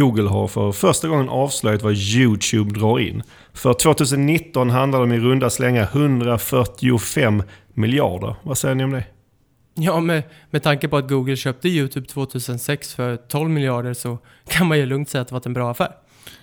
Google 0.00 0.28
har 0.28 0.48
för 0.48 0.72
första 0.72 1.08
gången 1.08 1.28
avslöjat 1.28 1.82
vad 1.82 1.94
YouTube 1.94 2.78
drar 2.78 2.98
in. 2.98 3.22
För 3.52 3.72
2019 3.72 4.70
handlar 4.70 4.98
det 4.98 5.04
om 5.04 5.12
i 5.12 5.18
runda 5.18 5.50
slänga 5.50 5.82
145 5.82 7.42
miljarder. 7.74 8.34
Vad 8.42 8.58
säger 8.58 8.74
ni 8.74 8.84
om 8.84 8.90
det? 8.90 9.04
Ja, 9.74 10.00
med, 10.00 10.22
med 10.50 10.62
tanke 10.62 10.88
på 10.88 10.96
att 10.96 11.08
Google 11.08 11.36
köpte 11.36 11.68
YouTube 11.68 12.06
2006 12.06 12.94
för 12.94 13.16
12 13.16 13.50
miljarder 13.50 13.94
så 13.94 14.18
kan 14.48 14.66
man 14.66 14.78
ju 14.78 14.86
lugnt 14.86 15.08
säga 15.08 15.22
att 15.22 15.28
det 15.28 15.34
varit 15.34 15.46
en 15.46 15.52
bra 15.52 15.70
affär. 15.70 15.92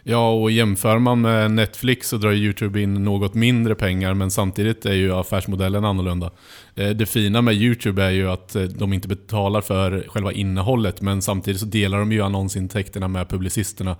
Ja, 0.03 0.31
och 0.31 0.51
jämför 0.51 0.99
man 0.99 1.21
med 1.21 1.51
Netflix 1.51 2.09
så 2.09 2.17
drar 2.17 2.31
YouTube 2.31 2.81
in 2.81 2.93
något 2.93 3.33
mindre 3.33 3.75
pengar, 3.75 4.13
men 4.13 4.31
samtidigt 4.31 4.85
är 4.85 4.93
ju 4.93 5.13
affärsmodellen 5.13 5.85
annorlunda. 5.85 6.31
Eh, 6.75 6.89
det 6.89 7.05
fina 7.05 7.41
med 7.41 7.53
YouTube 7.53 8.03
är 8.03 8.11
ju 8.11 8.29
att 8.29 8.55
eh, 8.55 8.63
de 8.63 8.93
inte 8.93 9.07
betalar 9.07 9.61
för 9.61 10.05
själva 10.07 10.31
innehållet, 10.31 11.01
men 11.01 11.21
samtidigt 11.21 11.59
så 11.59 11.65
delar 11.65 11.99
de 11.99 12.11
ju 12.11 12.21
annonsintäkterna 12.21 13.07
med 13.07 13.29
publicisterna. 13.29 13.95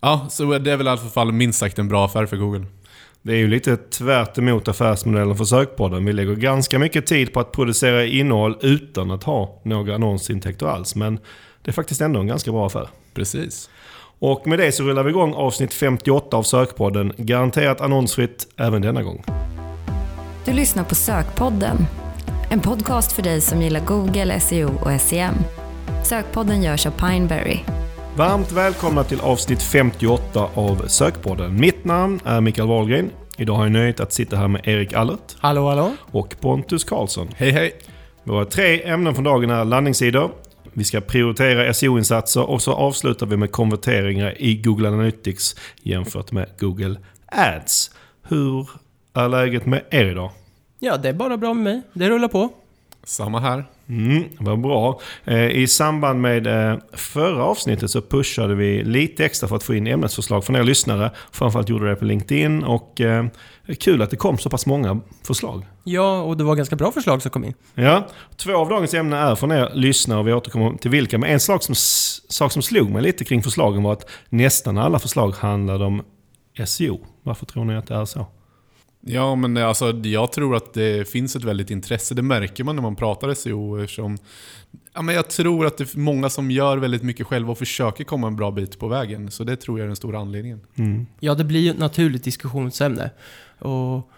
Ja, 0.00 0.26
så 0.30 0.58
det 0.58 0.72
är 0.72 0.76
väl 0.76 0.86
i 0.86 0.90
alla 0.90 1.00
fall 1.00 1.32
minst 1.32 1.58
sagt 1.58 1.78
en 1.78 1.88
bra 1.88 2.04
affär 2.04 2.26
för 2.26 2.36
Google. 2.36 2.66
Det 3.22 3.32
är 3.32 3.36
ju 3.36 3.48
lite 3.48 3.76
tvärt 3.76 4.38
emot 4.38 4.68
affärsmodellen 4.68 5.36
för 5.36 5.44
Sökpodden. 5.44 6.04
Vi 6.04 6.12
lägger 6.12 6.34
ganska 6.34 6.78
mycket 6.78 7.06
tid 7.06 7.32
på 7.32 7.40
att 7.40 7.52
producera 7.52 8.04
innehåll 8.04 8.58
utan 8.60 9.10
att 9.10 9.24
ha 9.24 9.60
några 9.64 9.94
annonsintäkter 9.94 10.66
alls. 10.66 10.94
Men 10.94 11.18
det 11.62 11.70
är 11.70 11.72
faktiskt 11.72 12.00
ändå 12.00 12.20
en 12.20 12.26
ganska 12.26 12.52
bra 12.52 12.66
affär. 12.66 12.88
Precis. 13.14 13.70
Och 14.26 14.46
med 14.46 14.58
det 14.58 14.72
så 14.72 14.82
rullar 14.82 15.02
vi 15.02 15.10
igång 15.10 15.34
avsnitt 15.34 15.74
58 15.74 16.36
av 16.36 16.42
Sökpodden. 16.42 17.12
Garanterat 17.16 17.80
annonsfritt 17.80 18.46
även 18.56 18.82
denna 18.82 19.02
gång. 19.02 19.24
Du 20.44 20.52
lyssnar 20.52 20.84
på 20.84 20.94
Sökpodden. 20.94 21.76
En 22.50 22.60
podcast 22.60 23.12
för 23.12 23.22
dig 23.22 23.40
som 23.40 23.62
gillar 23.62 23.80
Google, 23.80 24.40
SEO 24.40 24.70
och 24.80 25.00
SEM. 25.00 25.34
Sökpodden 26.04 26.62
görs 26.62 26.86
av 26.86 26.90
Pineberry. 26.90 27.58
Varmt 28.16 28.52
välkomna 28.52 29.04
till 29.04 29.20
avsnitt 29.20 29.62
58 29.62 30.48
av 30.54 30.84
Sökpodden. 30.86 31.60
Mitt 31.60 31.84
namn 31.84 32.20
är 32.24 32.40
Mikael 32.40 32.68
Wahlgren. 32.68 33.10
Idag 33.36 33.54
har 33.54 33.64
jag 33.64 33.72
nöjet 33.72 34.00
att 34.00 34.12
sitta 34.12 34.36
här 34.36 34.48
med 34.48 34.68
Erik 34.68 34.92
Allert 34.92 35.36
Hallå, 35.38 35.68
hallå? 35.68 35.90
och 36.10 36.36
Pontus 36.40 36.84
Karlsson. 36.84 37.28
Hej 37.36 37.50
hej! 37.50 37.72
Våra 38.24 38.44
tre 38.44 38.82
ämnen 38.82 39.14
från 39.14 39.24
dagen 39.24 39.50
är 39.50 39.64
landningssidor, 39.64 40.30
vi 40.74 40.84
ska 40.84 41.00
prioritera 41.00 41.74
SEO-insatser 41.74 42.42
och 42.42 42.62
så 42.62 42.72
avslutar 42.72 43.26
vi 43.26 43.36
med 43.36 43.52
konverteringar 43.52 44.42
i 44.42 44.56
Google 44.56 44.88
Analytics 44.88 45.56
jämfört 45.82 46.32
med 46.32 46.48
Google 46.58 46.96
Ads. 47.26 47.90
Hur 48.22 48.68
är 49.14 49.28
läget 49.28 49.66
med 49.66 49.82
er 49.90 50.04
idag? 50.04 50.30
Ja, 50.78 50.96
det 50.96 51.08
är 51.08 51.12
bara 51.12 51.36
bra 51.36 51.54
med 51.54 51.64
mig. 51.64 51.82
Det 51.92 52.10
rullar 52.10 52.28
på. 52.28 52.50
Samma 53.06 53.40
här. 53.40 53.64
Mm, 53.88 54.24
vad 54.38 54.60
bra. 54.60 55.00
Eh, 55.24 55.50
I 55.50 55.66
samband 55.66 56.20
med 56.20 56.46
eh, 56.46 56.78
förra 56.92 57.44
avsnittet 57.44 57.90
så 57.90 58.02
pushade 58.02 58.54
vi 58.54 58.84
lite 58.84 59.24
extra 59.24 59.48
för 59.48 59.56
att 59.56 59.62
få 59.62 59.74
in 59.74 59.86
ämnesförslag 59.86 60.44
från 60.44 60.56
er 60.56 60.62
lyssnare. 60.62 61.10
Framförallt 61.32 61.68
gjorde 61.68 61.88
det 61.88 61.96
på 61.96 62.04
LinkedIn 62.04 62.64
och 62.64 63.00
eh, 63.00 63.26
kul 63.80 64.02
att 64.02 64.10
det 64.10 64.16
kom 64.16 64.38
så 64.38 64.50
pass 64.50 64.66
många 64.66 65.00
förslag. 65.26 65.66
Ja, 65.84 66.22
och 66.22 66.36
det 66.36 66.44
var 66.44 66.54
ganska 66.54 66.76
bra 66.76 66.92
förslag 66.92 67.22
som 67.22 67.30
kom 67.30 67.44
in. 67.44 67.54
Ja, 67.74 68.08
två 68.36 68.56
av 68.56 68.68
dagens 68.68 68.94
ämnen 68.94 69.18
är 69.18 69.34
från 69.34 69.52
er 69.52 69.70
lyssnare 69.74 70.18
och 70.18 70.28
vi 70.28 70.32
återkommer 70.32 70.76
till 70.76 70.90
vilka. 70.90 71.18
Men 71.18 71.30
en 71.30 71.40
sak 71.40 71.62
som, 71.62 71.74
sak 72.28 72.52
som 72.52 72.62
slog 72.62 72.90
mig 72.90 73.02
lite 73.02 73.24
kring 73.24 73.42
förslagen 73.42 73.82
var 73.82 73.92
att 73.92 74.10
nästan 74.28 74.78
alla 74.78 74.98
förslag 74.98 75.30
handlade 75.30 75.84
om 75.84 76.02
SEO. 76.66 77.00
Varför 77.22 77.46
tror 77.46 77.64
ni 77.64 77.76
att 77.76 77.86
det 77.86 77.94
är 77.94 78.04
så? 78.04 78.26
Ja, 79.06 79.34
men 79.34 79.56
alltså, 79.56 79.90
jag 79.90 80.32
tror 80.32 80.56
att 80.56 80.74
det 80.74 81.08
finns 81.08 81.36
ett 81.36 81.44
väldigt 81.44 81.70
intresse. 81.70 82.14
Det 82.14 82.22
märker 82.22 82.64
man 82.64 82.76
när 82.76 82.82
man 82.82 82.96
pratar 82.96 83.34
SEO. 83.34 83.82
Eftersom, 83.82 84.18
ja, 84.94 85.02
men 85.02 85.14
jag 85.14 85.30
tror 85.30 85.66
att 85.66 85.76
det 85.76 85.94
är 85.94 85.98
många 85.98 86.30
som 86.30 86.50
gör 86.50 86.76
väldigt 86.76 87.02
mycket 87.02 87.26
själva 87.26 87.52
och 87.52 87.58
försöker 87.58 88.04
komma 88.04 88.26
en 88.26 88.36
bra 88.36 88.50
bit 88.50 88.78
på 88.78 88.88
vägen. 88.88 89.30
Så 89.30 89.44
det 89.44 89.56
tror 89.56 89.78
jag 89.78 89.84
är 89.84 89.86
den 89.86 89.96
stora 89.96 90.18
anledningen. 90.18 90.60
Mm. 90.74 91.06
Ja, 91.20 91.34
det 91.34 91.44
blir 91.44 91.60
ju 91.60 91.70
ett 91.70 91.78
naturligt 91.78 92.24
diskussionsämne. 92.24 93.10
Och 93.58 94.10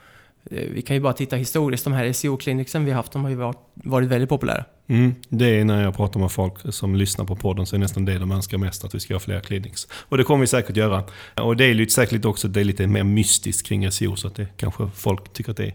Eh, 0.50 0.68
vi 0.70 0.82
kan 0.82 0.96
ju 0.96 1.02
bara 1.02 1.12
titta 1.12 1.36
historiskt, 1.36 1.84
de 1.84 1.92
här 1.92 2.12
SEO-kliniksen 2.12 2.84
vi 2.84 2.90
har 2.90 2.96
haft, 2.96 3.12
de 3.12 3.22
har 3.22 3.30
ju 3.30 3.36
varit, 3.36 3.58
varit 3.74 4.08
väldigt 4.08 4.28
populära. 4.28 4.64
Mm, 4.88 5.14
det 5.28 5.60
är 5.60 5.64
när 5.64 5.82
jag 5.82 5.96
pratar 5.96 6.20
med 6.20 6.32
folk 6.32 6.54
som 6.74 6.94
lyssnar 6.94 7.24
på 7.24 7.36
podden 7.36 7.66
så 7.66 7.76
är 7.76 7.78
det 7.78 7.82
nästan 7.82 8.04
det 8.04 8.18
de 8.18 8.32
önskar 8.32 8.58
mest, 8.58 8.84
att 8.84 8.94
vi 8.94 9.00
ska 9.00 9.14
ha 9.14 9.20
fler 9.20 9.40
clinics. 9.40 9.88
Och 9.92 10.18
det 10.18 10.24
kommer 10.24 10.40
vi 10.40 10.46
säkert 10.46 10.76
göra. 10.76 11.04
Och 11.34 11.56
det 11.56 11.64
är 11.64 11.74
lite, 11.74 11.92
säkert 11.92 12.24
också 12.24 12.48
det 12.48 12.60
är 12.60 12.64
lite 12.64 12.86
mer 12.86 13.04
mystiskt 13.04 13.66
kring 13.66 13.92
SEO, 13.92 14.16
så 14.16 14.28
att 14.28 14.34
det 14.34 14.46
kanske 14.56 14.90
folk 14.94 15.32
tycker 15.32 15.50
att 15.50 15.56
det 15.56 15.72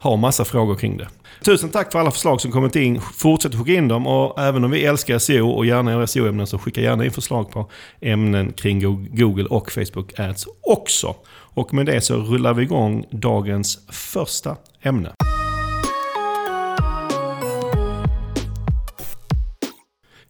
har 0.00 0.16
massa 0.16 0.44
frågor 0.44 0.74
kring 0.74 0.96
det. 0.96 1.08
Tusen 1.44 1.70
tack 1.70 1.92
för 1.92 1.98
alla 1.98 2.10
förslag 2.10 2.40
som 2.40 2.52
kommit 2.52 2.76
in. 2.76 3.00
Fortsätt 3.00 3.54
skicka 3.54 3.72
in 3.72 3.88
dem 3.88 4.06
och 4.06 4.42
även 4.42 4.64
om 4.64 4.70
vi 4.70 4.84
älskar 4.84 5.18
SEO 5.18 5.50
och 5.50 5.66
gärna 5.66 5.90
gör 5.90 6.06
SEO-ämnen 6.06 6.46
så 6.46 6.58
skicka 6.58 6.80
gärna 6.80 7.04
in 7.04 7.10
förslag 7.10 7.50
på 7.50 7.70
ämnen 8.00 8.52
kring 8.52 8.80
Google 9.16 9.44
och 9.44 9.72
Facebook 9.72 10.18
Ads 10.18 10.46
också. 10.62 11.14
Och 11.54 11.74
med 11.74 11.86
det 11.86 12.00
så 12.00 12.16
rullar 12.16 12.54
vi 12.54 12.62
igång 12.62 13.04
dagens 13.10 13.78
första 13.88 14.56
ämne. 14.82 15.12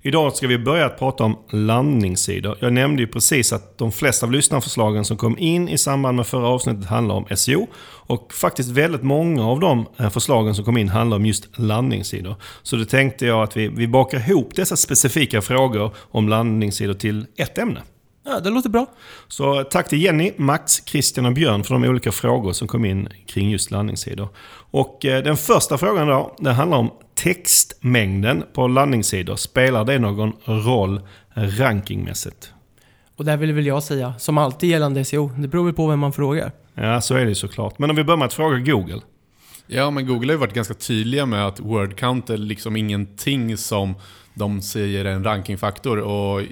Idag 0.02 0.36
ska 0.36 0.46
vi 0.46 0.58
börja 0.58 0.86
att 0.86 0.98
prata 0.98 1.24
om 1.24 1.38
landningssidor. 1.50 2.56
Jag 2.60 2.72
nämnde 2.72 3.02
ju 3.02 3.08
precis 3.08 3.52
att 3.52 3.78
de 3.78 3.92
flesta 3.92 4.26
av 4.26 4.32
lyssnarförslagen 4.32 5.04
som 5.04 5.16
kom 5.16 5.38
in 5.38 5.68
i 5.68 5.78
samband 5.78 6.16
med 6.16 6.26
förra 6.26 6.48
avsnittet 6.48 6.84
handlar 6.84 7.14
om 7.14 7.26
SEO. 7.36 7.66
Och 7.82 8.32
faktiskt 8.32 8.70
väldigt 8.70 9.02
många 9.02 9.46
av 9.46 9.60
de 9.60 9.86
eh, 9.98 10.10
förslagen 10.10 10.54
som 10.54 10.64
kom 10.64 10.76
in 10.76 10.88
handlar 10.88 11.16
om 11.16 11.26
just 11.26 11.58
landningssidor. 11.58 12.34
Så 12.62 12.76
då 12.76 12.84
tänkte 12.84 13.26
jag 13.26 13.42
att 13.42 13.56
vi, 13.56 13.68
vi 13.68 13.88
bakar 13.88 14.30
ihop 14.30 14.54
dessa 14.54 14.76
specifika 14.76 15.42
frågor 15.42 15.94
om 15.96 16.28
landningssidor 16.28 16.94
till 16.94 17.26
ett 17.36 17.58
ämne. 17.58 17.82
Ja, 18.30 18.40
det 18.40 18.50
låter 18.50 18.68
bra. 18.68 18.86
Så 19.28 19.64
tack 19.64 19.88
till 19.88 20.02
Jenny, 20.02 20.32
Max, 20.36 20.82
Christian 20.86 21.26
och 21.26 21.32
Björn 21.32 21.64
för 21.64 21.74
de 21.74 21.84
olika 21.84 22.12
frågor 22.12 22.52
som 22.52 22.68
kom 22.68 22.84
in 22.84 23.08
kring 23.26 23.50
just 23.50 23.70
landningssidor. 23.70 24.28
Och 24.70 25.04
eh, 25.04 25.22
den 25.22 25.36
första 25.36 25.78
frågan 25.78 26.08
då, 26.08 26.36
den 26.38 26.54
handlar 26.54 26.78
om 26.78 26.90
textmängden 27.14 28.44
på 28.52 28.68
landningssidor. 28.68 29.36
Spelar 29.36 29.84
det 29.84 29.98
någon 29.98 30.32
roll 30.44 31.00
rankingmässigt? 31.34 32.52
Och 33.16 33.24
där 33.24 33.36
vill 33.36 33.52
väl 33.52 33.66
jag 33.66 33.82
säga, 33.82 34.14
som 34.18 34.38
alltid 34.38 34.70
gällande 34.70 35.04
SEO, 35.04 35.28
det 35.38 35.48
beror 35.48 35.64
väl 35.64 35.74
på 35.74 35.86
vem 35.86 35.98
man 35.98 36.12
frågar. 36.12 36.52
Ja, 36.74 37.00
så 37.00 37.14
är 37.14 37.26
det 37.26 37.34
såklart. 37.34 37.78
Men 37.78 37.90
om 37.90 37.96
vi 37.96 38.04
börjar 38.04 38.18
med 38.18 38.26
att 38.26 38.32
fråga 38.32 38.58
Google. 38.58 39.00
Ja, 39.66 39.90
men 39.90 40.06
Google 40.06 40.26
har 40.26 40.32
ju 40.32 40.38
varit 40.38 40.54
ganska 40.54 40.74
tydliga 40.74 41.26
med 41.26 41.46
att 41.46 41.60
word 41.60 41.96
count 41.96 42.30
är 42.30 42.36
liksom 42.36 42.76
ingenting 42.76 43.56
som 43.56 43.94
de 44.40 44.62
säger 44.62 45.04
en 45.04 45.24
rankingfaktor. 45.24 45.98
Och 45.98 46.42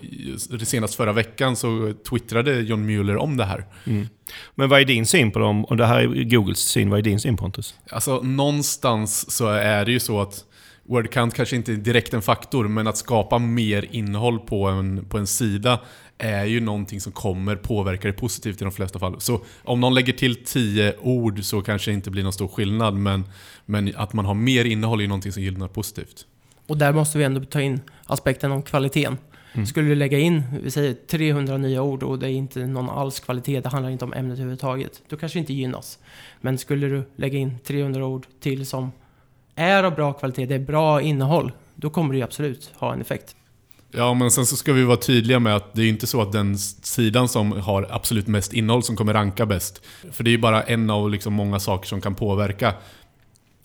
senast 0.62 0.94
förra 0.94 1.12
veckan 1.12 1.56
så 1.56 1.92
twittrade 2.10 2.60
John 2.60 2.86
Mueller 2.86 3.16
om 3.16 3.36
det 3.36 3.44
här. 3.44 3.64
Mm. 3.84 4.06
Men 4.54 4.68
vad 4.68 4.80
är 4.80 4.84
din 4.84 5.06
syn 5.06 5.30
på 5.30 5.38
dem? 5.38 5.64
Och 5.64 5.76
det 5.76 5.86
här 5.86 5.98
är 6.00 6.24
Googles 6.24 6.58
syn. 6.58 6.90
Vad 6.90 6.98
är 6.98 7.02
din 7.02 7.20
syn 7.20 7.36
Pontus? 7.36 7.74
Alltså 7.90 8.20
någonstans 8.20 9.30
så 9.30 9.48
är 9.48 9.84
det 9.84 9.92
ju 9.92 10.00
så 10.00 10.20
att 10.20 10.44
word 10.88 11.10
count 11.10 11.34
kanske 11.34 11.56
inte 11.56 11.72
är 11.72 11.76
direkt 11.76 12.14
en 12.14 12.22
faktor, 12.22 12.68
men 12.68 12.86
att 12.86 12.96
skapa 12.96 13.38
mer 13.38 13.86
innehåll 13.90 14.38
på 14.38 14.66
en, 14.66 15.04
på 15.04 15.18
en 15.18 15.26
sida 15.26 15.80
är 16.18 16.44
ju 16.44 16.60
någonting 16.60 17.00
som 17.00 17.12
kommer 17.12 17.56
påverka 17.56 18.08
det 18.08 18.14
positivt 18.14 18.60
i 18.60 18.64
de 18.64 18.72
flesta 18.72 18.98
fall. 18.98 19.20
Så 19.20 19.40
om 19.62 19.80
någon 19.80 19.94
lägger 19.94 20.12
till 20.12 20.44
10 20.44 20.94
ord 21.02 21.44
så 21.44 21.62
kanske 21.62 21.90
det 21.90 21.94
inte 21.94 22.10
blir 22.10 22.22
någon 22.22 22.32
stor 22.32 22.48
skillnad, 22.48 22.94
men, 22.94 23.24
men 23.66 23.92
att 23.96 24.12
man 24.12 24.24
har 24.24 24.34
mer 24.34 24.64
innehåll 24.64 24.98
är 24.98 25.02
ju 25.02 25.08
någonting 25.08 25.32
som 25.32 25.42
gynnar 25.42 25.68
positivt. 25.68 26.26
Och 26.68 26.78
där 26.78 26.92
måste 26.92 27.18
vi 27.18 27.24
ändå 27.24 27.44
ta 27.44 27.60
in 27.60 27.80
aspekten 28.06 28.52
om 28.52 28.62
kvaliteten. 28.62 29.18
Mm. 29.52 29.66
Skulle 29.66 29.88
du 29.88 29.94
lägga 29.94 30.18
in, 30.18 30.42
vi 30.62 30.70
säger 30.70 30.94
300 30.94 31.56
nya 31.56 31.82
ord 31.82 32.02
och 32.02 32.18
det 32.18 32.26
är 32.26 32.30
inte 32.30 32.66
någon 32.66 32.90
alls 32.90 33.20
kvalitet, 33.20 33.60
det 33.60 33.68
handlar 33.68 33.90
inte 33.90 34.04
om 34.04 34.12
ämnet 34.12 34.38
överhuvudtaget, 34.38 35.02
då 35.08 35.16
kanske 35.16 35.38
det 35.38 35.40
inte 35.40 35.52
gynnas. 35.52 35.98
Men 36.40 36.58
skulle 36.58 36.86
du 36.86 37.02
lägga 37.16 37.38
in 37.38 37.58
300 37.64 38.06
ord 38.06 38.26
till 38.40 38.66
som 38.66 38.92
är 39.54 39.84
av 39.84 39.94
bra 39.94 40.12
kvalitet, 40.12 40.46
det 40.46 40.54
är 40.54 40.58
bra 40.58 41.02
innehåll, 41.02 41.52
då 41.74 41.90
kommer 41.90 42.12
det 42.12 42.18
ju 42.18 42.24
absolut 42.24 42.70
ha 42.74 42.92
en 42.92 43.00
effekt. 43.00 43.36
Ja, 43.92 44.14
men 44.14 44.30
sen 44.30 44.46
så 44.46 44.56
ska 44.56 44.72
vi 44.72 44.84
vara 44.84 44.96
tydliga 44.96 45.38
med 45.38 45.56
att 45.56 45.74
det 45.74 45.82
är 45.82 45.88
inte 45.88 46.06
så 46.06 46.22
att 46.22 46.32
den 46.32 46.58
sidan 46.58 47.28
som 47.28 47.52
har 47.52 47.86
absolut 47.90 48.26
mest 48.26 48.52
innehåll 48.52 48.82
som 48.82 48.96
kommer 48.96 49.14
ranka 49.14 49.46
bäst. 49.46 49.82
För 50.12 50.24
det 50.24 50.30
är 50.30 50.32
ju 50.32 50.38
bara 50.38 50.62
en 50.62 50.90
av 50.90 51.10
liksom 51.10 51.34
många 51.34 51.60
saker 51.60 51.88
som 51.88 52.00
kan 52.00 52.14
påverka. 52.14 52.74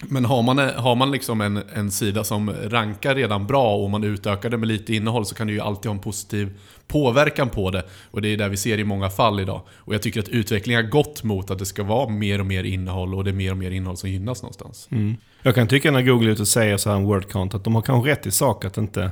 Men 0.09 0.25
har 0.25 0.43
man, 0.43 0.57
har 0.57 0.95
man 0.95 1.11
liksom 1.11 1.41
en, 1.41 1.63
en 1.75 1.91
sida 1.91 2.23
som 2.23 2.51
rankar 2.63 3.15
redan 3.15 3.47
bra 3.47 3.75
och 3.75 3.89
man 3.89 4.03
utökar 4.03 4.49
det 4.49 4.57
med 4.57 4.67
lite 4.67 4.95
innehåll 4.95 5.25
så 5.25 5.35
kan 5.35 5.47
det 5.47 5.53
ju 5.53 5.59
alltid 5.59 5.85
ha 5.85 5.95
en 5.95 6.01
positiv 6.01 6.59
påverkan 6.87 7.49
på 7.49 7.71
det. 7.71 7.83
Och 8.11 8.21
det 8.21 8.27
är 8.27 8.37
det 8.37 8.49
vi 8.49 8.57
ser 8.57 8.77
i 8.77 8.83
många 8.83 9.09
fall 9.09 9.39
idag. 9.39 9.61
Och 9.69 9.93
jag 9.93 10.01
tycker 10.01 10.19
att 10.19 10.29
utvecklingen 10.29 10.83
har 10.83 10.91
gått 10.91 11.23
mot 11.23 11.51
att 11.51 11.59
det 11.59 11.65
ska 11.65 11.83
vara 11.83 12.09
mer 12.09 12.39
och 12.39 12.45
mer 12.45 12.63
innehåll 12.63 13.15
och 13.15 13.23
det 13.23 13.31
är 13.31 13.33
mer 13.33 13.51
och 13.51 13.57
mer 13.57 13.71
innehåll 13.71 13.97
som 13.97 14.09
gynnas 14.09 14.41
någonstans. 14.41 14.87
Mm. 14.91 15.15
Jag 15.41 15.55
kan 15.55 15.67
tycka 15.67 15.91
när 15.91 16.01
Google 16.01 16.29
är 16.29 16.31
ute 16.31 16.41
och 16.41 16.47
säger 16.47 16.77
så 16.77 16.89
här 16.89 16.97
om 16.97 17.03
WordCount 17.03 17.57
att 17.57 17.63
de 17.63 17.75
har 17.75 17.81
kanske 17.81 18.11
rätt 18.11 18.25
i 18.25 18.31
sak 18.31 18.65
att 18.65 18.77
inte 18.77 19.11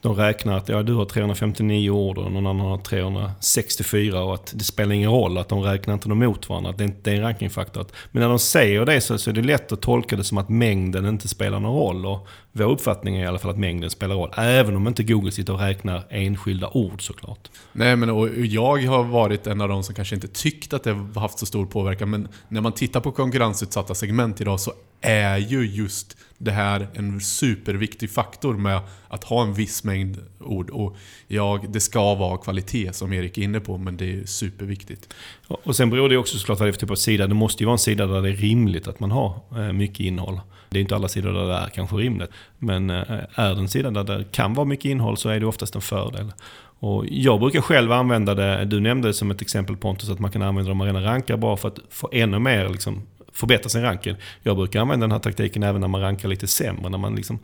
de 0.00 0.14
räknar 0.14 0.56
att 0.56 0.68
ja, 0.68 0.82
du 0.82 0.94
har 0.94 1.04
359 1.04 1.90
ord 1.90 2.18
och 2.18 2.32
någon 2.32 2.46
annan 2.46 2.66
har 2.66 2.78
364 2.78 4.22
och 4.22 4.34
att 4.34 4.52
det 4.56 4.64
spelar 4.64 4.94
ingen 4.94 5.10
roll 5.10 5.38
att 5.38 5.48
de 5.48 5.62
räknar 5.62 5.94
inte 5.94 6.08
dem 6.08 6.18
mot 6.18 6.48
varandra. 6.48 6.70
Att 6.70 6.78
det 6.78 6.84
inte 6.84 7.10
är 7.10 7.14
en 7.14 7.20
rankingfaktor. 7.20 7.86
Men 8.12 8.22
när 8.22 8.28
de 8.28 8.38
säger 8.38 8.86
det 8.86 9.00
så, 9.00 9.18
så 9.18 9.30
är 9.30 9.34
det 9.34 9.42
lätt 9.42 9.72
att 9.72 9.80
tolka 9.80 10.16
det 10.16 10.24
som 10.24 10.38
att 10.38 10.48
mängden 10.48 11.06
inte 11.06 11.28
spelar 11.28 11.60
någon 11.60 11.76
roll. 11.76 12.06
Och 12.06 12.28
vår 12.52 12.70
uppfattning 12.70 13.16
är 13.16 13.24
i 13.24 13.26
alla 13.26 13.38
fall 13.38 13.50
att 13.50 13.58
mängden 13.58 13.90
spelar 13.90 14.14
roll. 14.14 14.30
Även 14.36 14.76
om 14.76 14.88
inte 14.88 15.02
Google 15.02 15.32
sitter 15.32 15.52
och 15.52 15.60
räknar 15.60 16.06
enskilda 16.10 16.70
ord 16.72 17.06
såklart. 17.06 17.48
Nej, 17.72 17.96
men 17.96 18.10
och 18.10 18.28
jag 18.28 18.82
har 18.86 19.04
varit 19.04 19.46
en 19.46 19.60
av 19.60 19.68
de 19.68 19.82
som 19.82 19.94
kanske 19.94 20.14
inte 20.14 20.28
tyckt 20.28 20.72
att 20.72 20.82
det 20.82 20.92
har 20.92 21.20
haft 21.20 21.38
så 21.38 21.46
stor 21.46 21.66
påverkan. 21.66 22.10
Men 22.10 22.28
när 22.48 22.60
man 22.60 22.72
tittar 22.72 23.00
på 23.00 23.12
konkurrensutsatta 23.12 23.94
segment 23.94 24.40
idag 24.40 24.60
så 24.60 24.72
är 25.00 25.38
ju 25.38 25.66
just 25.66 26.16
det 26.38 26.50
här 26.50 26.88
en 26.94 27.20
superviktig 27.20 28.10
faktor 28.10 28.54
med 28.54 28.80
att 29.08 29.24
ha 29.24 29.42
en 29.42 29.54
viss 29.54 29.84
mängd 29.84 30.18
ord. 30.40 30.70
Och 30.70 30.96
ja, 31.26 31.60
det 31.68 31.80
ska 31.80 32.14
vara 32.14 32.38
kvalitet 32.38 32.92
som 32.92 33.12
Erik 33.12 33.38
är 33.38 33.42
inne 33.42 33.60
på, 33.60 33.78
men 33.78 33.96
det 33.96 34.12
är 34.12 34.24
superviktigt. 34.24 35.14
Och 35.48 35.76
sen 35.76 35.90
beror 35.90 36.08
det 36.08 36.16
också 36.16 36.38
såklart 36.38 36.58
vad 36.58 36.66
det 36.66 36.70
är 36.70 36.72
för 36.72 36.80
typ 36.80 36.90
av 36.90 36.94
sida. 36.94 37.26
Det 37.26 37.34
måste 37.34 37.62
ju 37.62 37.66
vara 37.66 37.74
en 37.74 37.78
sida 37.78 38.06
där 38.06 38.22
det 38.22 38.28
är 38.28 38.36
rimligt 38.36 38.88
att 38.88 39.00
man 39.00 39.10
har 39.10 39.40
eh, 39.56 39.72
mycket 39.72 40.00
innehåll. 40.00 40.40
Det 40.68 40.78
är 40.78 40.80
inte 40.80 40.94
alla 40.94 41.08
sidor 41.08 41.32
där 41.32 41.46
det 41.46 41.54
är 41.54 41.68
kanske 41.68 41.96
rimligt. 41.96 42.30
Men 42.58 42.90
eh, 42.90 43.02
är 43.34 43.54
det 43.54 43.60
en 43.60 43.68
sida 43.68 43.90
där 43.90 44.18
det 44.18 44.24
kan 44.32 44.54
vara 44.54 44.66
mycket 44.66 44.84
innehåll 44.84 45.16
så 45.16 45.28
är 45.28 45.40
det 45.40 45.46
oftast 45.46 45.74
en 45.74 45.80
fördel. 45.80 46.32
Och 46.78 47.04
jag 47.08 47.40
brukar 47.40 47.60
själv 47.60 47.92
använda 47.92 48.34
det, 48.34 48.64
du 48.64 48.80
nämnde 48.80 49.08
det 49.08 49.14
som 49.14 49.30
ett 49.30 49.42
exempel 49.42 49.76
Pontus, 49.76 50.10
att 50.10 50.18
man 50.18 50.30
kan 50.30 50.42
använda 50.42 50.68
de 50.68 50.80
arena 50.80 51.04
rankar 51.04 51.36
bara 51.36 51.56
för 51.56 51.68
att 51.68 51.78
få 51.90 52.08
ännu 52.12 52.38
mer 52.38 52.68
liksom, 52.68 53.02
förbättra 53.36 53.68
sin 53.68 53.82
ranking. 53.82 54.16
Jag 54.42 54.56
brukar 54.56 54.80
använda 54.80 55.04
den 55.04 55.12
här 55.12 55.18
taktiken 55.18 55.62
även 55.62 55.80
när 55.80 55.88
man 55.88 56.00
rankar 56.00 56.28
lite 56.28 56.46
sämre. 56.46 56.88
När 56.88 56.98
man 56.98 57.14
liksom 57.14 57.38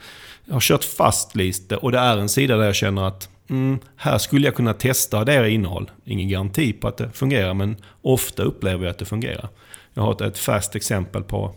har 0.50 0.60
kört 0.60 0.84
fast 0.84 1.34
lite 1.34 1.76
och 1.76 1.92
det 1.92 1.98
är 1.98 2.18
en 2.18 2.28
sida 2.28 2.56
där 2.56 2.64
jag 2.64 2.74
känner 2.74 3.02
att 3.08 3.28
mm, 3.50 3.78
här 3.96 4.18
skulle 4.18 4.46
jag 4.46 4.54
kunna 4.54 4.74
testa 4.74 5.24
det 5.24 5.50
innehåll. 5.50 5.90
Ingen 6.04 6.28
garanti 6.28 6.72
på 6.72 6.88
att 6.88 6.96
det 6.96 7.10
fungerar 7.12 7.54
men 7.54 7.76
ofta 8.02 8.42
upplever 8.42 8.84
jag 8.84 8.90
att 8.90 8.98
det 8.98 9.04
fungerar. 9.04 9.48
Jag 9.94 10.02
har 10.02 10.12
ett, 10.12 10.20
ett 10.20 10.38
fast 10.38 10.76
exempel 10.76 11.22
på 11.22 11.54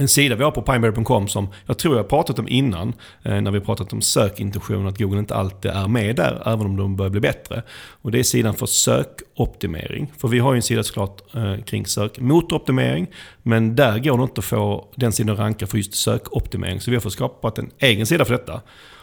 en 0.00 0.08
sida 0.08 0.34
vi 0.34 0.44
har 0.44 0.50
på 0.50 0.62
pineberry.com 0.62 1.28
som 1.28 1.48
jag 1.66 1.78
tror 1.78 1.96
jag 1.96 2.08
pratat 2.08 2.38
om 2.38 2.48
innan, 2.48 2.92
eh, 3.22 3.40
när 3.40 3.50
vi 3.50 3.60
pratat 3.60 3.92
om 3.92 4.02
sökintention, 4.02 4.86
att 4.86 4.98
Google 4.98 5.18
inte 5.18 5.34
alltid 5.34 5.70
är 5.70 5.88
med 5.88 6.16
där, 6.16 6.42
även 6.46 6.66
om 6.66 6.76
de 6.76 6.96
börjar 6.96 7.10
bli 7.10 7.20
bättre. 7.20 7.62
Och 8.02 8.10
det 8.10 8.18
är 8.18 8.22
sidan 8.22 8.54
för 8.54 8.66
sökoptimering. 8.66 10.12
För 10.18 10.28
vi 10.28 10.38
har 10.38 10.52
ju 10.52 10.56
en 10.56 10.62
sida 10.62 10.82
såklart 10.82 11.34
eh, 11.34 11.56
kring 11.56 11.86
sökmotoroptimering, 11.86 13.06
men 13.42 13.76
där 13.76 13.98
går 13.98 14.16
det 14.18 14.22
inte 14.22 14.38
att 14.38 14.44
få 14.44 14.88
den 14.94 15.12
sidan 15.12 15.32
att 15.32 15.38
ranka 15.38 15.66
för 15.66 15.76
just 15.76 15.94
sökoptimering. 15.94 16.80
Så 16.80 16.90
vi 16.90 16.96
har 16.96 17.00
fått 17.00 17.12
skapat 17.12 17.58
en 17.58 17.70
egen 17.78 18.06
sida 18.06 18.24
för 18.24 18.32
detta. 18.32 18.60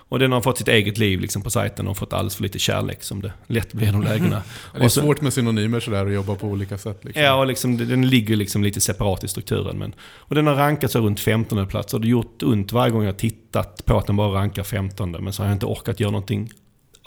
Och 0.10 0.20
den 0.20 0.32
har 0.32 0.42
fått 0.42 0.58
sitt 0.58 0.68
eget 0.68 0.98
liv 0.98 1.20
liksom 1.20 1.42
på 1.42 1.50
sajten 1.50 1.88
och 1.88 1.98
fått 1.98 2.14
alldeles 2.14 2.36
för 2.36 2.44
lite 2.44 2.60
kärlek 2.60 3.04
som 3.04 3.22
det 3.22 3.34
lätt 3.48 3.74
blir 3.74 3.88
i 3.88 3.92
de 3.92 4.04
lägena. 4.04 4.44
det 4.78 4.84
är 4.84 4.88
så, 4.88 5.02
svårt 5.02 5.22
med 5.22 5.34
synonymer 5.34 5.80
sådär 5.80 6.06
och 6.06 6.14
jobba 6.14 6.36
på 6.36 6.48
olika 6.48 6.78
sätt. 6.78 7.06
Liksom. 7.06 7.24
Ja, 7.24 7.36
och 7.36 7.48
liksom, 7.48 7.78
den 7.78 8.10
ligger 8.10 8.36
liksom 8.36 8.64
lite 8.64 8.82
separat 8.82 9.24
i 9.24 9.28
strukturen. 9.28 9.78
Men, 9.78 9.96
och 10.02 10.36
den 10.36 10.48
har 10.48 10.56
rankat 10.56 10.92
så 10.92 11.00
runt 11.00 11.20
15 11.20 11.68
plats 11.68 11.94
och 11.94 12.02
det 12.02 12.08
har 12.08 12.12
gjort 12.12 12.44
ont 12.44 12.72
varje 12.72 12.92
gång 12.92 13.04
jag 13.04 13.18
tittat 13.18 13.86
på 13.86 13.98
att 13.98 14.08
den 14.08 14.16
bara 14.16 14.40
rankar 14.40 14.64
15 14.64 15.12
Men 15.12 15.34
så 15.34 15.44
har 15.44 15.48
jag 15.48 15.56
inte 15.56 15.66
orkat 15.66 16.00
göra 16.00 16.12
någonting 16.12 16.50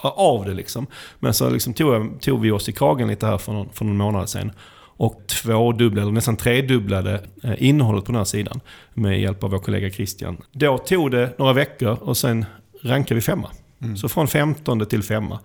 av 0.03 0.45
det 0.45 0.55
liksom. 0.55 0.87
Men 1.19 1.35
så 1.35 1.51
liksom 1.51 1.75
tog, 1.75 1.95
jag, 1.95 2.21
tog 2.21 2.41
vi 2.41 2.51
oss 2.51 2.69
i 2.69 2.73
kragen 2.73 3.09
lite 3.09 3.27
här 3.27 3.39
för 3.39 3.53
någon, 3.53 3.69
för 3.73 3.85
någon 3.85 3.97
månad 3.97 4.31
sedan 4.31 4.53
och 4.99 5.23
tvådubblade, 5.27 6.03
eller 6.03 6.13
nästan 6.13 6.37
tredubblade 6.37 7.23
eh, 7.43 7.55
innehållet 7.59 8.05
på 8.05 8.13
den 8.13 8.19
här 8.19 8.25
sidan 8.25 8.61
med 8.95 9.21
hjälp 9.21 9.45
av 9.45 9.51
vår 9.51 9.59
kollega 9.59 9.91
Christian. 9.91 10.37
Då 10.53 10.79
tog 10.79 11.11
det 11.11 11.39
några 11.39 11.53
veckor 11.53 11.99
och 12.01 12.17
sen 12.17 12.45
rankar 12.83 13.15
vi 13.15 13.21
femma. 13.21 13.51
Mm. 13.83 13.97
Så 13.97 14.09
från 14.09 14.29
15 14.29 14.87
till 14.87 15.03
femma. 15.03 15.41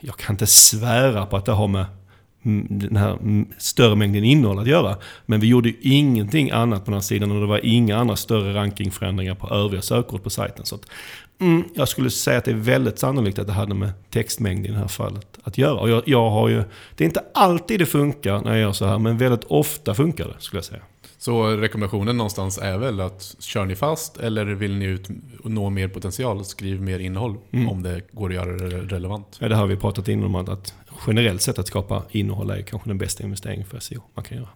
Jag 0.00 0.16
kan 0.16 0.34
inte 0.34 0.46
svära 0.46 1.26
på 1.26 1.36
att 1.36 1.44
det 1.44 1.52
har 1.52 1.68
med 1.68 1.86
den 2.68 2.96
här 2.96 3.18
större 3.58 3.96
mängden 3.96 4.24
innehåll 4.24 4.58
att 4.58 4.66
göra. 4.66 4.96
Men 5.26 5.40
vi 5.40 5.46
gjorde 5.46 5.72
ingenting 5.80 6.50
annat 6.50 6.84
på 6.84 6.90
den 6.90 6.94
här 6.94 7.00
sidan 7.00 7.30
och 7.30 7.40
det 7.40 7.46
var 7.46 7.60
inga 7.66 7.96
andra 7.96 8.16
större 8.16 8.54
rankingförändringar 8.54 9.34
på 9.34 9.54
övriga 9.54 9.82
sökord 9.82 10.22
på 10.22 10.30
sajten. 10.30 10.66
Så 10.66 10.74
att, 10.74 10.82
mm, 11.40 11.64
jag 11.74 11.88
skulle 11.88 12.10
säga 12.10 12.38
att 12.38 12.44
det 12.44 12.50
är 12.50 12.54
väldigt 12.54 12.98
sannolikt 12.98 13.38
att 13.38 13.46
det 13.46 13.52
hade 13.52 13.74
med 13.74 13.92
textmängd 14.10 14.66
i 14.66 14.68
det 14.68 14.78
här 14.78 14.88
fallet 14.88 15.38
att 15.42 15.58
göra. 15.58 15.80
Och 15.80 15.90
jag, 15.90 16.02
jag 16.06 16.30
har 16.30 16.48
ju, 16.48 16.62
det 16.96 17.04
är 17.04 17.06
inte 17.06 17.24
alltid 17.34 17.80
det 17.80 17.86
funkar 17.86 18.40
när 18.40 18.50
jag 18.50 18.60
gör 18.60 18.72
så 18.72 18.86
här, 18.86 18.98
men 18.98 19.18
väldigt 19.18 19.44
ofta 19.44 19.94
funkar 19.94 20.24
det 20.24 20.34
skulle 20.38 20.58
jag 20.58 20.64
säga. 20.64 20.82
Så 21.18 21.46
rekommendationen 21.46 22.16
någonstans 22.16 22.58
är 22.58 22.78
väl 22.78 23.00
att 23.00 23.36
kör 23.38 23.64
ni 23.64 23.76
fast 23.76 24.16
eller 24.16 24.46
vill 24.46 24.74
ni 24.74 24.84
ut 24.84 25.08
och 25.44 25.50
nå 25.50 25.70
mer 25.70 25.88
potential, 25.88 26.44
skriv 26.44 26.82
mer 26.82 26.98
innehåll 26.98 27.36
mm. 27.50 27.68
om 27.68 27.82
det 27.82 28.02
går 28.12 28.28
att 28.28 28.34
göra 28.34 28.56
det 28.56 28.78
relevant. 28.78 29.38
Ja, 29.40 29.48
det 29.48 29.56
har 29.56 29.66
vi 29.66 29.76
pratat 29.76 30.08
innan 30.08 30.24
om 30.24 30.34
att 30.34 30.74
generellt 31.06 31.42
sett 31.42 31.58
att 31.58 31.66
skapa 31.66 32.02
innehåll 32.10 32.50
är 32.50 32.62
kanske 32.62 32.90
den 32.90 32.98
bästa 32.98 33.22
investeringen 33.22 33.66
för 33.66 33.78
SEO 33.80 34.02
man 34.14 34.24
kan 34.24 34.38
göra. 34.38 34.48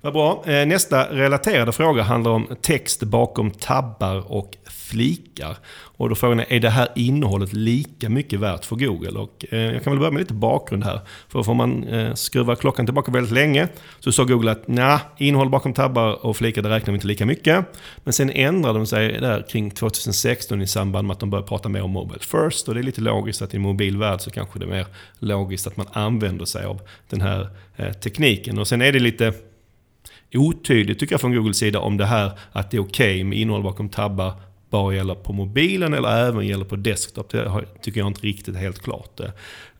Vad 0.00 0.12
bra. 0.12 0.44
Eh, 0.46 0.66
nästa 0.66 1.04
relaterade 1.14 1.72
fråga 1.72 2.02
handlar 2.02 2.30
om 2.30 2.48
text 2.60 3.02
bakom 3.02 3.50
tabbar 3.50 4.32
och 4.32 4.56
flikar. 4.64 5.56
Och 5.70 6.08
då 6.08 6.14
frågan 6.14 6.40
är, 6.40 6.52
är 6.52 6.60
det 6.60 6.70
här 6.70 6.88
innehållet 6.96 7.52
lika 7.52 8.08
mycket 8.08 8.40
värt 8.40 8.64
för 8.64 8.76
Google? 8.76 9.18
Och 9.18 9.44
eh, 9.50 9.58
jag 9.58 9.84
kan 9.84 9.92
väl 9.92 10.00
börja 10.00 10.10
med 10.10 10.20
lite 10.20 10.34
bakgrund 10.34 10.84
här. 10.84 11.00
För 11.28 11.42
får 11.42 11.54
man 11.54 11.84
eh, 11.84 12.14
skruva 12.14 12.56
klockan 12.56 12.86
tillbaka 12.86 13.12
väldigt 13.12 13.32
länge 13.32 13.68
så 14.00 14.12
sa 14.12 14.24
Google 14.24 14.50
att 14.50 14.68
nej, 14.68 14.98
innehåll 15.18 15.48
bakom 15.48 15.72
tabbar 15.72 16.26
och 16.26 16.36
flikar 16.36 16.62
det 16.62 16.68
räknar 16.68 16.92
vi 16.92 16.96
inte 16.96 17.06
lika 17.06 17.26
mycket. 17.26 17.64
Men 18.04 18.12
sen 18.12 18.30
ändrade 18.30 18.78
de 18.78 18.86
sig 18.86 19.20
där 19.20 19.46
kring 19.50 19.70
2016 19.70 20.62
i 20.62 20.66
samband 20.66 21.06
med 21.06 21.14
att 21.14 21.20
de 21.20 21.30
började 21.30 21.48
prata 21.48 21.68
mer 21.68 21.82
om 21.82 21.90
Mobile 21.90 22.20
First. 22.20 22.68
Och 22.68 22.74
det 22.74 22.80
är 22.80 22.82
lite 22.82 23.00
logiskt 23.00 23.42
att 23.42 23.54
i 23.54 23.56
en 23.56 23.62
mobil 23.62 23.96
värld 23.96 24.20
så 24.20 24.30
kanske 24.30 24.58
det 24.58 24.64
är 24.64 24.70
mer 24.70 24.86
logiskt 25.18 25.66
att 25.66 25.76
man 25.78 25.88
använder 25.92 26.44
sig 26.44 26.64
av 26.64 26.80
den 27.10 27.20
här 27.20 27.48
eh, 27.76 27.92
tekniken. 27.92 28.58
Och 28.58 28.68
sen 28.68 28.82
är 28.82 28.92
det 28.92 28.98
lite 28.98 29.32
otydligt 30.34 30.98
tycker 30.98 31.12
jag 31.12 31.20
från 31.20 31.34
Googles 31.34 31.56
sida 31.56 31.80
om 31.80 31.96
det 31.96 32.06
här 32.06 32.32
att 32.52 32.70
det 32.70 32.76
är 32.76 32.80
okej 32.80 33.14
okay 33.14 33.24
med 33.24 33.38
innehåll 33.38 33.62
bakom 33.62 33.88
tabbar 33.88 34.32
bara 34.70 34.94
gäller 34.94 35.14
på 35.14 35.32
mobilen 35.32 35.94
eller 35.94 36.28
även 36.28 36.46
gäller 36.46 36.64
på 36.64 36.76
desktop. 36.76 37.30
Det 37.30 37.64
tycker 37.82 38.00
jag 38.00 38.06
inte 38.06 38.20
riktigt 38.20 38.54
är 38.54 38.58
helt 38.58 38.82
klart. 38.82 39.20
Eh, 39.20 39.28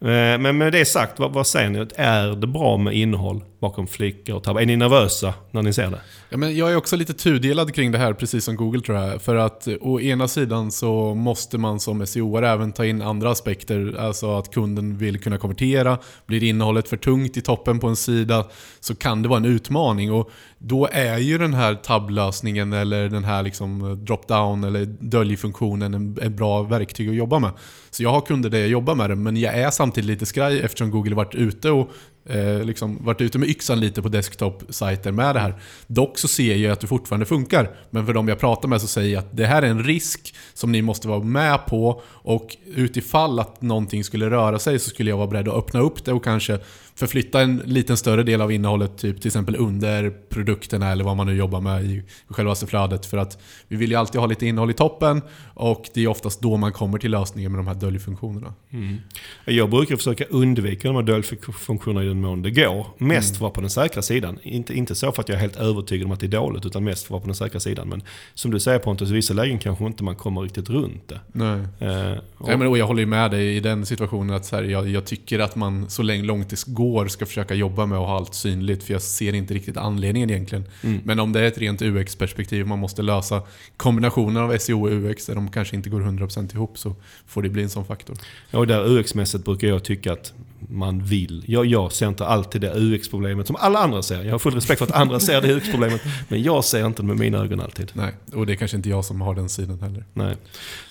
men 0.01 0.59
med 0.59 0.73
det 0.73 0.85
sagt, 0.85 1.19
vad, 1.19 1.47
säger 1.47 1.71
ni? 1.71 1.87
Är 1.97 2.37
det 2.37 2.47
bra 2.47 2.77
med 2.77 2.95
innehåll 2.95 3.43
bakom 3.61 3.87
flickor 3.87 4.35
och 4.35 4.43
tabbar? 4.43 4.61
Är 4.61 4.67
ni 4.67 4.77
nervösa 4.77 5.35
när 5.51 5.63
ni 5.63 5.73
ser 5.73 5.91
det? 5.91 6.01
Ja, 6.31 6.37
men 6.37 6.57
jag 6.57 6.73
är 6.73 6.77
också 6.77 6.97
lite 6.97 7.15
tudelad 7.15 7.75
kring 7.75 7.93
det 7.93 7.99
här, 7.99 8.13
precis 8.13 8.45
som 8.45 8.57
Google 8.57 8.81
tror 8.81 8.99
jag. 8.99 9.23
För 9.23 9.37
att 9.37 9.67
eh, 9.67 9.75
å 9.81 10.01
ena 10.01 10.29
sidan 10.29 10.71
så 10.73 11.15
måste 11.15 11.59
man 11.59 11.81
som 11.81 12.07
SEO 12.07 12.39
även 12.39 12.73
ta 12.73 12.85
in 12.85 13.03
andra 13.03 13.31
aspekter. 13.31 13.97
Alltså 13.99 14.39
att 14.39 14.55
kunden 14.55 14.99
vill 14.99 15.21
kunna 15.21 15.39
konvertera. 15.39 15.99
Blir 16.27 16.43
innehållet 16.43 16.89
för 16.89 16.97
tungt 16.97 17.37
i 17.37 17.41
toppen 17.41 17.81
på 17.81 17.89
en 17.89 17.97
sida 17.97 18.45
så 18.81 18.95
kan 18.95 19.23
det 19.23 19.29
vara 19.29 19.37
en 19.37 19.45
utmaning. 19.45 20.13
Och 20.13 20.31
då 20.59 20.89
är 20.93 21.19
ju 21.19 21.39
den 21.39 21.55
här 21.55 21.75
tabblösningen 21.75 22.73
eller 22.73 23.09
den 23.09 23.25
här 23.25 23.43
liksom 23.43 23.81
eh, 23.81 23.97
drop-down 23.97 24.67
eller 24.67 24.85
döljfunktionen 25.01 25.95
en, 25.95 26.19
en 26.23 26.37
bra 26.37 26.63
verktyg 26.63 27.09
att 27.09 27.15
jobba 27.15 27.39
med. 27.39 27.51
Så 27.91 28.03
jag 28.03 28.11
har 28.11 28.21
kunder 28.21 28.51
där 28.51 28.59
jag 28.59 28.69
jobbar 28.69 28.95
med 28.95 29.11
det, 29.11 29.17
men 29.17 29.37
jag 29.37 29.55
är 29.55 29.71
samtidigt 29.71 30.09
lite 30.09 30.27
skraj 30.27 30.61
eftersom 30.61 30.91
Google 30.91 31.15
varit 31.15 31.35
ute 31.35 31.71
och 31.71 31.91
eh, 32.29 32.65
liksom 32.65 33.05
varit 33.05 33.21
ute 33.21 33.39
med 33.39 33.49
yxan 33.49 33.81
lite 33.81 34.03
på 34.03 34.09
desktop-sajter 34.09 35.13
med 35.13 35.35
det 35.35 35.41
här. 35.41 35.55
Dock 35.87 36.19
så 36.19 36.29
ser 36.29 36.57
jag 36.57 36.73
att 36.73 36.81
det 36.81 36.87
fortfarande 36.87 37.27
funkar. 37.27 37.71
Men 37.91 38.07
för 38.07 38.13
de 38.13 38.29
jag 38.29 38.39
pratar 38.39 38.69
med 38.69 38.81
så 38.81 38.87
säger 38.87 39.15
jag 39.15 39.19
att 39.21 39.37
det 39.37 39.47
här 39.47 39.63
är 39.63 39.67
en 39.67 39.85
risk 39.85 40.35
som 40.55 40.73
ni 40.73 40.83
måste 40.83 41.09
vara 41.09 41.23
med 41.23 41.67
på 41.67 42.03
och 42.07 42.57
utifall 42.75 43.39
att 43.39 43.63
någonting 43.63 44.05
skulle 44.05 44.31
röra 44.31 44.59
sig 44.59 44.79
så 44.79 44.91
skulle 44.91 45.11
jag 45.11 45.17
vara 45.17 45.27
beredd 45.27 45.49
att 45.49 45.55
öppna 45.55 45.81
upp 45.81 46.05
det 46.05 46.13
och 46.13 46.25
kanske 46.25 46.59
förflytta 46.99 47.41
en 47.41 47.63
liten 47.65 47.97
större 47.97 48.23
del 48.23 48.41
av 48.41 48.53
innehållet, 48.53 48.99
typ 48.99 49.21
till 49.21 49.29
exempel 49.29 49.57
under 49.57 50.11
produkterna 50.29 50.93
eller 50.93 51.05
vad 51.05 51.17
man 51.17 51.27
nu 51.27 51.37
jobbar 51.37 51.61
med 51.61 51.85
i 51.85 52.03
självaste 52.29 52.67
flödet. 52.67 53.07
För 53.07 53.17
att 53.17 53.39
vi 53.69 53.77
vill 53.77 53.91
ju 53.91 53.97
alltid 53.97 54.21
ha 54.21 54.27
lite 54.27 54.47
innehåll 54.47 54.71
i 54.71 54.75
toppen 54.75 55.23
och 55.55 55.89
det 55.95 56.05
är 56.05 56.09
oftast 56.09 56.41
då 56.41 56.57
man 56.57 56.73
kommer 56.73 56.99
till 56.99 57.11
lösningen 57.11 57.53
med 57.53 57.59
de 57.59 57.67
här 57.67 57.75
döljfunktionerna. 57.75 58.55
Mm. 58.71 58.97
Jag 59.45 59.71
brukar 59.71 59.97
försöka 59.97 60.25
undvika 60.25 60.89
de 60.89 60.97
här 60.97 61.03
döljfunktionerna 61.03 62.05
i 62.05 62.09
den 62.09 62.21
mån 62.21 62.43
det 62.43 62.51
går. 62.51 62.87
Mest 62.99 63.31
mm. 63.31 63.41
vara 63.41 63.51
på 63.51 63.61
den 63.61 63.71
säkra 63.71 64.03
sidan. 64.03 64.39
Inte, 64.43 64.75
inte 64.75 64.95
så 64.95 65.13
för 65.13 65.23
att 65.23 65.29
jag 65.29 65.37
är 65.37 65.41
helt 65.41 65.57
övertygad 65.57 66.07
om 66.07 66.13
att 66.13 66.21
det 66.21 66.27
är 66.27 66.29
dåligt, 66.29 66.67
utan 66.67 66.85
mest 66.85 67.03
för 67.03 67.07
att 67.07 67.11
vara 67.11 67.21
på 67.21 67.27
den 67.27 67.35
säkra 67.35 67.61
sidan. 67.61 67.89
Men 67.89 68.03
som 68.35 68.51
du 68.51 68.61
säger 68.61 68.79
Pontus, 68.79 69.11
i 69.11 69.13
vissa 69.13 69.35
lägen 69.35 69.59
kanske 69.59 69.85
inte 69.85 70.05
man 70.05 70.17
kommer 70.17 70.41
riktigt 70.41 70.71
runt 70.71 71.09
det. 71.09 71.21
Nej. 71.33 71.61
Eh, 71.79 72.19
och... 72.39 72.53
ja, 72.53 72.57
men, 72.57 72.67
och 72.67 72.79
jag 72.79 72.87
håller 72.87 73.01
ju 73.01 73.07
med 73.07 73.31
dig 73.31 73.57
i 73.57 73.61
den 73.61 73.87
situationen 73.87 74.37
att 74.37 74.45
så 74.45 74.57
här, 74.57 74.63
jag, 74.63 74.89
jag 74.89 75.05
tycker 75.05 75.39
att 75.39 75.57
man 75.57 75.91
så 75.91 76.03
länge 76.03 76.23
långt 76.23 76.51
det 76.51 76.67
går 76.67 76.88
år 76.95 77.09
ska 77.09 77.27
försöka 77.27 77.55
jobba 77.55 77.87
med 77.87 77.99
att 77.99 78.07
ha 78.07 78.17
allt 78.17 78.35
synligt 78.35 78.83
för 78.83 78.93
jag 78.93 79.03
ser 79.03 79.35
inte 79.35 79.55
riktigt 79.55 79.77
anledningen 79.77 80.31
egentligen. 80.31 80.65
Mm. 80.83 81.01
Men 81.05 81.21
om 81.21 81.33
det 81.33 81.41
är 81.41 81.45
ett 81.45 81.59
rent 81.59 81.83
UX-perspektiv 81.83 82.67
man 82.67 82.79
måste 82.79 83.03
lösa 83.03 83.43
kombinationen 83.77 84.43
av 84.43 84.59
SEO 84.59 84.83
och 84.83 84.93
UX 84.93 85.27
där 85.27 85.35
de 85.35 85.51
kanske 85.51 85.77
inte 85.77 85.91
går 85.91 86.01
100% 86.01 86.55
ihop 86.55 86.79
så 86.79 86.95
får 87.27 87.43
det 87.43 87.49
bli 87.49 87.63
en 87.63 87.71
sån 87.71 87.85
faktor. 87.85 88.17
Ja, 88.51 88.59
och 88.59 88.67
där 88.67 88.85
UX-mässigt 88.85 89.45
brukar 89.45 89.69
jag 89.69 89.85
tycka 89.85 90.13
att 90.13 90.33
man 90.61 91.05
vill. 91.05 91.45
Jag, 91.47 91.67
jag 91.67 91.93
ser 91.93 92.09
inte 92.09 92.27
alltid 92.27 92.61
det 92.61 92.73
UX-problemet 92.75 93.47
som 93.47 93.57
alla 93.57 93.79
andra 93.79 94.03
ser. 94.03 94.25
Jag 94.25 94.31
har 94.31 94.39
full 94.39 94.55
respekt 94.55 94.79
för 94.79 94.87
att 94.87 94.93
andra 94.93 95.21
ser 95.21 95.41
det 95.41 95.55
UX-problemet, 95.55 96.01
men 96.29 96.43
jag 96.43 96.65
ser 96.65 96.87
inte 96.87 97.03
det 97.03 97.07
med 97.07 97.17
mina 97.17 97.39
ögon 97.39 97.61
alltid. 97.61 97.91
Nej, 97.93 98.13
och 98.35 98.47
det 98.47 98.53
är 98.53 98.57
kanske 98.57 98.77
inte 98.77 98.89
jag 98.89 99.05
som 99.05 99.21
har 99.21 99.35
den 99.35 99.49
synen 99.49 99.81
heller. 99.81 100.05
Nej. 100.13 100.37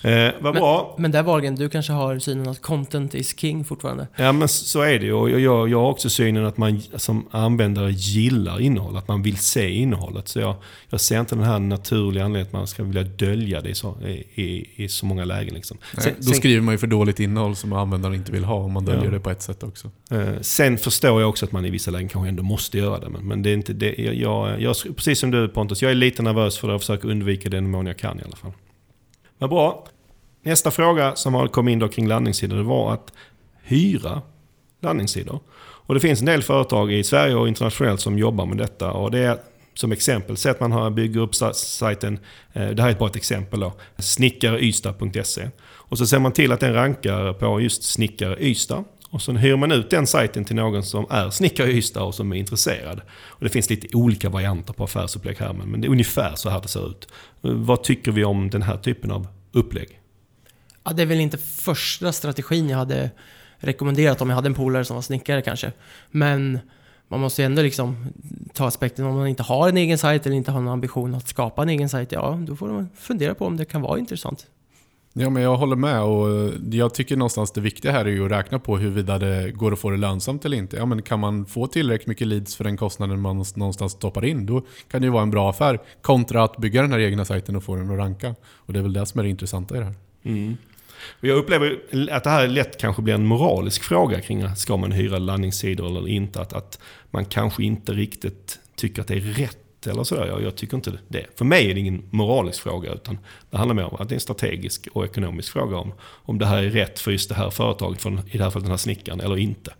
Eh, 0.02 0.34
vad 0.40 0.54
bra. 0.54 0.94
Men 0.98 1.10
där 1.10 1.22
Wahlgren, 1.22 1.54
du 1.54 1.68
kanske 1.68 1.92
har 1.92 2.18
synen 2.18 2.48
att 2.48 2.62
content 2.62 3.14
is 3.14 3.38
king 3.38 3.64
fortfarande? 3.64 4.06
Ja 4.16 4.32
men 4.32 4.48
så 4.48 4.80
är 4.80 4.98
det 4.98 5.06
ju. 5.06 5.12
Och 5.12 5.30
jag, 5.30 5.68
jag 5.68 5.87
har 5.88 5.92
också 5.92 6.10
synen 6.10 6.46
att 6.46 6.56
man 6.56 6.80
som 6.96 7.26
användare 7.30 7.90
gillar 7.92 8.60
innehåll, 8.60 8.96
att 8.96 9.08
man 9.08 9.22
vill 9.22 9.36
se 9.36 9.70
innehållet. 9.70 10.28
Så 10.28 10.38
jag, 10.38 10.54
jag 10.88 11.00
ser 11.00 11.20
inte 11.20 11.34
den 11.34 11.44
här 11.44 11.58
naturliga 11.58 12.24
anledningen 12.24 12.46
att 12.46 12.52
man 12.52 12.66
ska 12.66 12.82
vilja 12.82 13.02
dölja 13.02 13.60
det 13.60 13.68
i 13.68 13.74
så, 13.74 13.96
i, 14.34 14.66
i, 14.84 14.88
så 14.88 15.06
många 15.06 15.24
lägen. 15.24 15.54
Liksom. 15.54 15.78
Nej, 15.96 16.04
Sen, 16.04 16.14
då 16.18 16.32
skriver 16.32 16.60
man 16.60 16.74
ju 16.74 16.78
för 16.78 16.86
dåligt 16.86 17.20
innehåll 17.20 17.56
som 17.56 17.72
användaren 17.72 18.14
inte 18.14 18.32
vill 18.32 18.44
ha 18.44 18.54
om 18.54 18.72
man 18.72 18.84
döljer 18.84 19.04
Ja. 19.04 19.10
det 19.10 19.20
på 19.20 19.30
ett 19.30 19.42
sätt 19.42 19.62
också. 19.62 19.90
eh, 20.10 20.40
sen 20.40 20.78
förstår 20.78 21.20
jag 21.20 21.28
också 21.28 21.44
att 21.44 21.52
man 21.52 21.64
i 21.64 21.70
vissa 21.70 21.90
lägen 21.90 22.08
kanske 22.08 22.28
ändå 22.28 22.42
måste 22.42 22.78
göra 22.78 22.98
det. 22.98 23.08
Men, 23.08 23.28
men 23.28 23.42
det 23.42 23.50
är 23.50 23.54
inte 23.54 23.72
det. 23.72 23.94
Jag, 23.98 24.14
jag, 24.14 24.60
jag, 24.62 24.76
precis 24.96 25.18
som 25.18 25.30
du 25.30 25.48
Pontus, 25.48 25.82
jag 25.82 25.90
är 25.90 25.94
lite 25.94 26.22
nervös 26.22 26.58
för 26.58 26.68
det 26.68 26.74
och 26.74 26.80
försöker 26.80 27.10
undvika 27.10 27.48
den 27.48 27.70
mån 27.70 27.86
jag 27.86 27.98
kan 27.98 28.20
i 28.20 28.22
alla 28.22 28.36
fall. 28.36 28.52
Vad 29.38 29.50
bra. 29.50 29.86
Nästa 30.42 30.70
fråga 30.70 31.16
som 31.16 31.48
kommit 31.48 31.72
in 31.72 31.78
då 31.78 31.88
kring 31.88 32.08
landningssidor 32.08 32.56
det 32.56 32.62
var 32.62 32.92
att 32.92 33.12
hyra 33.62 34.22
landningssidor. 34.80 35.40
Och 35.88 35.94
det 35.94 36.00
finns 36.00 36.20
en 36.20 36.26
del 36.26 36.42
företag 36.42 36.92
i 36.92 37.04
Sverige 37.04 37.34
och 37.34 37.48
internationellt 37.48 38.00
som 38.00 38.18
jobbar 38.18 38.46
med 38.46 38.58
detta. 38.58 38.92
Och 38.92 39.10
det 39.10 39.18
är 39.18 39.38
som 39.74 39.92
exempel, 39.92 40.36
säg 40.36 40.50
att 40.50 40.60
man 40.60 40.94
bygger 40.94 41.20
upp 41.20 41.34
sajten, 41.54 42.18
eh, 42.52 42.68
det 42.68 42.82
här 42.82 42.90
är 42.90 42.94
bara 42.94 43.10
ett 43.10 43.16
exempel 43.16 43.60
då, 43.60 43.72
snickarystad.se. 43.98 45.48
Och 45.66 45.98
så 45.98 46.06
ser 46.06 46.18
man 46.18 46.32
till 46.32 46.52
att 46.52 46.60
den 46.60 46.74
rankar 46.74 47.32
på 47.32 47.60
just 47.60 47.82
snickare 47.82 48.36
Ystad. 48.40 48.84
Och 49.10 49.22
så 49.22 49.32
hyr 49.32 49.56
man 49.56 49.72
ut 49.72 49.90
den 49.90 50.06
sajten 50.06 50.44
till 50.44 50.56
någon 50.56 50.82
som 50.82 51.06
är 51.10 51.30
snickare 51.30 51.70
i 51.70 51.76
Ystad 51.76 52.02
och 52.02 52.14
som 52.14 52.32
är 52.32 52.36
intresserad. 52.36 53.00
Och 53.10 53.44
det 53.44 53.50
finns 53.50 53.70
lite 53.70 53.96
olika 53.96 54.28
varianter 54.28 54.72
på 54.72 54.84
affärsupplägg 54.84 55.36
här, 55.38 55.52
men 55.52 55.80
det 55.80 55.86
är 55.86 55.90
ungefär 55.90 56.34
så 56.34 56.50
här 56.50 56.60
det 56.60 56.68
ser 56.68 56.90
ut. 56.90 57.08
Vad 57.40 57.82
tycker 57.82 58.12
vi 58.12 58.24
om 58.24 58.50
den 58.50 58.62
här 58.62 58.76
typen 58.76 59.10
av 59.10 59.26
upplägg? 59.52 60.00
Ja, 60.84 60.92
det 60.92 61.02
är 61.02 61.06
väl 61.06 61.20
inte 61.20 61.38
första 61.38 62.12
strategin 62.12 62.68
jag 62.68 62.78
hade 62.78 63.10
rekommenderat 63.58 64.20
om 64.20 64.28
jag 64.28 64.36
hade 64.36 64.48
en 64.48 64.54
polare 64.54 64.84
som 64.84 64.94
var 64.94 65.02
snickare 65.02 65.42
kanske. 65.42 65.72
Men 66.10 66.58
man 67.08 67.20
måste 67.20 67.42
ju 67.42 67.46
ändå 67.46 67.62
liksom 67.62 68.06
ta 68.52 68.66
aspekten 68.66 69.04
om 69.04 69.16
man 69.16 69.26
inte 69.26 69.42
har 69.42 69.68
en 69.68 69.76
egen 69.76 69.98
sajt 69.98 70.26
eller 70.26 70.36
inte 70.36 70.50
har 70.50 70.60
någon 70.60 70.72
ambition 70.72 71.14
att 71.14 71.28
skapa 71.28 71.62
en 71.62 71.68
egen 71.68 71.88
sajt. 71.88 72.12
Ja, 72.12 72.38
då 72.46 72.56
får 72.56 72.68
man 72.68 72.88
fundera 72.96 73.34
på 73.34 73.46
om 73.46 73.56
det 73.56 73.64
kan 73.64 73.82
vara 73.82 73.98
intressant. 73.98 74.46
Ja, 75.12 75.30
men 75.30 75.42
jag 75.42 75.56
håller 75.56 75.76
med 75.76 76.02
och 76.02 76.50
jag 76.70 76.94
tycker 76.94 77.16
någonstans 77.16 77.52
det 77.52 77.60
viktiga 77.60 77.92
här 77.92 78.04
är 78.04 78.10
ju 78.10 78.24
att 78.24 78.30
räkna 78.30 78.58
på 78.58 78.78
huruvida 78.78 79.18
det 79.18 79.50
går 79.50 79.72
att 79.72 79.78
få 79.78 79.90
det 79.90 79.96
lönsamt 79.96 80.44
eller 80.44 80.56
inte. 80.56 80.76
Ja, 80.76 80.86
men 80.86 81.02
kan 81.02 81.20
man 81.20 81.46
få 81.46 81.66
tillräckligt 81.66 82.06
mycket 82.06 82.26
leads 82.26 82.56
för 82.56 82.64
den 82.64 82.76
kostnaden 82.76 83.20
man 83.20 83.44
någonstans 83.56 83.92
stoppar 83.92 84.24
in, 84.24 84.46
då 84.46 84.62
kan 84.90 85.00
det 85.00 85.04
ju 85.04 85.10
vara 85.10 85.22
en 85.22 85.30
bra 85.30 85.50
affär. 85.50 85.78
Kontra 86.02 86.44
att 86.44 86.56
bygga 86.56 86.82
den 86.82 86.92
här 86.92 86.98
egna 86.98 87.24
sajten 87.24 87.56
och 87.56 87.64
få 87.64 87.76
den 87.76 87.90
att 87.90 87.98
ranka. 87.98 88.34
Och 88.44 88.72
det 88.72 88.78
är 88.78 88.82
väl 88.82 88.92
det 88.92 89.06
som 89.06 89.18
är 89.18 89.24
det 89.24 89.30
intressanta 89.30 89.76
i 89.76 89.78
det 89.78 89.84
här. 89.84 89.94
Och 91.20 91.24
jag 91.24 91.38
upplever 91.38 91.78
att 92.10 92.24
det 92.24 92.30
här 92.30 92.48
lätt 92.48 92.80
kanske 92.80 93.02
blir 93.02 93.14
en 93.14 93.26
moralisk 93.26 93.82
fråga 93.82 94.20
kring 94.20 94.56
ska 94.56 94.76
man 94.76 94.92
hyra 94.92 95.18
landningssidor 95.18 95.86
eller 95.86 96.08
inte. 96.08 96.40
Att, 96.40 96.52
att 96.52 96.78
man 97.10 97.24
kanske 97.24 97.62
inte 97.64 97.92
riktigt 97.92 98.58
tycker 98.76 99.02
att 99.02 99.08
det 99.08 99.14
är 99.14 99.20
rätt 99.20 99.86
eller 99.86 100.04
sådär. 100.04 100.26
Jag, 100.26 100.42
jag 100.42 100.56
tycker 100.56 100.76
inte 100.76 100.98
det. 101.08 101.26
För 101.36 101.44
mig 101.44 101.70
är 101.70 101.74
det 101.74 101.80
ingen 101.80 102.02
moralisk 102.10 102.62
fråga 102.62 102.92
utan 102.92 103.18
det 103.50 103.56
handlar 103.56 103.74
mer 103.74 103.84
om 103.84 103.96
att 104.00 104.08
det 104.08 104.12
är 104.12 104.16
en 104.16 104.20
strategisk 104.20 104.88
och 104.92 105.04
ekonomisk 105.04 105.52
fråga 105.52 105.76
om, 105.76 105.92
om 106.00 106.38
det 106.38 106.46
här 106.46 106.62
är 106.62 106.70
rätt 106.70 106.98
för 106.98 107.10
just 107.10 107.28
det 107.28 107.34
här 107.34 107.50
företaget, 107.50 108.02
för, 108.02 108.10
i 108.10 108.38
det 108.38 108.44
här 108.44 108.50
fallet 108.50 108.64
den 108.64 108.70
här 108.70 108.76
snickaren, 108.76 109.20
eller 109.20 109.36
inte. 109.36 109.74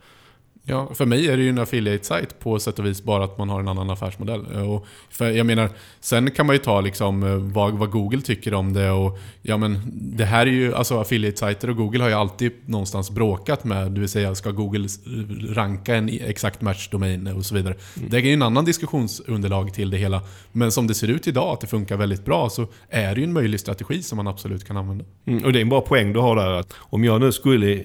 Ja, 0.71 0.89
för 0.95 1.07
mig 1.07 1.29
är 1.29 1.37
det 1.37 1.43
ju 1.43 1.49
en 1.49 1.59
affiliate-sajt 1.59 2.39
på 2.41 2.59
sätt 2.59 2.79
och 2.79 2.87
vis 2.87 3.03
bara 3.03 3.25
att 3.25 3.39
man 3.39 3.49
har 3.49 3.61
en 3.61 3.69
annan 3.69 3.91
affärsmodell. 3.91 4.47
Eh, 4.55 4.71
Och 4.71 4.87
för 5.11 5.31
jag 5.31 5.47
menar, 5.47 5.71
sen 6.01 6.31
kan 6.31 6.47
man 6.47 6.55
ju 6.57 6.59
ta 6.63 6.81
liksom 6.81 7.23
eh, 7.23 7.35
vad, 7.37 7.73
vad 7.73 7.91
Google 7.91 8.21
tycker 8.21 8.55
om 8.55 8.73
det 8.73 8.91
och 8.91 9.19
ja 9.43 9.57
men 9.57 9.81
det 9.95 10.25
här 10.25 10.47
är 10.47 10.51
ju, 10.51 10.75
alltså 10.75 11.01
affiliate-sajter 11.01 11.71
och 11.71 11.77
Google 11.77 12.03
har 12.03 12.09
ju 12.09 12.15
alltid 12.15 12.53
någonstans 12.67 13.11
bråkat 13.11 13.65
med, 13.65 13.93
det 13.93 14.01
vill 14.01 14.09
säga 14.09 14.35
ska 14.35 14.51
Google 14.51 14.85
s- 14.87 15.01
ranka 15.51 15.95
en 15.95 16.09
exakt 16.09 16.61
match-domain 16.61 17.27
och 17.37 17.47
så 17.47 17.55
vidare. 17.55 17.75
Det 17.95 18.17
är 18.17 18.21
ju 18.21 18.33
en 18.33 18.43
annan 18.43 18.65
diskussionsunderlag 18.65 19.75
till 19.75 19.91
det 19.91 19.97
hela. 19.97 20.23
Men 20.53 20.73
som 20.73 20.87
det 20.87 20.95
ser 20.95 21.09
ut 21.09 21.27
idag, 21.29 21.53
att 21.53 21.61
det 21.61 21.67
funkar 21.67 21.97
väldigt 21.97 22.25
bra, 22.25 22.51
så 22.51 22.67
är 22.89 23.15
det 23.15 23.21
ju 23.21 23.25
en 23.25 23.33
möjlig 23.33 23.61
strategi 23.61 24.03
som 24.03 24.17
man 24.17 24.27
absolut 24.29 24.65
kan 24.65 24.77
använda. 24.77 25.05
Mm, 25.27 25.45
och 25.45 25.53
det 25.53 25.59
är 25.59 25.63
en 25.63 25.69
bra 25.69 25.81
poäng 25.81 26.13
du 26.13 26.21
har 26.21 26.37
där. 26.37 26.53
Att 26.53 26.75
om 26.79 27.05
jag 27.05 27.21
nu 27.21 27.33
skulle 27.33 27.85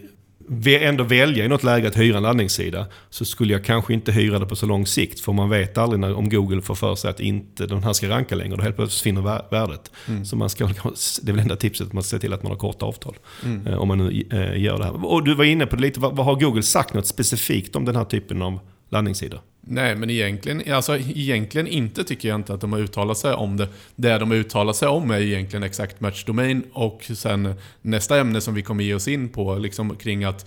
ändå 0.66 1.04
välja 1.04 1.46
i 1.46 1.48
något 1.48 1.64
läge 1.64 1.88
att 1.88 1.98
hyra 1.98 2.18
en 2.18 2.24
laddningssida 2.24 2.86
så 3.10 3.26
skulle 3.26 3.54
jag 3.54 3.66
kanske 3.66 3.94
inte 3.94 4.12
hyra 4.12 4.40
det 4.40 4.46
på 4.46 4.56
så 4.56 4.66
lång 4.66 4.86
sikt. 4.86 5.20
För 5.20 5.32
man 5.34 5.50
vet 5.50 5.78
aldrig 5.78 6.00
när, 6.00 6.14
om 6.14 6.30
Google 6.30 6.62
får 6.62 6.76
för 6.76 6.96
sig 6.96 7.10
att 7.10 7.20
inte 7.20 7.66
den 7.66 7.84
här 7.84 7.94
ska 7.94 8.10
ranka 8.10 8.36
längre. 8.36 8.56
Då 8.56 8.62
helt 8.64 8.76
plötsligt 8.76 8.98
försvinner 8.98 9.22
vär- 9.22 9.46
värdet. 9.52 9.92
Så 10.26 10.36
man 10.36 10.50
ska, 10.50 10.66
det 11.22 11.30
är 11.30 11.32
väl 11.32 11.40
enda 11.40 11.56
tipset 11.56 11.88
att 11.88 11.94
man 11.94 12.04
ska 12.04 12.16
se 12.18 12.22
till 12.22 12.34
att 12.34 12.44
man 12.44 12.52
har 12.52 12.60
korta 12.60 12.86
avtal. 12.86 13.16
Eh, 13.68 13.74
Om 13.82 13.88
man 13.88 13.98
nu 13.98 14.24
eh, 14.32 14.62
gör 14.62 14.78
det 14.78 14.84
här. 14.84 15.06
Och 15.06 15.24
du 15.24 15.36
var 15.36 15.44
inne 15.46 15.66
på 15.66 15.76
det 15.76 15.82
lite, 15.82 16.00
vad, 16.00 16.16
vad 16.16 16.26
har 16.26 16.36
Google 16.36 16.64
sagt 16.64 16.94
något 16.94 17.08
specifikt 17.08 17.76
om 17.76 17.86
den 17.86 17.96
här 17.96 18.06
typen 18.06 18.42
av 18.42 18.60
laddningssidor? 18.90 19.40
Nej, 19.67 19.96
men 19.96 20.10
egentligen, 20.10 20.74
alltså, 20.74 20.98
egentligen 20.98 21.67
inte 21.67 22.03
tycker 22.03 22.29
jag 22.29 22.36
inte 22.36 22.53
att 22.53 22.62
de 22.62 22.74
har 22.74 22.79
uttalat 22.79 23.17
sig 23.17 23.34
om 23.34 23.58
det. 23.58 23.67
Det 23.96 24.17
de 24.17 24.32
har 24.32 24.38
uttalat 24.38 24.75
sig 24.75 24.88
om 24.88 25.12
är 25.12 25.22
egentligen 25.22 25.63
exakt 25.63 26.01
match 26.01 26.24
domain 26.24 26.63
och 26.74 27.03
sen 27.15 27.55
nästa 27.82 28.20
ämne 28.20 28.41
som 28.41 28.53
vi 28.53 28.62
kommer 28.62 28.84
ge 28.84 28.93
oss 28.93 29.08
in 29.08 29.29
på 29.29 29.55
liksom 29.55 29.96
kring 29.96 30.24
att 30.24 30.46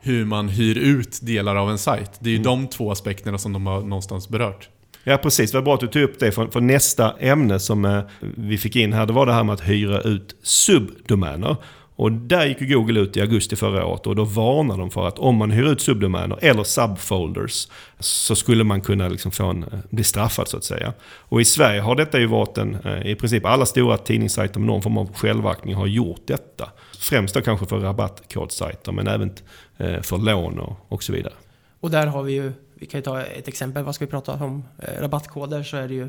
hur 0.00 0.24
man 0.24 0.48
hyr 0.48 0.78
ut 0.78 1.18
delar 1.22 1.56
av 1.56 1.70
en 1.70 1.78
sajt. 1.78 2.10
Det 2.18 2.30
är 2.30 2.34
ju 2.34 2.42
de 2.42 2.68
två 2.68 2.90
aspekterna 2.90 3.38
som 3.38 3.52
de 3.52 3.66
har 3.66 3.80
någonstans 3.80 4.28
berört. 4.28 4.68
Ja 5.04 5.16
precis, 5.16 5.50
det 5.52 5.58
var 5.58 5.62
bra 5.62 5.74
att 5.74 5.80
du 5.80 5.86
tog 5.86 6.02
upp 6.02 6.18
det. 6.18 6.32
För, 6.32 6.46
för 6.46 6.60
nästa 6.60 7.14
ämne 7.18 7.60
som 7.60 7.84
eh, 7.84 8.02
vi 8.20 8.58
fick 8.58 8.76
in 8.76 8.92
här, 8.92 9.06
det 9.06 9.12
var 9.12 9.26
det 9.26 9.32
här 9.32 9.44
med 9.44 9.52
att 9.52 9.68
hyra 9.68 10.00
ut 10.00 10.36
subdomäner. 10.42 11.56
Och 11.98 12.12
där 12.12 12.46
gick 12.46 12.60
ju 12.60 12.74
Google 12.74 13.00
ut 13.00 13.16
i 13.16 13.20
augusti 13.20 13.56
förra 13.56 13.86
året 13.86 14.06
och 14.06 14.16
då 14.16 14.24
varnade 14.24 14.80
de 14.80 14.90
för 14.90 15.08
att 15.08 15.18
om 15.18 15.36
man 15.36 15.50
hyr 15.50 15.72
ut 15.72 15.80
subdomäner 15.80 16.38
eller 16.42 16.64
subfolders 16.64 17.68
så 17.98 18.36
skulle 18.36 18.64
man 18.64 18.80
kunna 18.80 19.08
liksom 19.08 19.32
få 19.32 19.44
en, 19.44 19.62
eh, 19.62 19.78
bli 19.90 20.04
straffad 20.04 20.48
så 20.48 20.56
att 20.56 20.64
säga. 20.64 20.92
Och 21.02 21.40
i 21.40 21.44
Sverige 21.44 21.80
har 21.80 21.96
detta 21.96 22.18
ju 22.18 22.26
varit 22.26 22.58
en, 22.58 22.74
eh, 22.74 23.06
i 23.06 23.14
princip 23.14 23.44
alla 23.44 23.66
stora 23.66 23.98
tidningssajter 23.98 24.60
med 24.60 24.66
någon 24.66 24.82
form 24.82 24.98
av 24.98 25.12
självaktning 25.14 25.74
har 25.74 25.86
gjort 25.86 26.20
detta. 26.26 26.70
Främst 26.98 27.34
då 27.34 27.40
kanske 27.40 27.66
för 27.66 27.78
rabattkodsajter 27.78 28.92
men 28.92 29.06
även 29.06 29.34
eh, 29.76 30.00
för 30.00 30.18
lån 30.18 30.58
och, 30.58 30.76
och 30.88 31.02
så 31.02 31.12
vidare. 31.12 31.34
Och 31.80 31.90
där 31.90 32.06
har 32.06 32.22
vi 32.22 32.32
ju, 32.32 32.52
vi 32.74 32.86
kan 32.86 32.98
ju 32.98 33.02
ta 33.02 33.22
ett 33.22 33.48
exempel, 33.48 33.84
vad 33.84 33.94
ska 33.94 34.04
vi 34.04 34.10
prata 34.10 34.32
om? 34.32 34.64
Rabattkoder 34.98 35.62
så 35.62 35.76
är 35.76 35.88
det 35.88 35.94
ju 35.94 36.08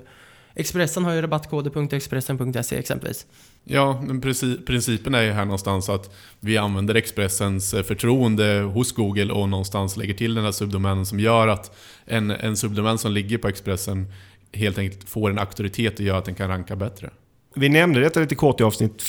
Expressen 0.56 1.06
har 1.06 1.14
ju 1.14 1.22
rabattkoder.expressen.se 1.22 2.78
exempelvis. 2.78 3.26
Ja, 3.72 4.02
men 4.08 4.22
principen 4.66 5.16
är 5.16 5.22
ju 5.22 5.32
här 5.32 5.46
någonstans 5.46 5.90
att 5.90 6.16
vi 6.40 6.58
använder 6.58 6.96
Expressens 6.96 7.74
eh, 7.74 7.84
förtroende 7.84 8.60
hos 8.60 8.92
Google 8.92 9.34
och 9.34 9.50
någonstans 9.50 9.98
lägger 9.98 10.14
till 10.14 10.36
den 10.36 10.44
här 10.44 10.52
subdomänen 10.52 11.06
som 11.06 11.20
gör 11.20 11.48
att 11.48 11.78
en, 12.06 12.32
en 12.32 12.58
subdomän 12.58 12.98
som 12.98 13.12
ligger 13.12 13.38
på 13.38 13.48
Expressen 13.48 14.14
helt 14.54 14.78
enkelt 14.78 15.10
får 15.10 15.30
en 15.30 15.40
auktoritet 15.40 16.00
och 16.00 16.06
gör 16.06 16.18
att 16.18 16.26
den 16.26 16.36
kan 16.36 16.48
ranka 16.50 16.76
bättre. 16.76 17.10
Vi 17.56 17.70
nämnde 17.70 18.00
detta 18.00 18.20
lite 18.20 18.36
kort 18.36 18.62
i 18.62 18.64
avsnitt 18.64 19.02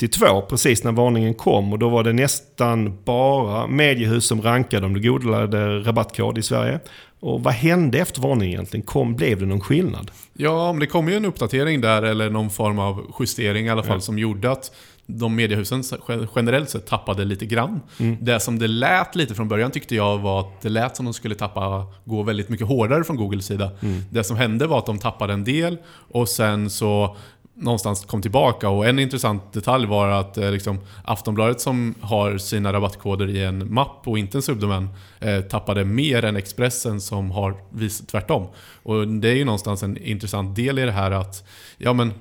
52, 0.00 0.42
precis 0.48 0.84
när 0.84 0.92
varningen 0.92 1.34
kom. 1.34 1.72
Och 1.72 1.78
då 1.78 1.88
var 1.88 2.04
det 2.04 2.12
nästan 2.12 2.98
bara 3.04 3.66
mediehus 3.66 4.26
som 4.26 4.42
rankade 4.42 4.86
om 4.86 4.94
du 4.94 5.00
googlade 5.00 5.78
rabattkod 5.80 6.38
i 6.38 6.42
Sverige. 6.42 6.80
Och 7.20 7.42
vad 7.42 7.54
hände 7.54 7.98
efter 7.98 8.22
varningen 8.22 8.54
egentligen? 8.54 8.86
Kom, 8.86 9.14
blev 9.16 9.40
det 9.40 9.46
någon 9.46 9.60
skillnad? 9.60 10.10
Ja, 10.32 10.72
men 10.72 10.80
det 10.80 10.86
kom 10.86 11.08
ju 11.08 11.14
en 11.16 11.24
uppdatering 11.24 11.80
där, 11.80 12.02
eller 12.02 12.30
någon 12.30 12.50
form 12.50 12.78
av 12.78 13.06
justering 13.20 13.66
i 13.66 13.70
alla 13.70 13.82
fall, 13.82 13.96
Ja. 13.96 14.00
som 14.00 14.18
gjorde 14.18 14.50
att 14.50 14.72
de 15.06 15.34
mediehusen 15.36 15.82
gen- 16.08 16.28
generellt 16.36 16.70
sett 16.70 16.86
tappade 16.86 17.24
lite 17.24 17.46
grann. 17.46 17.80
Mm. 17.98 18.16
Det 18.20 18.40
som 18.40 18.58
det 18.58 18.68
lät 18.68 19.16
lite 19.16 19.34
från 19.34 19.48
början 19.48 19.70
tyckte 19.70 19.94
jag 19.94 20.18
var 20.18 20.40
att 20.40 20.60
det 20.62 20.68
lät 20.68 20.96
som 20.96 21.04
de 21.04 21.14
skulle 21.14 21.34
tappa, 21.34 21.86
gå 22.04 22.22
väldigt 22.22 22.48
mycket 22.48 22.66
hårdare 22.66 23.04
från 23.04 23.16
Googles 23.16 23.46
sida. 23.46 23.70
Mm. 23.82 24.02
Det 24.10 24.24
som 24.24 24.36
hände 24.36 24.66
var 24.66 24.78
att 24.78 24.86
de 24.86 24.98
tappade 24.98 25.32
en 25.32 25.44
del 25.44 25.78
och 26.12 26.28
sen 26.28 26.70
så 26.70 27.16
någonstans 27.60 28.04
kom 28.04 28.22
tillbaka. 28.22 28.68
Och 28.68 28.86
en 28.86 28.98
intressant 28.98 29.52
detalj 29.52 29.86
var 29.86 30.08
att 30.08 30.38
eh, 30.38 30.50
liksom, 30.50 30.78
Aftonbladet 31.04 31.60
som 31.60 31.94
har 32.00 32.38
sina 32.38 32.72
rabattkoder 32.72 33.28
i 33.28 33.44
en 33.44 33.74
mapp 33.74 34.08
och 34.08 34.18
inte 34.18 34.38
en 34.38 34.42
subdomän 34.42 34.88
eh, 35.20 35.40
tappade 35.40 35.84
mer 35.84 36.24
än 36.24 36.36
Expressen 36.36 37.00
som 37.00 37.30
har 37.30 37.56
vis 37.70 38.06
tvärtom. 38.06 38.46
Och 38.82 39.08
det 39.08 39.28
är 39.28 39.34
ju 39.34 39.44
någonstans 39.44 39.82
en 39.82 39.96
intressant 39.96 40.56
del 40.56 40.78
i 40.78 40.82
det 40.82 40.92
här 40.92 41.10
att 41.10 41.48
ja, 41.78 41.92
men, 41.92 42.12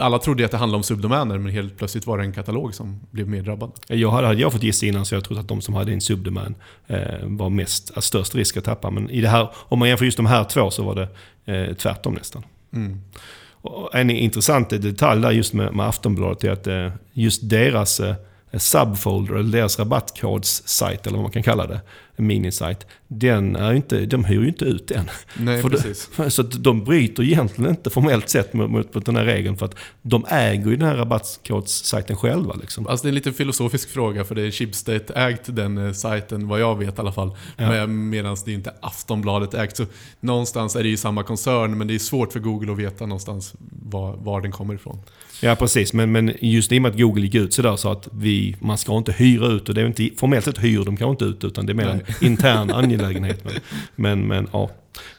alla 0.00 0.18
trodde 0.18 0.44
att 0.44 0.50
det 0.50 0.56
handlade 0.56 0.76
om 0.76 0.82
subdomäner 0.82 1.38
men 1.38 1.52
helt 1.52 1.78
plötsligt 1.78 2.06
var 2.06 2.18
det 2.18 2.24
en 2.24 2.32
katalog 2.32 2.74
som 2.74 3.00
blev 3.10 3.28
mer 3.28 3.42
drabbad. 3.42 3.72
Jag 3.86 4.10
hade, 4.10 4.26
hade 4.26 4.40
jag 4.40 4.52
fått 4.52 4.62
gissa 4.62 4.86
innan 4.86 5.06
så 5.06 5.14
jag 5.14 5.24
trodde 5.24 5.40
att 5.40 5.48
de 5.48 5.60
som 5.60 5.74
hade 5.74 5.92
en 5.92 6.00
subdomän 6.00 6.54
eh, 6.86 6.98
var 7.22 7.50
mest, 7.50 7.90
alltså 7.94 8.08
störst 8.08 8.34
risk 8.34 8.56
att 8.56 8.64
tappa. 8.64 8.90
Men 8.90 9.10
i 9.10 9.20
det 9.20 9.28
här, 9.28 9.48
om 9.54 9.78
man 9.78 9.88
jämför 9.88 10.04
just 10.04 10.16
de 10.16 10.26
här 10.26 10.44
två 10.44 10.70
så 10.70 10.82
var 10.82 10.94
det 10.94 11.08
eh, 11.54 11.74
tvärtom 11.74 12.14
nästan. 12.14 12.42
Mm. 12.72 13.00
Och 13.62 13.94
en 13.94 14.10
intressant 14.10 14.70
detalj 14.70 15.22
där 15.22 15.30
just 15.30 15.52
med, 15.52 15.74
med 15.74 15.86
Aftonbladet 15.86 16.44
är 16.44 16.50
att 16.50 16.66
eh, 16.66 16.92
just 17.12 17.50
deras 17.50 18.00
eh, 18.00 18.14
eh, 18.50 18.58
subfolder, 18.58 19.34
eller 19.34 19.52
deras 19.52 19.78
rabattkodssajt 19.78 21.06
eller 21.06 21.16
vad 21.16 21.24
man 21.24 21.32
kan 21.32 21.42
kalla 21.42 21.66
det, 21.66 21.80
minisajt, 22.20 22.86
den 23.08 23.56
är 23.56 23.72
inte, 23.72 24.06
de 24.06 24.24
hyr 24.24 24.40
ju 24.40 24.48
inte 24.48 24.64
ut 24.64 24.88
den. 24.88 25.10
Nej, 25.38 25.62
För 25.62 25.68
det- 25.70 25.76
precis. 25.76 26.10
Så 26.34 26.42
de 26.42 26.84
bryter 26.84 27.22
egentligen 27.22 27.70
inte 27.70 27.90
formellt 27.90 28.28
sett 28.28 28.52
mot, 28.52 28.70
mot, 28.70 28.94
mot 28.94 29.06
den 29.06 29.16
här 29.16 29.24
regeln 29.24 29.56
för 29.56 29.66
att 29.66 29.74
de 30.02 30.24
äger 30.28 30.70
ju 30.70 30.76
den 30.76 30.88
här 30.88 30.96
rabattkodssajten 30.96 32.16
själva. 32.16 32.54
Liksom. 32.54 32.86
Alltså 32.86 33.04
det 33.04 33.08
är 33.08 33.10
en 33.10 33.14
lite 33.14 33.32
filosofisk 33.32 33.90
fråga 33.90 34.24
för 34.24 34.34
det 34.34 34.42
är 34.42 34.50
Schibsted 34.50 35.10
ägt 35.14 35.56
den 35.56 35.78
eh, 35.86 35.92
sajten, 35.92 36.48
vad 36.48 36.60
jag 36.60 36.78
vet 36.78 36.98
i 36.98 37.00
alla 37.00 37.12
fall. 37.12 37.36
Ja. 37.56 37.86
Medan 37.86 38.36
det 38.44 38.50
är 38.50 38.54
inte 38.54 38.74
Aftonbladet 38.80 39.54
ägt. 39.54 39.76
Så 39.76 39.86
någonstans 40.20 40.76
är 40.76 40.82
det 40.82 40.88
ju 40.88 40.96
samma 40.96 41.22
koncern 41.22 41.78
men 41.78 41.86
det 41.86 41.94
är 41.94 41.98
svårt 41.98 42.32
för 42.32 42.40
Google 42.40 42.72
att 42.72 42.78
veta 42.78 43.06
någonstans 43.06 43.54
var, 43.82 44.16
var 44.16 44.40
den 44.40 44.52
kommer 44.52 44.74
ifrån. 44.74 44.98
Ja 45.42 45.56
precis, 45.56 45.92
men, 45.92 46.12
men 46.12 46.32
just 46.40 46.72
i 46.72 46.78
och 46.78 46.82
med 46.82 46.90
att 46.90 46.98
Google 46.98 47.24
gick 47.24 47.34
ut 47.34 47.52
sådär 47.52 47.76
så 47.76 47.92
att 47.92 48.08
vi, 48.12 48.56
man 48.60 48.78
ska 48.78 48.96
inte 48.96 49.12
hyra 49.12 49.46
ut, 49.46 49.68
och 49.68 49.74
det 49.74 49.80
är 49.80 49.86
inte, 49.86 50.10
formellt 50.16 50.44
sett 50.44 50.64
hyr 50.64 50.84
de 50.84 50.96
kanske 50.96 51.10
inte 51.10 51.24
ut 51.24 51.44
utan 51.44 51.66
det 51.66 51.72
är 51.72 51.74
mer 51.74 51.88
en 51.88 52.02
intern 52.20 52.70
angelägenhet. 52.70 53.44
Men, 53.44 53.54
men, 53.96 54.28
men 54.28 54.48
ja. 54.52 54.70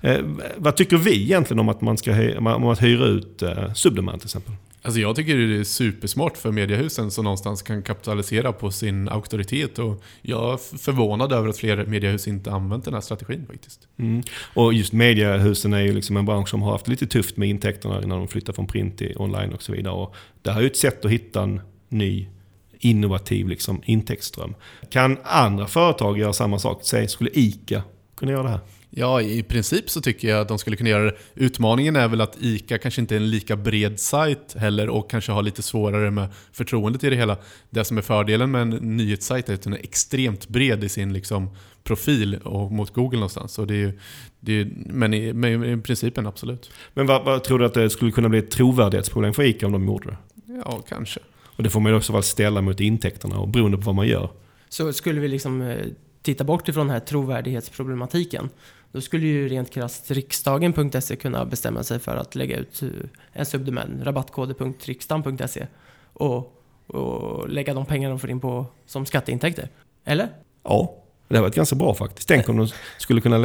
Eh, 0.02 0.20
vad 0.58 0.76
tycker 0.76 0.98
vi 0.98 1.24
egentligen 1.24 1.60
om 1.60 1.70
att 1.70 1.82
man 1.82 1.98
ska 1.98 2.14
hy, 2.14 2.36
om 2.36 2.66
att 2.66 2.84
hyra 2.84 3.06
ut 3.06 3.42
eh, 3.42 3.74
Subdomain 3.74 4.20
till 4.20 4.28
exempel? 4.28 4.54
Alltså 4.84 5.02
jag 5.02 5.16
tycker 5.16 5.38
det 5.38 5.60
är 5.60 5.64
supersmart 5.64 6.38
för 6.38 6.52
mediehusen 6.52 7.12
som 7.12 7.24
någonstans 7.24 7.62
kan 7.62 7.84
kapitalisera 7.84 8.54
på 8.54 8.72
sin 8.72 9.10
auktoritet 9.10 9.80
och 9.80 10.04
jag 10.22 10.54
är 10.54 10.78
förvånad 10.78 11.32
över 11.32 11.50
att 11.50 11.58
fler 11.58 11.86
mediehus 11.86 12.28
inte 12.28 12.52
använt 12.52 12.86
den 12.86 12.94
här 12.94 13.02
strategin 13.02 13.46
faktiskt. 13.48 13.88
Mm. 14.00 14.24
Och 14.54 14.74
just 14.74 14.94
mediehusen 14.94 15.74
är 15.74 15.82
ju 15.82 15.94
liksom 15.94 16.18
en 16.18 16.26
bransch 16.26 16.50
som 16.50 16.62
har 16.62 16.72
haft 16.72 16.88
lite 16.88 17.08
tufft 17.08 17.38
med 17.38 17.50
intäkterna 17.50 18.00
när 18.00 18.18
de 18.18 18.28
flyttar 18.28 18.54
från 18.54 18.68
print 18.68 18.98
till 18.98 19.16
online 19.18 19.54
och 19.54 19.64
så 19.64 19.72
vidare. 19.72 19.94
Och 19.94 20.16
det 20.42 20.52
här 20.52 20.58
är 20.58 20.62
ju 20.62 20.68
ett 20.68 20.78
sätt 20.78 21.06
att 21.06 21.12
hitta 21.12 21.44
en 21.44 21.62
ny 21.90 22.28
innovativ 22.80 23.48
liksom, 23.48 23.82
intäktsström. 23.86 24.56
Kan 24.90 25.18
andra 25.24 25.68
företag 25.68 26.20
göra 26.20 26.34
samma 26.34 26.60
sak? 26.60 26.80
Säg, 26.84 27.08
skulle 27.08 27.30
ICA 27.34 27.84
kunna 28.16 28.32
göra 28.32 28.44
det 28.44 28.50
här? 28.50 28.60
Ja, 28.94 29.22
i 29.22 29.44
princip 29.44 29.90
så 29.90 30.02
tycker 30.02 30.28
jag 30.30 30.40
att 30.42 30.48
de 30.48 30.58
skulle 30.60 30.78
kunna 30.78 30.90
göra 30.90 31.04
det. 31.04 31.16
Utmaningen 31.36 31.96
är 31.96 32.08
väl 32.08 32.22
att 32.22 32.38
ICA 32.42 32.78
kanske 32.78 33.02
inte 33.02 33.16
är 33.16 33.18
en 33.18 33.30
lika 33.30 33.56
bred 33.56 34.00
sajt 34.00 34.56
heller 34.58 34.90
och 34.90 35.10
kanske 35.10 35.32
har 35.32 35.44
lite 35.44 35.62
svårare 35.62 36.12
med 36.12 36.28
förtroendet 36.52 37.04
i 37.04 37.10
det 37.10 37.16
hela. 37.16 37.38
Det 37.70 37.84
som 37.84 37.98
är 37.98 38.02
fördelen 38.02 38.52
med 38.52 38.62
en 38.62 38.70
nyhetssajt 38.70 39.50
är 39.50 39.54
att 39.54 39.62
den 39.62 39.74
är 39.74 39.78
extremt 39.78 40.48
bred 40.48 40.84
i 40.84 40.90
sin 40.90 41.14
liksom, 41.14 41.50
profil 41.84 42.36
och 42.36 42.72
mot 42.72 42.94
Google 42.94 43.18
någonstans. 43.18 43.54
Så 43.54 43.66
det 43.66 43.74
är, 43.74 43.78
ju- 43.78 44.00
det 44.40 44.54
är, 44.62 44.72
men, 44.76 45.14
i, 45.14 45.34
men 45.34 45.80
i 45.80 45.82
principen 45.82 46.28
absolut. 46.28 46.72
Men 46.94 47.06
vad, 47.08 47.26
vad 47.26 47.44
tror 47.44 47.60
du 47.60 47.66
att 47.66 47.74
det 47.74 47.90
skulle 47.90 48.12
kunna 48.12 48.30
bli 48.30 48.40
ett 48.40 48.52
trovärdighetsproblem 48.52 49.34
för 49.34 49.44
ICA 49.44 49.66
om 49.66 49.72
de 49.72 49.86
gjorde 49.86 50.10
det? 50.10 50.18
Ja, 50.66 50.84
kanske. 50.90 51.20
Och 51.46 51.64
det 51.64 51.70
får 51.70 51.80
man 51.80 51.92
ju 51.92 51.98
också 51.98 52.14
väl 52.14 52.24
ställa 52.24 52.62
mot 52.62 52.80
intäkterna 52.80 53.40
och 53.40 53.48
beroende 53.48 53.78
på 53.78 53.84
vad 53.84 53.96
man 53.96 54.08
gör. 54.08 54.30
Så 54.70 54.94
skulle 54.94 55.20
vi 55.22 55.28
liksom 55.28 55.62
eh, 55.62 55.78
titta 56.22 56.44
bort 56.44 56.68
ifrån 56.70 56.88
den 56.88 56.94
här 56.94 57.00
trovärdighetsproblematiken. 57.00 58.50
Då 58.92 59.02
skulle 59.02 59.28
ju 59.28 59.48
rent 59.48 59.70
krasst 59.70 60.12
riksdagen.se 60.12 61.16
kunna 61.16 61.46
bestämma 61.46 61.84
sig 61.84 62.00
för 62.00 62.18
att 62.18 62.36
lägga 62.36 62.58
ut 62.58 62.82
eh, 62.82 62.90
en 63.34 63.46
subdomän, 63.46 64.02
rabattkoder.riksdagen.se 64.04 65.68
och, 66.14 66.64
och 66.88 67.50
lägga 67.50 67.74
de 67.74 67.86
pengar 67.86 68.10
de 68.10 68.20
får 68.20 68.30
in 68.30 68.40
på 68.40 68.66
som 68.86 69.06
skatteintäkter. 69.06 69.70
Eller? 70.06 70.30
Ja, 70.64 71.01
det 71.32 71.38
har 71.38 71.44
varit 71.44 71.56
ganska 71.56 71.76
bra 71.76 71.94
faktiskt. 71.94 72.28
Tänk 72.28 72.50
om 72.50 72.58
de 72.58 72.68
skulle 72.98 73.22
kunna 73.22 73.38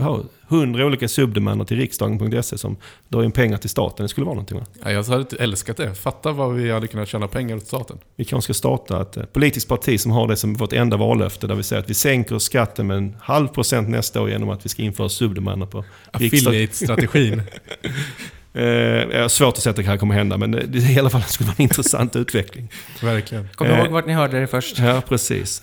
ha 0.00 0.20
hundra 0.48 0.86
olika 0.86 1.08
subdomäner 1.08 1.64
till 1.64 1.76
riksdagen.se 1.76 2.58
som 2.58 2.76
drar 3.08 3.24
in 3.24 3.32
pengar 3.32 3.58
till 3.58 3.70
staten. 3.70 4.04
Det 4.04 4.08
skulle 4.08 4.24
vara 4.24 4.34
någonting 4.34 4.58
va? 4.58 4.66
Ja, 4.84 4.90
jag 4.90 5.04
hade 5.04 5.36
älskat 5.36 5.76
det. 5.76 5.94
Fatta 5.94 6.32
vad 6.32 6.54
vi 6.54 6.70
hade 6.70 6.86
kunnat 6.86 7.08
tjäna 7.08 7.28
pengar 7.28 7.56
åt 7.56 7.66
staten. 7.66 7.98
Vi 8.16 8.24
kanske 8.24 8.54
ska 8.54 8.58
starta 8.58 9.02
ett 9.02 9.16
eh, 9.16 9.24
politiskt 9.24 9.68
parti 9.68 10.00
som 10.00 10.12
har 10.12 10.28
det 10.28 10.36
som 10.36 10.54
vårt 10.54 10.72
enda 10.72 10.96
vallöfte 10.96 11.46
där 11.46 11.54
vi 11.54 11.62
säger 11.62 11.82
att 11.82 11.90
vi 11.90 11.94
sänker 11.94 12.38
skatten 12.38 12.86
med 12.86 12.96
en 12.96 13.16
halv 13.20 13.48
procent 13.48 13.88
nästa 13.88 14.22
år 14.22 14.30
genom 14.30 14.50
att 14.50 14.64
vi 14.64 14.68
ska 14.68 14.82
införa 14.82 15.08
subdomäner 15.08 15.66
på 15.66 15.84
riksdag. 16.12 16.54
Affiliate-strategin. 16.54 17.42
Eh, 18.56 18.64
jag 18.64 19.22
har 19.22 19.28
svårt 19.28 19.56
att 19.56 19.62
säga 19.62 19.70
att 19.70 19.76
det 19.76 19.82
här 19.82 19.96
kommer 19.96 20.14
hända 20.14 20.38
men 20.38 20.50
det, 20.50 20.78
i 20.78 20.98
alla 20.98 21.10
fall 21.10 21.22
skulle 21.22 21.46
vara 21.46 21.54
en 21.58 21.62
intressant 21.68 22.16
utveckling. 22.16 22.68
Verkligen. 23.02 23.48
Kom 23.54 23.66
Eh. 23.66 23.78
ihåg 23.78 23.88
vart 23.92 24.06
ni 24.06 24.12
hörde 24.12 24.40
det 24.40 24.46
först. 24.46 24.78
Ja, 24.78 25.02
precis. 25.08 25.62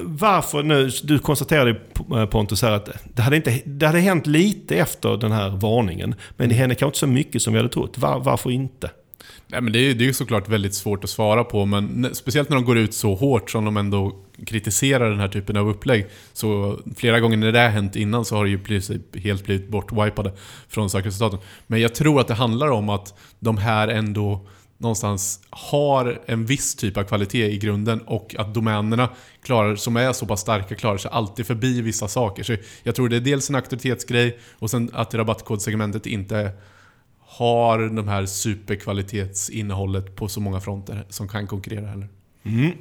Varför 0.00 0.62
nu, 0.62 0.90
du 1.02 1.18
konstaterade 1.18 1.70
eh, 2.14 2.26
Pontus 2.26 2.62
här 2.62 2.70
att 2.72 2.88
det 3.14 3.22
hade, 3.22 3.36
inte, 3.36 3.60
det 3.64 3.86
hade 3.86 3.98
hänt 4.00 4.26
lite 4.26 4.76
efter 4.76 5.16
den 5.16 5.32
här 5.32 5.48
varningen. 5.50 6.14
Men 6.36 6.48
det 6.48 6.54
hände 6.54 6.74
kanske 6.74 6.86
inte 6.86 6.98
så 6.98 7.06
mycket 7.06 7.42
som 7.42 7.52
vi 7.52 7.58
hade 7.58 7.68
trott. 7.72 7.98
Var, 7.98 8.20
varför 8.20 8.50
inte? 8.50 8.90
Nej, 9.46 9.60
men 9.60 9.72
det 9.72 9.78
är 9.78 9.82
ju 9.82 9.94
det 9.94 10.04
är 10.04 10.06
ju 10.06 10.12
såklart 10.14 10.48
väldigt 10.48 10.74
svårt 10.74 11.04
att 11.04 11.10
svara 11.10 11.44
på, 11.44 11.64
men 11.66 12.08
speciellt 12.14 12.48
när 12.48 12.56
de 12.56 12.64
går 12.64 12.78
ut 12.78 12.94
så 12.94 13.14
hårt 13.14 13.50
som 13.50 13.64
de 13.64 13.76
ändå 13.76 14.12
kritiserar 14.46 15.10
den 15.10 15.20
här 15.20 15.28
typen 15.28 15.56
av 15.56 15.68
upplägg. 15.68 16.06
Så 16.32 16.78
flera 16.96 17.20
gånger 17.20 17.36
när 17.36 17.52
det 17.52 17.60
har 17.60 17.68
hänt 17.68 17.96
innan 17.96 18.24
så 18.24 18.36
har 18.36 18.44
det 18.44 18.50
ju 18.50 18.58
blivit, 18.58 19.16
helt 19.16 19.44
blivit 19.44 19.68
bortwipade 19.68 20.32
från 20.68 20.90
sökresultaten. 20.90 21.38
Men 21.66 21.80
jag 21.80 21.94
tror 21.94 22.20
att 22.20 22.28
det 22.28 22.34
handlar 22.34 22.70
om 22.70 22.88
att 22.88 23.14
de 23.38 23.58
här 23.58 23.88
ändå 23.88 24.46
någonstans 24.78 25.40
har 25.50 26.20
en 26.26 26.46
viss 26.46 26.74
typ 26.74 26.96
av 26.96 27.02
kvalitet 27.02 27.46
i 27.46 27.58
grunden 27.58 28.00
och 28.00 28.34
att 28.38 28.54
domänerna 28.54 29.08
klarar, 29.42 29.76
som 29.76 29.96
är 29.96 30.12
så 30.12 30.26
pass 30.26 30.40
starka 30.40 30.74
klarar 30.74 30.98
sig 30.98 31.10
alltid 31.10 31.46
förbi 31.46 31.80
vissa 31.80 32.08
saker. 32.08 32.42
Så 32.42 32.56
jag 32.82 32.94
tror 32.94 33.08
det 33.08 33.16
är 33.16 33.20
dels 33.20 33.50
en 33.50 33.56
auktoritetsgrej 33.56 34.38
och 34.58 34.70
sen 34.70 34.90
att 34.92 35.14
rabattkodsegmentet 35.14 36.06
inte 36.06 36.52
har 37.20 37.78
de 37.78 38.08
här 38.08 38.26
superkvalitetsinnehållet 38.26 40.16
på 40.16 40.28
så 40.28 40.40
många 40.40 40.60
fronter 40.60 41.06
som 41.08 41.28
kan 41.28 41.46
konkurrera 41.46 41.86
heller. 41.86 42.08
Mm. 42.42 42.72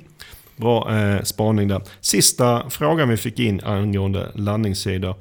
Bra 0.58 0.98
eh, 0.98 1.24
spaning 1.24 1.68
där. 1.68 1.82
Sista 2.02 2.70
frågan 2.70 3.10
vi 3.10 3.18
fick 3.18 3.40
in 3.40 3.62
angående 3.64 4.32
landningssidor 4.36 5.16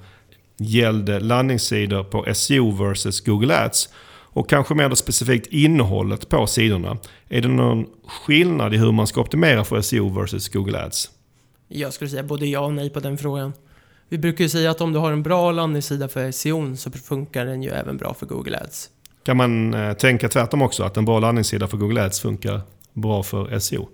gällde 0.57 1.21
landningssidor 1.21 2.05
på 2.05 2.35
SEO 2.35 2.71
versus 2.71 3.21
Google 3.21 3.59
Ads. 3.65 3.89
Och 4.09 4.49
kanske 4.49 4.75
mer 4.75 4.95
specifikt 4.95 5.47
innehållet 5.47 6.29
på 6.29 6.47
sidorna. 6.47 6.99
Är 7.29 7.41
det 7.41 7.49
någon 7.49 7.87
skillnad 8.07 8.75
i 8.75 8.77
hur 8.77 8.93
man 8.93 9.07
ska 9.07 9.21
optimera 9.21 9.65
för 9.65 9.81
SEO 9.81 10.09
versus 10.21 10.49
Google 10.49 10.85
Ads? 10.85 11.11
Jag 11.69 11.93
skulle 11.93 12.11
säga 12.11 12.23
både 12.23 12.47
ja 12.47 12.61
och 12.61 12.75
nej 12.75 12.91
på 12.91 13.01
den 13.01 13.19
frågan. 13.19 13.53
Vi 14.09 14.19
brukar 14.19 14.45
ju 14.45 14.49
säga 14.49 14.71
att 14.71 14.81
om 14.81 14.93
du 14.93 14.99
har 14.99 15.13
en 15.13 15.23
bra 15.23 15.53
landningssida 15.53 16.09
för 16.09 16.31
SEO 16.31 16.77
så 16.77 16.91
funkar 16.91 17.47
den 17.47 17.63
ju 17.63 17.71
även 17.71 17.97
bra 17.97 18.15
för 18.15 18.27
Google 18.27 18.59
Ads. 18.59 18.91
Kan 19.23 19.37
man 19.37 19.75
eh, 19.75 19.93
tänka 19.93 20.29
tvärtom 20.29 20.63
också? 20.63 20.83
Att 20.83 20.97
en 20.97 21.05
bra 21.05 21.19
landningssida 21.19 21.69
för 21.69 21.77
Google 21.77 22.05
Ads 22.05 22.21
funkar 22.21 22.61
bra 22.93 23.23
för 23.23 23.59
SEO? 23.59 23.89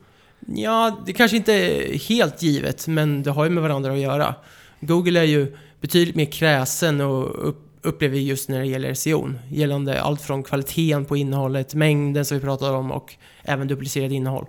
Ja, 0.47 1.03
det 1.07 1.13
kanske 1.13 1.37
inte 1.37 1.53
är 1.53 1.99
helt 1.99 2.43
givet, 2.43 2.89
men 2.89 3.23
det 3.23 3.31
har 3.31 3.45
ju 3.45 3.51
med 3.51 3.63
varandra 3.63 3.93
att 3.93 3.99
göra. 3.99 4.35
Google 4.81 5.21
är 5.21 5.25
ju 5.25 5.57
betydligt 5.81 6.17
mer 6.17 6.25
kräsen 6.25 7.01
och 7.01 7.49
upp, 7.49 7.79
upplever 7.83 8.19
just 8.19 8.49
när 8.49 8.61
det 8.61 8.67
gäller 8.67 8.95
SEO. 8.95 9.35
Gällande 9.49 10.03
allt 10.03 10.23
från 10.23 10.43
kvaliteten 10.43 11.05
på 11.05 11.17
innehållet, 11.17 11.75
mängden 11.75 12.25
som 12.25 12.39
vi 12.39 12.41
pratar 12.41 12.75
om 12.75 12.93
och 12.93 13.15
även 13.43 13.69
duplicerat 13.69 14.13
innehåll. 14.13 14.47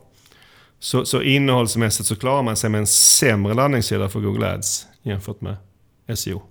Så, 0.79 1.05
så 1.05 1.21
innehållsmässigt 1.21 2.09
så 2.09 2.15
klarar 2.15 2.43
man 2.43 2.55
sig 2.55 2.69
med 2.69 2.79
en 2.79 2.87
sämre 2.87 3.53
landningssida 3.53 4.09
för 4.09 4.19
Google 4.19 4.53
Ads 4.53 4.87
jämfört 5.03 5.41
med 5.41 5.55
SEO? 6.15 6.41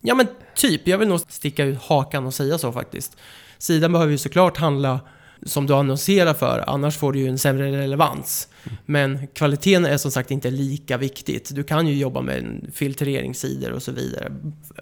Ja 0.00 0.14
men 0.14 0.26
typ, 0.56 0.88
jag 0.88 0.98
vill 0.98 1.08
nog 1.08 1.20
sticka 1.20 1.64
ut 1.64 1.78
hakan 1.78 2.26
och 2.26 2.34
säga 2.34 2.58
så 2.58 2.72
faktiskt. 2.72 3.16
Sidan 3.58 3.92
behöver 3.92 4.12
ju 4.12 4.18
såklart 4.18 4.56
handla 4.56 5.00
som 5.42 5.66
du 5.66 5.74
annonserar 5.74 6.34
för, 6.34 6.64
annars 6.66 6.96
får 6.96 7.12
du 7.12 7.18
ju 7.18 7.28
en 7.28 7.38
sämre 7.38 7.72
relevans. 7.72 8.48
Men 8.86 9.26
kvaliteten 9.26 9.84
är 9.84 9.96
som 9.96 10.10
sagt 10.10 10.30
inte 10.30 10.50
lika 10.50 10.96
viktigt. 10.96 11.54
Du 11.54 11.64
kan 11.64 11.86
ju 11.86 11.94
jobba 11.94 12.20
med 12.20 12.70
filtreringssidor 12.74 13.72
och 13.72 13.82
så 13.82 13.92
vidare 13.92 14.32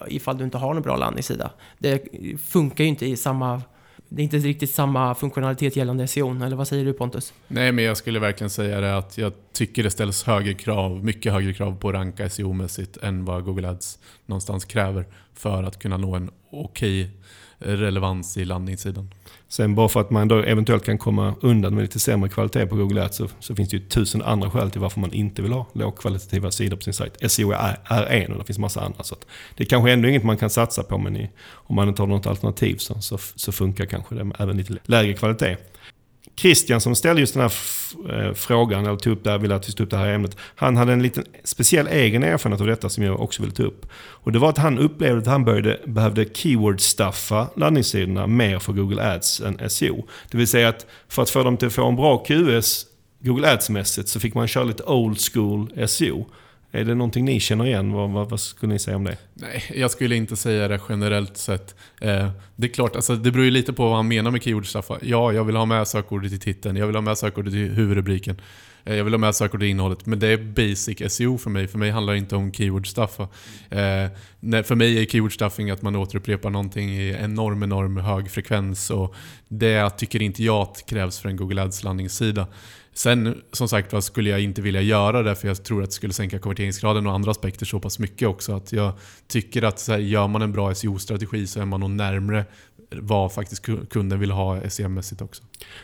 ifall 0.09 0.39
du 0.39 0.45
inte 0.45 0.59
har 0.59 0.75
någon 0.75 0.83
bra 0.83 0.97
landningssida. 0.97 1.51
Det 1.79 2.03
funkar 2.39 2.85
ju 2.85 2.91
inte 2.91 3.07
i 3.07 3.17
samma... 3.17 3.63
Det 4.09 4.23
är 4.23 4.25
inte 4.25 4.39
riktigt 4.39 4.75
samma 4.75 5.15
funktionalitet 5.15 5.77
gällande 5.77 6.09
SEO, 6.09 6.45
eller 6.45 6.57
vad 6.57 6.69
säger 6.69 6.85
du 6.85 6.93
Pontus? 6.93 7.33
Nej, 7.49 7.73
men 7.73 7.85
jag 7.85 7.97
skulle 7.97 8.19
verkligen 8.19 8.51
säga 8.51 8.81
det 8.81 8.97
att 8.97 9.19
jag 9.19 9.33
tycker 9.53 9.83
det 9.83 9.91
ställs 9.91 10.25
högre 10.25 10.55
krav, 10.55 11.05
mycket 11.05 11.33
högre 11.33 11.55
krav 11.55 11.77
på 11.79 11.89
att 11.89 11.95
ranka 11.95 12.29
SEO-mässigt 12.29 12.99
än 13.03 13.25
vad 13.25 13.45
Google 13.45 13.69
Ads 13.69 13.99
någonstans 14.27 14.65
kräver 14.65 15.07
för 15.35 15.63
att 15.63 15.79
kunna 15.79 15.97
nå 15.97 16.15
en 16.15 16.31
okej 16.51 17.11
relevans 17.59 18.37
i 18.37 18.45
landningssidan. 18.45 19.11
Sen 19.49 19.75
bara 19.75 19.89
för 19.89 20.01
att 20.01 20.11
man 20.11 20.29
då 20.29 20.39
eventuellt 20.39 20.85
kan 20.85 20.99
komma 20.99 21.35
undan 21.41 21.75
med 21.75 21.83
lite 21.83 21.99
sämre 21.99 22.29
kvalitet 22.29 22.67
på 22.67 22.77
Google 22.77 23.05
Ads 23.05 23.17
så, 23.17 23.29
så 23.41 23.55
finns 23.55 23.69
det 23.69 23.77
ju 23.77 23.83
tusen 23.83 24.23
andra 24.23 24.51
skäl 24.51 24.71
till 24.71 24.81
varför 24.81 25.01
man 25.01 25.13
inte 25.13 25.43
vill 25.43 25.53
ha 25.53 25.67
lågkvalitativa 25.73 26.51
sidor 26.51 26.77
på 26.77 26.83
sin 26.83 26.93
sajt. 26.93 27.33
SEO 27.33 27.53
är, 27.53 27.79
är 27.85 28.07
en 28.07 28.33
och 28.33 28.39
det 28.39 28.45
finns 28.45 28.59
massa 28.59 28.81
andra. 28.81 29.05
Så 29.05 29.15
att 29.15 29.27
det 29.57 29.65
är 29.65 29.69
kanske 29.69 29.93
ändå 29.93 30.09
inget 30.09 30.25
man 30.25 30.37
kan 30.37 30.51
satsa 30.51 30.83
på 30.83 30.99
men 30.99 31.17
i, 31.17 31.31
om 31.53 31.77
man 31.77 31.89
inte 31.89 32.03
har 32.03 32.07
något 32.07 32.27
alternativ 32.27 32.77
så, 32.77 33.01
så, 33.01 33.19
så 33.35 33.53
funkar 33.53 33.87
kanske 33.87 34.15
det 34.15 34.25
med 34.25 34.37
även 34.41 34.57
lite 34.57 34.77
lägre 34.85 35.15
kvalitet. 35.15 35.57
Christian 36.41 36.81
som 36.81 36.95
ställde 36.95 37.21
just 37.21 37.35
den 37.35 37.43
här 37.43 37.53
eh, 38.11 38.35
frågan, 38.35 38.87
eller 38.87 38.97
tog 38.97 39.13
upp 39.13 39.25
det 39.25 39.31
här, 39.31 39.39
ville 39.39 39.55
att 39.55 39.69
vi 39.69 39.73
tog 39.73 39.85
upp 39.85 39.91
det 39.91 39.97
här 39.97 40.09
ämnet. 40.09 40.37
Han 40.55 40.77
hade 40.77 40.93
en 40.93 41.03
liten 41.03 41.25
speciell 41.45 41.87
egen 41.87 42.23
erfarenhet 42.23 42.61
av 42.61 42.67
detta 42.67 42.89
som 42.89 43.05
jag 43.05 43.21
också 43.21 43.43
vill 43.43 43.53
ta 43.53 43.63
upp. 43.63 43.87
Och 43.97 44.33
det 44.33 44.39
var 44.39 44.49
att 44.49 44.59
han 44.59 44.79
upplevde 44.79 45.19
att 45.19 45.27
han 45.27 45.45
började, 45.45 45.81
behövde 45.87 46.25
keyword-stuffa 46.25 47.47
landningssidorna 47.57 48.27
mer 48.27 48.59
för 48.59 48.73
Google 48.73 49.15
Ads 49.15 49.41
än 49.41 49.71
SEO. 49.71 50.07
Det 50.31 50.39
vill 50.39 50.49
säga 50.49 50.69
att 50.69 50.87
för 51.09 51.23
att 51.23 51.31
få 51.31 51.43
dem 51.43 51.57
till 51.57 51.67
att 51.67 51.75
få 51.75 51.89
en 51.89 51.97
bra 51.97 52.25
QS 52.25 52.87
Google 53.19 53.53
Ads-mässigt 53.53 54.09
så 54.09 54.21
fick 54.21 54.35
man 54.35 54.49
köra 54.49 54.65
lite 54.65 54.83
old 54.83 55.19
school 55.33 55.89
SEO. 55.89 56.27
Är 56.71 56.85
det 56.85 56.95
någonting 56.95 57.25
ni 57.25 57.41
känner 57.41 57.67
igen? 57.67 57.93
Vad, 57.93 58.11
vad, 58.11 58.31
vad 58.31 58.41
skulle 58.41 58.73
ni 58.73 58.79
säga 58.79 58.97
om 58.97 59.05
det? 59.05 59.17
Nej, 59.35 59.65
jag 59.75 59.91
skulle 59.91 60.17
inte 60.17 60.37
säga 60.37 60.69
det 60.69 60.81
generellt 60.89 61.37
sett. 61.37 61.75
Eh, 62.01 62.29
det 62.57 62.67
är 62.67 62.73
klart, 62.73 62.97
alltså, 62.97 63.17
det 63.17 63.31
beror 63.31 63.45
ju 63.45 63.51
lite 63.51 63.73
på 63.73 63.89
vad 63.89 63.97
han 63.97 64.09
menar 64.09 64.31
med 64.31 64.43
keyword 64.43 64.67
stuff. 64.67 64.91
Ja, 65.03 65.33
jag 65.33 65.45
vill 65.45 65.57
ha 65.57 65.65
med 65.65 65.89
sökordet 65.89 66.33
i 66.33 66.39
titeln, 66.39 66.77
jag 66.77 66.87
vill 66.87 66.97
ha 66.97 67.03
med 67.03 67.19
sökordet 67.19 67.55
i 67.55 67.57
huvudrubriken. 67.57 68.41
Eh, 68.87 68.97
jag 68.97 69.05
vill 69.05 69.13
ha 69.13 69.19
med 69.19 69.35
sökordet 69.35 69.67
i 69.67 69.69
innehållet, 69.69 70.07
men 70.07 70.19
det 70.19 70.29
är 70.29 70.37
basic 70.37 71.13
SEO 71.13 71.39
för 71.39 71.51
mig. 71.51 71.69
För 71.69 71.79
mig 71.79 71.91
handlar 71.91 72.13
det 72.13 72.19
inte 72.19 72.37
om 72.37 72.53
keyword 72.53 72.87
stuff. 72.87 73.21
Eh, 73.71 74.09
nej, 74.41 74.63
för 74.63 74.75
mig 74.75 75.03
är 75.03 75.07
keyword 75.07 75.35
stuffing 75.35 75.71
att 75.71 75.83
man 75.83 75.97
återupprepar 75.97 76.51
någonting 76.51 76.91
i 76.91 77.17
enorm, 77.21 77.63
enorm 77.63 77.97
hög 77.97 78.31
frekvens. 78.31 78.91
Och 78.91 79.15
det 79.49 79.91
tycker 79.91 80.23
inte 80.23 80.45
jag 80.45 80.69
krävs 80.87 81.19
för 81.19 81.29
en 81.29 81.37
Google 81.37 81.63
Ads 81.63 81.83
landningssida. 81.83 82.47
Sen 82.97 83.43
som 83.53 83.69
sagt 83.69 83.93
var 83.93 84.01
skulle 84.01 84.31
jag 84.31 84.41
inte 84.41 84.63
vilja 84.63 84.81
göra 84.81 85.23
det 85.23 85.35
för 85.35 85.49
jag 85.49 85.65
tror 85.65 85.83
att 85.83 85.89
det 85.89 85.95
skulle 85.95 86.13
sänka 86.13 86.39
konverteringsgraden 86.39 87.07
och 87.07 87.13
andra 87.13 87.31
aspekter 87.31 87.67
så 87.67 87.81
pass 87.81 87.99
mycket 87.99 88.29
också. 88.29 88.57
Att 88.57 88.73
jag 88.73 88.93
tycker 89.29 89.63
att 89.63 89.79
så 89.79 89.93
här, 89.93 89.99
gör 89.99 90.29
man 90.29 90.43
en 90.43 90.53
bra 90.53 90.75
SEO-strategi 90.75 91.47
så 91.47 91.61
är 91.61 91.65
man 91.65 91.81
nog 91.81 91.91
närmre 91.91 92.45
vad 92.91 93.33
faktiskt 93.33 93.67
kunden 93.91 94.21
vill 94.21 94.31
ha 94.31 94.61
SEM-mässigt 94.71 95.23
också. 95.23 95.43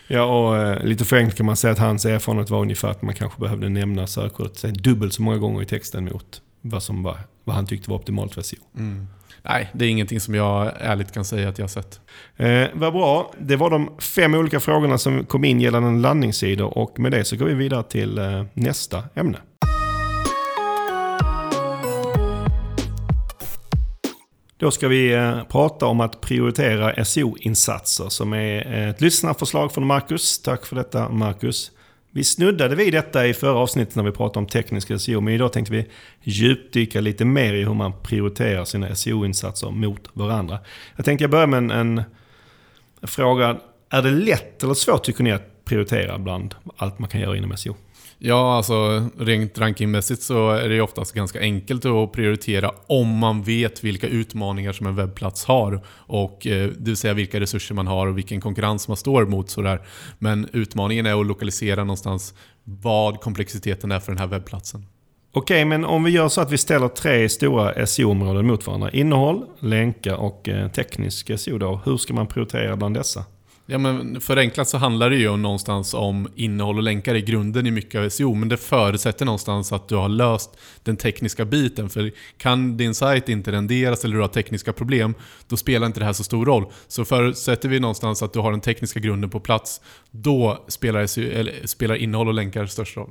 Ja, 0.09 0.25
och 0.25 0.57
eh, 0.57 0.85
lite 0.85 1.05
förenklat 1.05 1.37
kan 1.37 1.47
man 1.47 1.57
säga 1.57 1.73
att 1.73 1.79
hans 1.79 2.05
erfarenhet 2.05 2.51
var 2.51 2.61
ungefär 2.61 2.89
att 2.89 3.03
man 3.03 3.15
kanske 3.15 3.41
behövde 3.41 3.69
nämna 3.69 4.07
sökordet 4.07 4.63
dubbelt 4.63 5.13
så 5.13 5.23
många 5.23 5.39
gånger 5.39 5.63
i 5.63 5.67
texten 5.67 6.05
mot 6.05 6.43
vad, 6.61 6.83
som 6.83 7.03
var, 7.03 7.19
vad 7.45 7.57
han 7.57 7.67
tyckte 7.67 7.91
var 7.91 7.97
optimalt 7.97 8.35
för 8.35 8.43
SEO. 8.43 8.61
Mm. 8.77 9.07
Nej, 9.45 9.71
det 9.73 9.85
är 9.85 9.89
ingenting 9.89 10.21
som 10.21 10.35
jag 10.35 10.73
ärligt 10.81 11.13
kan 11.13 11.25
säga 11.25 11.49
att 11.49 11.59
jag 11.59 11.65
har 11.65 11.69
sett. 11.69 12.01
Eh, 12.37 12.65
vad 12.75 12.93
bra. 12.93 13.33
Det 13.39 13.57
var 13.57 13.71
de 13.71 13.91
fem 13.99 14.35
olika 14.35 14.61
frågorna 14.61 14.99
som 14.99 15.25
kom 15.25 15.45
in 15.45 15.61
gällande 15.61 16.01
landningssidor 16.01 16.79
och 16.79 17.01
med 17.01 17.13
det 17.13 17.25
så 17.25 17.37
går 17.37 17.47
vi 17.47 17.55
vidare 17.55 17.83
till 17.83 18.19
eh, 18.19 18.45
nästa 18.55 19.05
ämne. 19.15 19.39
Då 24.57 24.71
ska 24.71 24.89
vi 24.89 25.13
eh, 25.13 25.43
prata 25.45 25.87
om 25.87 26.01
att 26.01 26.21
prioritera 26.21 27.05
SEO-insatser 27.05 28.09
som 28.09 28.33
är 28.33 28.89
ett 28.89 29.01
lyssnarförslag 29.01 29.73
från 29.73 29.87
Marcus. 29.87 30.43
Tack 30.43 30.67
för 30.67 30.77
detta 30.77 31.09
Marcus. 31.09 31.71
Vi 32.15 32.25
snuddade 32.25 32.77
vid 32.77 32.93
detta 32.93 33.27
i 33.27 33.35
förra 33.35 33.59
avsnittet 33.59 33.95
när 33.97 34.03
vi 34.03 34.11
pratade 34.13 34.39
om 34.39 34.47
teknisk 34.47 35.01
SEO, 35.01 35.21
men 35.21 35.35
idag 35.35 35.53
tänkte 35.53 35.73
vi 35.73 35.87
djupdyka 36.23 37.01
lite 37.01 37.25
mer 37.25 37.55
i 37.55 37.65
hur 37.65 37.75
man 37.75 37.93
prioriterar 38.03 38.65
sina 38.65 38.95
SEO-insatser 38.95 39.71
mot 39.71 40.09
varandra. 40.13 40.59
Jag 40.97 41.05
tänkte 41.05 41.25
jag 41.25 41.31
börja 41.31 41.47
med 41.47 41.59
en, 41.59 41.71
en 41.71 42.05
fråga. 43.03 43.57
Är 43.91 44.03
det 44.03 44.11
lätt 44.11 44.63
eller 44.63 44.75
svårt 44.75 45.05
tycker 45.05 45.25
ni 45.25 45.33
att 45.33 45.65
prioritera 45.65 46.19
bland 46.19 46.55
allt 46.77 46.99
man 46.99 47.09
kan 47.09 47.21
göra 47.21 47.37
inom 47.37 47.57
SEO? 47.57 47.77
Ja, 48.25 48.57
alltså 48.57 49.09
rent 49.19 49.59
rankingmässigt 49.59 50.23
så 50.23 50.51
är 50.51 50.69
det 50.69 50.81
oftast 50.81 51.13
ganska 51.13 51.41
enkelt 51.41 51.85
att 51.85 52.13
prioritera 52.13 52.71
om 52.87 53.09
man 53.19 53.43
vet 53.43 53.85
vilka 53.85 54.07
utmaningar 54.07 54.73
som 54.73 54.87
en 54.87 54.97
webbplats 54.97 55.45
har. 55.45 55.85
Och, 55.89 56.47
eh, 56.47 56.69
det 56.69 56.91
vill 56.91 56.97
säga 56.97 57.15
vilka 57.15 57.41
resurser 57.41 57.75
man 57.75 57.87
har 57.87 58.07
och 58.07 58.19
vilken 58.19 58.41
konkurrens 58.41 58.89
man 58.89 58.97
står 58.97 59.27
mot. 59.27 59.51
Sådär. 59.51 59.83
Men 60.19 60.49
utmaningen 60.53 61.07
är 61.07 61.21
att 61.21 61.27
lokalisera 61.27 61.85
någonstans 61.85 62.35
vad 62.65 63.21
komplexiteten 63.21 63.93
är 63.93 64.01
för 64.01 64.13
den 64.13 64.19
här 64.19 64.27
webbplatsen. 64.27 64.87
Okej, 65.33 65.65
men 65.65 65.85
om 65.85 66.05
vi 66.05 66.11
gör 66.11 66.29
så 66.29 66.41
att 66.41 66.53
vi 66.53 66.59
ställer 66.59 66.89
tre 66.89 67.29
stora 67.29 67.87
SEO-områden 67.87 68.47
mot 68.47 68.67
varandra. 68.67 68.91
Innehåll, 68.91 69.45
länkar 69.59 70.15
och 70.15 70.49
eh, 70.49 70.69
teknisk 70.69 71.41
SEO. 71.41 71.59
Då. 71.59 71.81
Hur 71.85 71.97
ska 71.97 72.15
man 72.15 72.27
prioritera 72.27 72.77
bland 72.77 72.97
dessa? 72.97 73.25
Ja, 73.67 73.79
men 73.79 74.21
förenklat 74.21 74.69
så 74.69 74.79
handlar 74.79 75.11
det 75.11 75.17
ju 75.17 75.37
någonstans 75.37 75.95
om 75.95 76.29
innehåll 76.35 76.77
och 76.77 76.83
länkar 76.83 77.15
i 77.15 77.23
grunden 77.23 77.67
i 77.67 77.71
mycket 77.71 78.01
av 78.01 78.09
SEO, 78.09 78.35
men 78.35 78.49
det 78.49 78.57
förutsätter 78.57 79.25
någonstans 79.25 79.73
att 79.73 79.89
du 79.89 79.95
har 79.95 80.09
löst 80.09 80.51
den 80.83 80.97
tekniska 80.97 81.45
biten. 81.45 81.91
För 81.91 82.13
kan 82.37 82.77
din 82.77 82.95
sajt 82.95 83.29
inte 83.29 83.53
renderas 83.53 84.05
eller 84.05 84.15
du 84.15 84.21
har 84.21 84.29
tekniska 84.29 84.73
problem, 84.73 85.15
då 85.49 85.57
spelar 85.57 85.87
inte 85.87 86.01
det 86.01 86.07
här 86.07 86.13
så 86.13 86.25
stor 86.25 86.47
roll. 86.47 86.67
Så 86.89 87.05
förutsätter 87.05 87.69
vi 87.69 87.81
någonstans 87.81 88.23
att 88.23 88.33
du 88.33 88.39
har 88.39 88.51
den 88.51 88.61
tekniska 88.61 89.01
grunden 89.01 89.31
på 89.31 89.41
plats, 89.41 89.81
då 90.11 90.65
spelar, 90.69 91.07
SEO, 91.07 91.47
spelar 91.65 91.95
innehåll 91.95 92.29
och 92.29 92.35
länkar 92.35 92.67
störst 92.67 92.97
roll. 92.97 93.11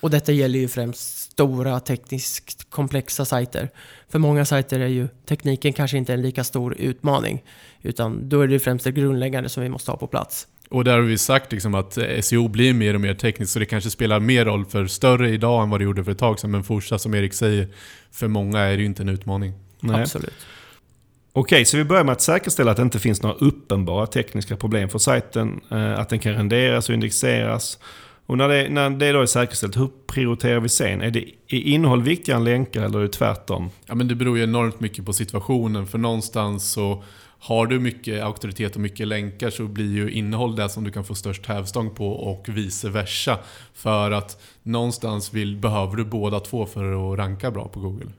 Och 0.00 0.10
detta 0.10 0.32
gäller 0.32 0.58
ju 0.58 0.68
främst 0.68 1.21
stora 1.32 1.80
tekniskt 1.80 2.70
komplexa 2.70 3.24
sajter. 3.24 3.70
För 4.08 4.18
många 4.18 4.44
sajter 4.44 4.80
är 4.80 4.86
ju 4.86 5.08
tekniken 5.26 5.72
kanske 5.72 5.96
inte 5.96 6.14
en 6.14 6.22
lika 6.22 6.44
stor 6.44 6.74
utmaning. 6.78 7.42
Utan 7.82 8.28
då 8.28 8.40
är 8.40 8.48
det 8.48 8.58
främst 8.58 8.84
det 8.84 8.92
grundläggande 8.92 9.48
som 9.48 9.62
vi 9.62 9.68
måste 9.68 9.90
ha 9.90 9.98
på 9.98 10.06
plats. 10.06 10.46
Och 10.68 10.84
där 10.84 10.92
har 10.92 11.00
vi 11.00 11.18
sagt 11.18 11.52
liksom 11.52 11.74
att 11.74 11.98
SEO 12.20 12.48
blir 12.48 12.74
mer 12.74 12.94
och 12.94 13.00
mer 13.00 13.14
tekniskt, 13.14 13.52
så 13.52 13.58
det 13.58 13.66
kanske 13.66 13.90
spelar 13.90 14.20
mer 14.20 14.44
roll 14.44 14.64
för 14.64 14.86
större 14.86 15.30
idag 15.30 15.62
än 15.62 15.70
vad 15.70 15.80
det 15.80 15.84
gjorde 15.84 16.04
för 16.04 16.12
ett 16.12 16.18
tag 16.18 16.40
sedan. 16.40 16.50
Men 16.50 16.64
fortsatt, 16.64 17.00
som 17.00 17.14
Erik 17.14 17.34
säger, 17.34 17.68
för 18.10 18.28
många 18.28 18.60
är 18.60 18.76
det 18.76 18.80
ju 18.80 18.86
inte 18.86 19.02
en 19.02 19.08
utmaning. 19.08 19.52
Nej. 19.80 20.02
Absolut. 20.02 20.46
Okej, 21.32 21.64
så 21.64 21.76
vi 21.76 21.84
börjar 21.84 22.04
med 22.04 22.12
att 22.12 22.20
säkerställa 22.20 22.70
att 22.70 22.76
det 22.76 22.82
inte 22.82 22.98
finns 22.98 23.22
några 23.22 23.36
uppenbara 23.36 24.06
tekniska 24.06 24.56
problem 24.56 24.88
för 24.88 24.98
sajten. 24.98 25.60
Eh, 25.70 25.98
att 25.98 26.08
den 26.08 26.18
kan 26.18 26.32
renderas 26.32 26.88
och 26.88 26.94
indexeras. 26.94 27.78
Och 28.32 28.38
när 28.38 28.48
det, 28.48 28.68
när 28.68 28.90
det 28.90 29.12
då 29.12 29.20
är 29.20 29.26
säkerställt, 29.26 29.76
hur 29.76 29.90
prioriterar 30.06 30.60
vi 30.60 30.68
sen? 30.68 31.00
Är, 31.00 31.10
det, 31.10 31.24
är 31.48 31.60
innehåll 31.60 32.02
viktigare 32.02 32.38
än 32.38 32.44
länkar 32.44 32.82
eller 32.82 32.98
är 32.98 33.02
det 33.02 33.08
tvärtom? 33.08 33.70
Ja, 33.86 33.94
men 33.94 34.08
det 34.08 34.14
beror 34.14 34.38
ju 34.38 34.44
enormt 34.44 34.80
mycket 34.80 35.06
på 35.06 35.12
situationen. 35.12 35.86
För 35.86 35.98
någonstans 35.98 36.72
så 36.72 37.04
har 37.38 37.66
du 37.66 37.80
mycket 37.80 38.22
auktoritet 38.22 38.74
och 38.74 38.80
mycket 38.80 39.08
länkar 39.08 39.50
så 39.50 39.64
blir 39.64 39.92
ju 39.92 40.10
innehåll 40.10 40.56
det 40.56 40.68
som 40.68 40.84
du 40.84 40.90
kan 40.90 41.04
få 41.04 41.14
störst 41.14 41.46
hävstång 41.46 41.94
på 41.94 42.08
och 42.08 42.48
vice 42.48 42.88
versa. 42.88 43.38
För 43.74 44.10
att 44.10 44.42
någonstans 44.62 45.34
vill, 45.34 45.56
behöver 45.56 45.96
du 45.96 46.04
båda 46.04 46.40
två 46.40 46.66
för 46.66 47.12
att 47.12 47.18
ranka 47.18 47.50
bra 47.50 47.68
på 47.68 47.80
Google. 47.80 48.10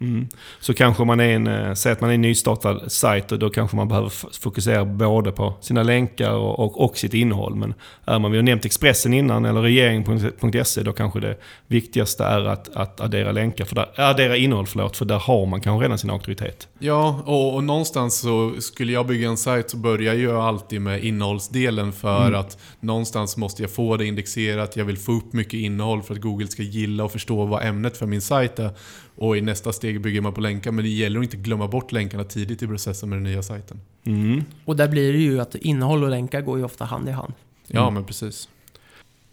Mm. 0.00 0.28
Så 0.60 0.74
kanske 0.74 1.04
man 1.04 1.20
är 1.20 1.28
en, 1.28 1.46
eh, 1.46 1.74
säg 1.74 1.92
att 1.92 2.00
man 2.00 2.10
är 2.10 2.14
en 2.14 2.20
nystartad 2.20 2.92
sajt 2.92 3.32
och 3.32 3.38
då 3.38 3.50
kanske 3.50 3.76
man 3.76 3.88
behöver 3.88 4.12
fokusera 4.40 4.84
både 4.84 5.32
på 5.32 5.54
sina 5.60 5.82
länkar 5.82 6.32
och, 6.32 6.58
och, 6.58 6.84
och 6.84 6.98
sitt 6.98 7.14
innehåll. 7.14 7.54
Men 7.54 7.74
är 8.04 8.18
man, 8.18 8.30
vi 8.30 8.38
har 8.38 8.42
nämnt 8.42 8.64
Expressen 8.64 9.14
innan, 9.14 9.44
eller 9.44 9.62
regering.se, 9.62 10.82
då 10.82 10.92
kanske 10.92 11.20
det 11.20 11.36
viktigaste 11.66 12.24
är 12.24 12.44
att, 12.44 12.76
att 12.76 13.00
addera 13.00 13.32
länkar, 13.32 13.64
för 13.64 13.74
där, 13.74 13.88
addera 13.96 14.36
innehåll, 14.36 14.66
förlåt, 14.66 14.96
för 14.96 15.04
där 15.04 15.18
har 15.18 15.46
man 15.46 15.60
kanske 15.60 15.84
redan 15.84 15.98
sin 15.98 16.10
auktoritet. 16.10 16.68
Ja, 16.78 17.22
och, 17.26 17.54
och 17.54 17.64
någonstans 17.64 18.18
så 18.18 18.52
skulle 18.58 18.92
jag 18.92 19.06
bygga 19.06 19.28
en 19.28 19.36
sajt 19.36 19.70
så 19.70 19.76
börjar 19.76 20.14
jag 20.14 20.36
alltid 20.36 20.80
med 20.80 21.04
innehållsdelen 21.04 21.92
för 21.92 22.26
mm. 22.26 22.40
att 22.40 22.58
någonstans 22.80 23.36
måste 23.36 23.62
jag 23.62 23.70
få 23.70 23.96
det 23.96 24.06
indexerat, 24.06 24.76
jag 24.76 24.84
vill 24.84 24.98
få 24.98 25.12
upp 25.12 25.32
mycket 25.32 25.54
innehåll 25.54 26.02
för 26.02 26.14
att 26.14 26.20
Google 26.20 26.46
ska 26.46 26.62
gilla 26.62 27.04
och 27.04 27.12
förstå 27.12 27.44
vad 27.44 27.64
ämnet 27.64 27.96
för 27.96 28.06
min 28.06 28.20
sajt 28.20 28.58
är. 28.58 28.70
Och 29.20 29.36
i 29.36 29.40
nästa 29.40 29.72
steg 29.72 30.00
bygger 30.00 30.20
man 30.20 30.32
på 30.34 30.40
länkar, 30.40 30.70
men 30.70 30.84
det 30.84 30.90
gäller 30.90 31.18
att 31.18 31.24
inte 31.24 31.36
glömma 31.36 31.68
bort 31.68 31.92
länkarna 31.92 32.24
tidigt 32.24 32.62
i 32.62 32.66
processen 32.66 33.08
med 33.08 33.16
den 33.16 33.24
nya 33.24 33.42
sajten. 33.42 33.80
Mm. 34.04 34.44
Och 34.64 34.76
där 34.76 34.88
blir 34.88 35.12
det 35.12 35.18
ju 35.18 35.40
att 35.40 35.54
innehåll 35.54 36.04
och 36.04 36.10
länkar 36.10 36.40
går 36.40 36.58
ju 36.58 36.64
ofta 36.64 36.84
hand 36.84 37.08
i 37.08 37.12
hand. 37.12 37.32
Ja, 37.66 37.82
mm. 37.82 37.94
men 37.94 38.04
precis. 38.04 38.48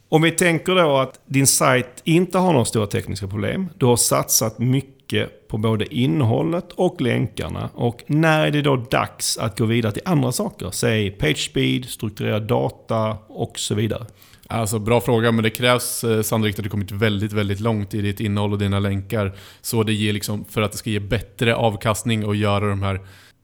Om 0.09 0.21
vi 0.21 0.31
tänker 0.31 0.75
då 0.75 0.97
att 0.97 1.19
din 1.25 1.47
sajt 1.47 2.01
inte 2.03 2.37
har 2.37 2.51
några 2.51 2.65
stora 2.65 2.87
tekniska 2.87 3.27
problem. 3.27 3.69
Du 3.77 3.85
har 3.85 3.95
satsat 3.95 4.59
mycket 4.59 5.47
på 5.47 5.57
både 5.57 5.95
innehållet 5.95 6.71
och 6.71 7.01
länkarna. 7.01 7.69
Och 7.73 8.03
när 8.07 8.47
är 8.47 8.51
det 8.51 8.61
då 8.61 8.75
dags 8.75 9.37
att 9.37 9.57
gå 9.57 9.65
vidare 9.65 9.91
till 9.91 10.01
andra 10.05 10.31
saker? 10.31 10.71
Säg 10.71 11.11
PageSpeed, 11.11 11.85
strukturerad 11.85 12.43
data 12.43 13.17
och 13.27 13.59
så 13.59 13.75
vidare. 13.75 14.05
Alltså 14.49 14.79
bra 14.79 15.01
fråga, 15.01 15.31
men 15.31 15.43
det 15.43 15.49
krävs 15.49 16.03
eh, 16.03 16.21
sannolikt 16.21 16.59
att 16.59 16.63
du 16.63 16.69
kommit 16.69 16.91
väldigt, 16.91 17.33
väldigt 17.33 17.59
långt 17.59 17.93
i 17.93 18.01
ditt 18.01 18.19
innehåll 18.19 18.53
och 18.53 18.59
dina 18.59 18.79
länkar. 18.79 19.35
Så 19.61 19.83
det 19.83 19.93
ger 19.93 20.13
liksom, 20.13 20.45
för 20.45 20.61
att 20.61 20.71
det 20.71 20.77
ska 20.77 20.89
ge 20.89 20.99
bättre 20.99 21.55
avkastning 21.55 22.25
och 22.25 22.35
göra 22.35 22.69
de 22.69 22.83
här 22.83 23.01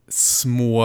små, 0.08 0.84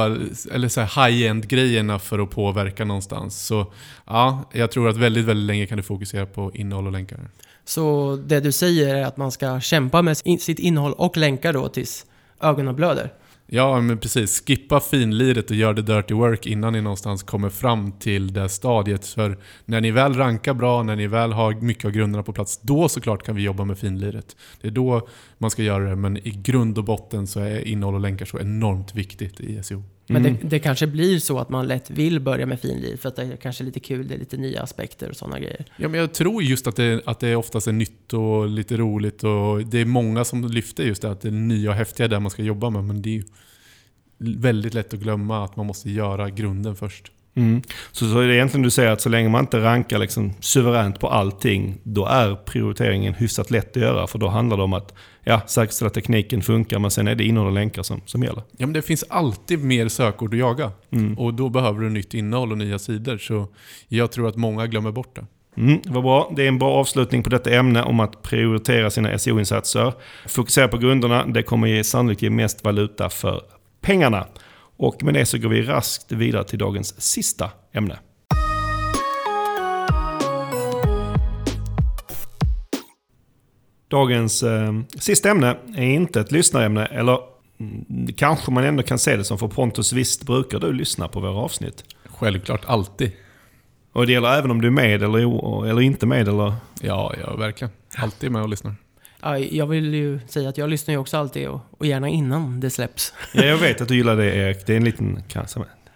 eller 0.51 0.67
så 0.67 0.81
high-end 0.81 1.47
grejerna 1.47 1.99
för 1.99 2.19
att 2.19 2.29
påverka 2.29 2.85
någonstans. 2.85 3.45
Så 3.45 3.73
ja, 4.05 4.49
jag 4.53 4.71
tror 4.71 4.89
att 4.89 4.97
väldigt, 4.97 5.25
väldigt 5.25 5.47
länge 5.47 5.65
kan 5.65 5.77
du 5.77 5.83
fokusera 5.83 6.25
på 6.25 6.51
innehåll 6.53 6.85
och 6.85 6.91
länkar. 6.91 7.19
Så 7.65 8.15
det 8.25 8.39
du 8.39 8.51
säger 8.51 8.95
är 8.95 9.05
att 9.05 9.17
man 9.17 9.31
ska 9.31 9.59
kämpa 9.59 10.01
med 10.01 10.17
sitt 10.17 10.59
innehåll 10.59 10.93
och 10.93 11.17
länkar 11.17 11.53
då 11.53 11.67
tills 11.69 12.05
ögonen 12.41 12.75
blöder? 12.75 13.13
Ja, 13.51 13.81
men 13.81 13.97
precis. 13.97 14.43
Skippa 14.47 14.79
finliret 14.79 15.49
och 15.49 15.55
gör 15.55 15.73
det 15.73 15.81
dirty 15.81 16.13
work 16.13 16.45
innan 16.45 16.73
ni 16.73 16.81
någonstans 16.81 17.23
kommer 17.23 17.49
fram 17.49 17.91
till 17.91 18.33
det 18.33 18.49
stadiet. 18.49 19.05
För 19.05 19.37
när 19.65 19.81
ni 19.81 19.91
väl 19.91 20.13
rankar 20.13 20.53
bra, 20.53 20.83
när 20.83 20.95
ni 20.95 21.07
väl 21.07 21.31
har 21.31 21.53
mycket 21.53 21.85
av 21.85 21.91
grunderna 21.91 22.23
på 22.23 22.33
plats, 22.33 22.59
då 22.61 22.89
såklart 22.89 23.23
kan 23.23 23.35
vi 23.35 23.41
jobba 23.41 23.65
med 23.65 23.79
finliret. 23.79 24.35
Det 24.61 24.67
är 24.67 24.71
då 24.71 25.07
man 25.37 25.51
ska 25.51 25.63
göra 25.63 25.89
det, 25.89 25.95
men 25.95 26.17
i 26.17 26.29
grund 26.29 26.77
och 26.77 26.83
botten 26.83 27.27
så 27.27 27.39
är 27.39 27.67
innehåll 27.67 27.95
och 27.95 28.01
länkar 28.01 28.25
så 28.25 28.39
enormt 28.39 28.95
viktigt 28.95 29.39
i 29.39 29.63
SEO. 29.63 29.83
Men 30.09 30.23
det, 30.23 30.29
mm. 30.29 30.41
det, 30.49 30.59
kanske 30.59 30.87
blir 30.87 31.19
så 31.19 31.39
att 31.39 31.49
man 31.49 31.67
lätt 31.67 31.89
vill 31.89 32.19
börja 32.19 32.45
med 32.45 32.59
finlir 32.59 32.97
för 32.97 33.09
att 33.09 33.15
det 33.15 33.23
är 33.23 33.35
kanske 33.35 33.63
är 33.63 33.65
lite 33.65 33.79
kul, 33.79 34.07
det 34.07 34.13
är 34.13 34.19
lite 34.19 34.37
nya 34.37 34.61
aspekter 34.61 35.09
och 35.09 35.15
sådana 35.15 35.39
grejer. 35.39 35.65
Ja, 35.77 35.87
men 35.87 35.99
jag 35.99 36.13
tror 36.13 36.43
just 36.43 36.67
att 36.67 36.75
det, 36.75 37.01
att 37.05 37.19
det 37.19 37.35
oftast 37.35 37.67
är 37.67 37.71
nytt 37.71 38.13
och 38.13 38.47
lite 38.47 38.77
roligt 38.77 39.23
och 39.23 39.65
det 39.65 39.79
är 39.79 39.85
många 39.85 40.25
som 40.25 40.47
lyfter 40.47 40.83
just 40.83 41.01
det 41.01 41.11
att 41.11 41.21
det 41.21 41.27
är 41.27 41.31
nya 41.31 41.69
och 41.69 41.75
häftiga 41.75 42.07
där 42.07 42.19
man 42.19 42.31
ska 42.31 42.43
jobba 42.43 42.69
med. 42.69 42.83
Men 42.83 43.01
det 43.01 43.09
är 43.09 43.13
ju 43.13 43.23
väldigt 44.17 44.73
lätt 44.73 44.93
att 44.93 44.99
glömma 44.99 45.45
att 45.45 45.55
man 45.55 45.65
måste 45.65 45.89
göra 45.89 46.29
grunden 46.29 46.75
först. 46.75 47.11
Mm. 47.39 47.61
Så, 47.91 48.11
så 48.11 48.19
är 48.19 48.27
det 48.27 48.35
egentligen 48.35 48.63
du 48.63 48.69
säger 48.69 48.91
att 48.91 49.01
så 49.01 49.09
länge 49.09 49.29
man 49.29 49.43
inte 49.43 49.59
rankar 49.59 49.99
liksom 49.99 50.33
suveränt 50.39 50.99
på 50.99 51.07
allting, 51.07 51.77
då 51.83 52.05
är 52.05 52.35
prioriteringen 52.35 53.13
hyfsat 53.13 53.51
lätt 53.51 53.77
att 53.77 53.83
göra. 53.83 54.07
För 54.07 54.19
då 54.19 54.27
handlar 54.27 54.57
det 54.57 54.63
om 54.63 54.73
att 54.73 54.93
ja, 55.23 55.41
säkerställa 55.47 55.87
att 55.87 55.93
tekniken 55.93 56.41
funkar, 56.41 56.79
men 56.79 56.91
sen 56.91 57.07
är 57.07 57.15
det 57.15 57.23
innehåll 57.23 57.47
och 57.47 57.53
länkar 57.53 57.83
som, 57.83 58.01
som 58.05 58.23
gäller. 58.23 58.43
Ja, 58.57 58.65
men 58.65 58.73
det 58.73 58.81
finns 58.81 59.03
alltid 59.09 59.63
mer 59.63 59.87
sökord 59.87 60.33
att 60.33 60.39
jaga. 60.39 60.71
Mm. 60.91 61.19
Och 61.19 61.33
då 61.33 61.49
behöver 61.49 61.79
du 61.79 61.89
nytt 61.89 62.13
innehåll 62.13 62.51
och 62.51 62.57
nya 62.57 62.79
sidor. 62.79 63.17
Så 63.17 63.47
jag 63.87 64.11
tror 64.11 64.27
att 64.27 64.35
många 64.35 64.67
glömmer 64.67 64.91
bort 64.91 65.15
det. 65.15 65.25
Mm, 65.57 65.81
vad 65.85 66.03
bra. 66.03 66.33
Det 66.35 66.43
är 66.43 66.47
en 66.47 66.59
bra 66.59 66.71
avslutning 66.71 67.23
på 67.23 67.29
detta 67.29 67.49
ämne 67.49 67.83
om 67.83 67.99
att 67.99 68.21
prioritera 68.21 68.89
sina 68.89 69.17
SEO-insatser. 69.17 69.93
Fokusera 70.27 70.67
på 70.67 70.77
grunderna. 70.77 71.25
Det 71.25 71.43
kommer 71.43 71.83
sannolikt 71.83 72.21
ge 72.21 72.29
mest 72.29 72.63
valuta 72.63 73.09
för 73.09 73.41
pengarna. 73.81 74.25
Och 74.79 75.03
med 75.03 75.13
det 75.13 75.25
så 75.25 75.37
går 75.37 75.49
vi 75.49 75.61
raskt 75.61 76.11
vidare 76.11 76.43
till 76.43 76.59
dagens 76.59 77.01
sista 77.01 77.51
ämne. 77.73 77.99
Dagens 83.87 84.43
eh, 84.43 84.73
sista 84.99 85.29
ämne 85.29 85.57
är 85.75 85.83
inte 85.83 86.21
ett 86.21 86.31
lyssnarämne, 86.31 86.85
eller 86.85 87.19
mm, 87.59 88.07
kanske 88.17 88.51
man 88.51 88.63
ändå 88.63 88.83
kan 88.83 88.99
se 88.99 89.17
det 89.17 89.23
som 89.23 89.37
för 89.37 89.47
Pontus. 89.47 89.93
Visst 89.93 90.25
brukar 90.25 90.59
du 90.59 90.73
lyssna 90.73 91.07
på 91.07 91.19
våra 91.19 91.37
avsnitt? 91.37 91.83
Självklart, 92.05 92.65
alltid. 92.65 93.11
Och 93.93 94.05
det 94.05 94.11
gäller 94.11 94.37
även 94.37 94.51
om 94.51 94.61
du 94.61 94.67
är 94.67 94.71
med 94.71 95.03
eller, 95.03 95.65
eller 95.69 95.81
inte 95.81 96.05
med 96.05 96.27
eller? 96.27 96.53
Ja, 96.81 97.13
ja, 97.21 97.35
verkligen. 97.35 97.71
Alltid 97.95 98.31
med 98.31 98.41
och 98.41 98.49
lyssnar. 98.49 98.75
Ja, 99.21 99.37
jag 99.37 99.67
vill 99.67 99.93
ju 99.93 100.19
säga 100.27 100.49
att 100.49 100.57
jag 100.57 100.69
lyssnar 100.69 100.93
ju 100.93 100.97
också 100.97 101.17
alltid 101.17 101.47
och, 101.47 101.61
och 101.77 101.85
gärna 101.85 102.09
innan 102.09 102.59
det 102.59 102.69
släpps. 102.69 103.13
Ja, 103.33 103.43
jag 103.43 103.57
vet 103.57 103.81
att 103.81 103.87
du 103.87 103.95
gillar 103.95 104.15
det 104.15 104.35
Erik. 104.35 104.65
Det 104.65 104.73
är 104.73 104.77
en 104.77 104.83
liten, 104.83 105.23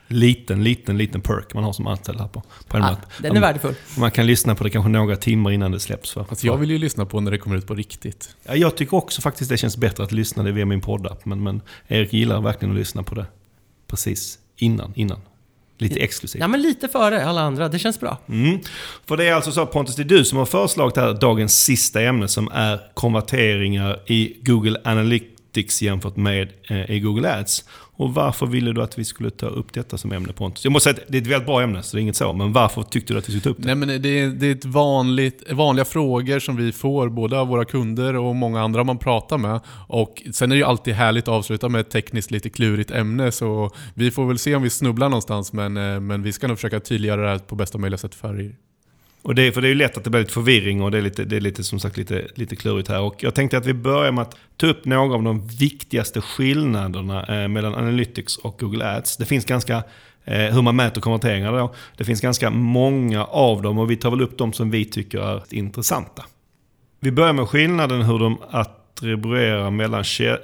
liten, 0.07 0.63
liten, 0.63 0.97
liten 0.97 1.21
perk 1.21 1.53
man 1.53 1.63
har 1.63 1.73
som 1.73 1.87
anställd 1.87 2.19
här 2.19 2.27
på, 2.27 2.43
på 2.67 2.77
Ja, 2.77 2.97
den 3.17 3.37
är 3.37 3.41
värdefull. 3.41 3.75
Man 3.97 4.11
kan 4.11 4.25
lyssna 4.25 4.55
på 4.55 4.63
det 4.63 4.69
kanske 4.69 4.89
några 4.89 5.15
timmar 5.15 5.51
innan 5.51 5.71
det 5.71 5.79
släpps. 5.79 6.11
För. 6.11 6.23
Fast 6.23 6.43
jag 6.43 6.57
vill 6.57 6.71
ju 6.71 6.77
lyssna 6.77 7.05
på 7.05 7.19
när 7.19 7.31
det 7.31 7.37
kommer 7.37 7.55
ut 7.55 7.67
på 7.67 7.75
riktigt. 7.75 8.35
Ja, 8.43 8.55
jag 8.55 8.77
tycker 8.77 8.97
också 8.97 9.21
faktiskt 9.21 9.49
det 9.49 9.57
känns 9.57 9.77
bättre 9.77 10.03
att 10.03 10.11
lyssna 10.11 10.43
det 10.43 10.51
via 10.51 10.65
min 10.65 10.81
poddapp. 10.81 11.25
Men, 11.25 11.43
men 11.43 11.61
Erik 11.87 12.13
gillar 12.13 12.41
verkligen 12.41 12.71
att 12.71 12.79
lyssna 12.79 13.03
på 13.03 13.15
det 13.15 13.25
precis 13.87 14.39
innan. 14.57 14.93
innan. 14.95 15.19
Lite 15.83 15.99
exklusivt. 15.99 16.41
Ja, 16.41 16.47
men 16.47 16.61
lite 16.61 16.87
före 16.87 17.25
alla 17.25 17.41
andra. 17.41 17.69
Det 17.69 17.79
känns 17.79 17.99
bra. 17.99 18.17
Mm. 18.29 18.59
För 19.05 19.17
det 19.17 19.25
är 19.25 19.33
alltså 19.33 19.51
så 19.51 19.65
Pontus, 19.65 19.95
det 19.95 20.01
är 20.01 20.05
du 20.05 20.25
som 20.25 20.37
har 20.37 20.45
föreslagit 20.45 20.97
här 20.97 21.13
dagens 21.13 21.63
sista 21.63 22.01
ämne 22.01 22.27
som 22.27 22.49
är 22.53 22.79
konverteringar 22.93 23.99
i 24.05 24.37
Google 24.41 24.79
Analytics 24.83 25.81
jämfört 25.81 26.15
med 26.15 26.49
eh, 26.67 26.91
i 26.91 26.99
Google 26.99 27.33
Ads. 27.39 27.63
Och 27.95 28.13
varför 28.13 28.45
ville 28.45 28.73
du 28.73 28.81
att 28.81 28.99
vi 28.99 29.05
skulle 29.05 29.29
ta 29.29 29.45
upp 29.45 29.73
detta 29.73 29.97
som 29.97 30.11
ämne 30.11 30.33
Pontus? 30.33 30.63
Jag 30.63 30.71
måste 30.73 30.89
säga 30.89 31.01
att 31.01 31.11
det 31.11 31.17
är 31.17 31.21
ett 31.21 31.27
väldigt 31.27 31.45
bra 31.45 31.61
ämne, 31.61 31.83
så 31.83 31.97
det 31.97 31.99
är 31.99 32.01
inget 32.01 32.15
så. 32.15 32.33
Men 32.33 32.53
varför 32.53 32.83
tyckte 32.83 33.13
du 33.13 33.19
att 33.19 33.29
vi 33.29 33.31
skulle 33.31 33.41
ta 33.41 33.49
upp 33.49 33.57
det? 33.57 33.65
Nej 33.65 33.75
men 33.75 34.01
det 34.01 34.09
är, 34.19 34.27
det 34.27 34.47
är 34.47 34.51
ett 34.51 34.65
vanligt, 34.65 35.51
vanliga 35.51 35.85
frågor 35.85 36.39
som 36.39 36.55
vi 36.55 36.71
får 36.71 37.09
både 37.09 37.39
av 37.39 37.47
våra 37.47 37.65
kunder 37.65 38.15
och 38.15 38.35
många 38.35 38.61
andra 38.61 38.83
man 38.83 38.97
pratar 38.97 39.37
med. 39.37 39.59
Och 39.87 40.23
sen 40.33 40.51
är 40.51 40.55
det 40.55 40.59
ju 40.59 40.65
alltid 40.65 40.93
härligt 40.93 41.23
att 41.23 41.33
avsluta 41.33 41.69
med 41.69 41.81
ett 41.81 41.89
tekniskt 41.89 42.31
lite 42.31 42.49
klurigt 42.49 42.91
ämne 42.91 43.31
så 43.31 43.71
vi 43.93 44.11
får 44.11 44.25
väl 44.25 44.39
se 44.39 44.55
om 44.55 44.63
vi 44.63 44.69
snubblar 44.69 45.09
någonstans 45.09 45.53
men, 45.53 45.77
eh, 45.77 45.99
men 45.99 46.23
vi 46.23 46.33
ska 46.33 46.47
nog 46.47 46.57
försöka 46.57 46.79
tydliggöra 46.79 47.21
det 47.21 47.29
här 47.29 47.39
på 47.39 47.55
bästa 47.55 47.77
möjliga 47.77 47.97
sätt 47.97 48.15
för 48.15 48.41
er. 48.41 48.55
Och 49.23 49.35
det, 49.35 49.51
för 49.51 49.61
det 49.61 49.67
är 49.67 49.69
ju 49.69 49.75
lätt 49.75 49.97
att 49.97 50.03
det 50.03 50.09
blir 50.09 50.21
lite 50.21 50.33
förvirring 50.33 50.81
och 50.81 50.91
det 50.91 50.97
är 50.97 51.01
lite, 51.01 51.23
det 51.23 51.35
är 51.35 51.41
lite 51.41 51.63
som 51.63 51.79
sagt 51.79 51.97
lite, 51.97 52.27
lite 52.35 52.55
klurigt 52.55 52.89
här. 52.89 53.01
Och 53.01 53.15
jag 53.23 53.35
tänkte 53.35 53.57
att 53.57 53.65
vi 53.65 53.73
börjar 53.73 54.11
med 54.11 54.21
att 54.21 54.37
ta 54.57 54.67
upp 54.67 54.85
några 54.85 55.15
av 55.15 55.23
de 55.23 55.47
viktigaste 55.47 56.21
skillnaderna 56.21 57.43
eh, 57.43 57.47
mellan 57.47 57.75
Analytics 57.75 58.37
och 58.37 58.59
Google 58.59 58.95
Ads. 58.97 59.17
Det 59.17 59.25
finns 59.25 59.45
ganska, 59.45 59.83
eh, 60.25 60.37
hur 60.37 60.61
man 60.61 60.75
mäter 60.75 61.01
konverteringar 61.01 61.51
då. 61.51 61.73
Det 61.97 62.03
finns 62.03 62.21
ganska 62.21 62.49
många 62.49 63.25
av 63.25 63.61
dem 63.61 63.77
och 63.77 63.91
vi 63.91 63.95
tar 63.95 64.11
väl 64.11 64.21
upp 64.21 64.37
de 64.37 64.53
som 64.53 64.71
vi 64.71 64.85
tycker 64.85 65.19
är 65.19 65.43
intressanta. 65.49 66.25
Vi 66.99 67.11
börjar 67.11 67.33
med 67.33 67.47
skillnaden 67.47 68.01
hur 68.01 68.19
de 68.19 68.37
attribuerar 68.51 69.71
mellan 69.71 70.03
kä- 70.03 70.39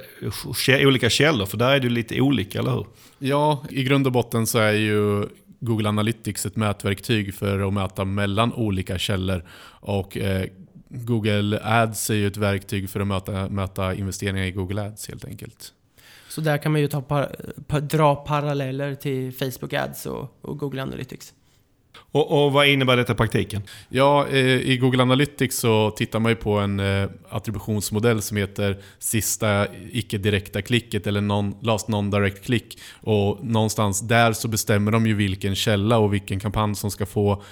kä- 0.52 0.86
olika 0.86 1.10
källor, 1.10 1.46
för 1.46 1.56
där 1.56 1.70
är 1.70 1.80
det 1.80 1.86
ju 1.86 1.90
lite 1.92 2.20
olika, 2.20 2.58
eller 2.58 2.70
hur? 2.72 2.86
Ja, 3.18 3.64
i 3.70 3.82
grund 3.82 4.06
och 4.06 4.12
botten 4.12 4.46
så 4.46 4.58
är 4.58 4.72
ju 4.72 5.26
Google 5.60 5.88
Analytics 5.88 6.46
ett 6.46 6.56
mätverktyg 6.56 7.34
för 7.34 7.68
att 7.68 7.74
mäta 7.74 8.04
mellan 8.04 8.52
olika 8.52 8.98
källor. 8.98 9.44
Och 9.80 10.16
eh, 10.16 10.46
Google 10.88 11.60
Ads 11.62 12.10
är 12.10 12.14
ju 12.14 12.26
ett 12.26 12.36
verktyg 12.36 12.90
för 12.90 13.00
att 13.00 13.06
mäta, 13.06 13.48
mäta 13.48 13.94
investeringar 13.94 14.44
i 14.44 14.50
Google 14.50 14.82
Ads 14.82 15.08
helt 15.08 15.24
enkelt. 15.24 15.72
Så 16.28 16.40
där 16.40 16.58
kan 16.58 16.72
man 16.72 16.80
ju 16.80 16.88
ta 16.88 17.02
par, 17.02 17.36
eh, 17.68 17.76
dra 17.76 18.14
paralleller 18.14 18.94
till 18.94 19.32
Facebook 19.32 19.72
Ads 19.72 20.06
och, 20.06 20.38
och 20.40 20.58
Google 20.58 20.82
Analytics. 20.82 21.34
Och, 22.12 22.44
och 22.44 22.52
vad 22.52 22.66
innebär 22.66 22.96
detta 22.96 23.12
i 23.12 23.16
praktiken? 23.16 23.62
Ja, 23.88 24.28
eh, 24.28 24.56
i 24.56 24.76
Google 24.76 25.02
Analytics 25.02 25.56
så 25.56 25.90
tittar 25.90 26.20
man 26.20 26.32
ju 26.32 26.36
på 26.36 26.58
en 26.58 26.80
eh, 26.80 27.08
attributionsmodell 27.28 28.22
som 28.22 28.36
heter 28.36 28.78
sista 28.98 29.66
icke-direkta 29.92 30.62
klicket 30.62 31.06
eller 31.06 31.20
non, 31.20 31.54
last 31.62 31.88
non-direct 31.88 32.44
click. 32.44 32.78
Och 33.00 33.44
någonstans 33.44 34.00
där 34.00 34.32
så 34.32 34.48
bestämmer 34.48 34.92
de 34.92 35.06
ju 35.06 35.14
vilken 35.14 35.54
källa 35.54 35.98
och 35.98 36.12
vilken 36.12 36.40
kampanj 36.40 36.74
som 36.74 36.90
ska 36.90 37.06
få 37.06 37.42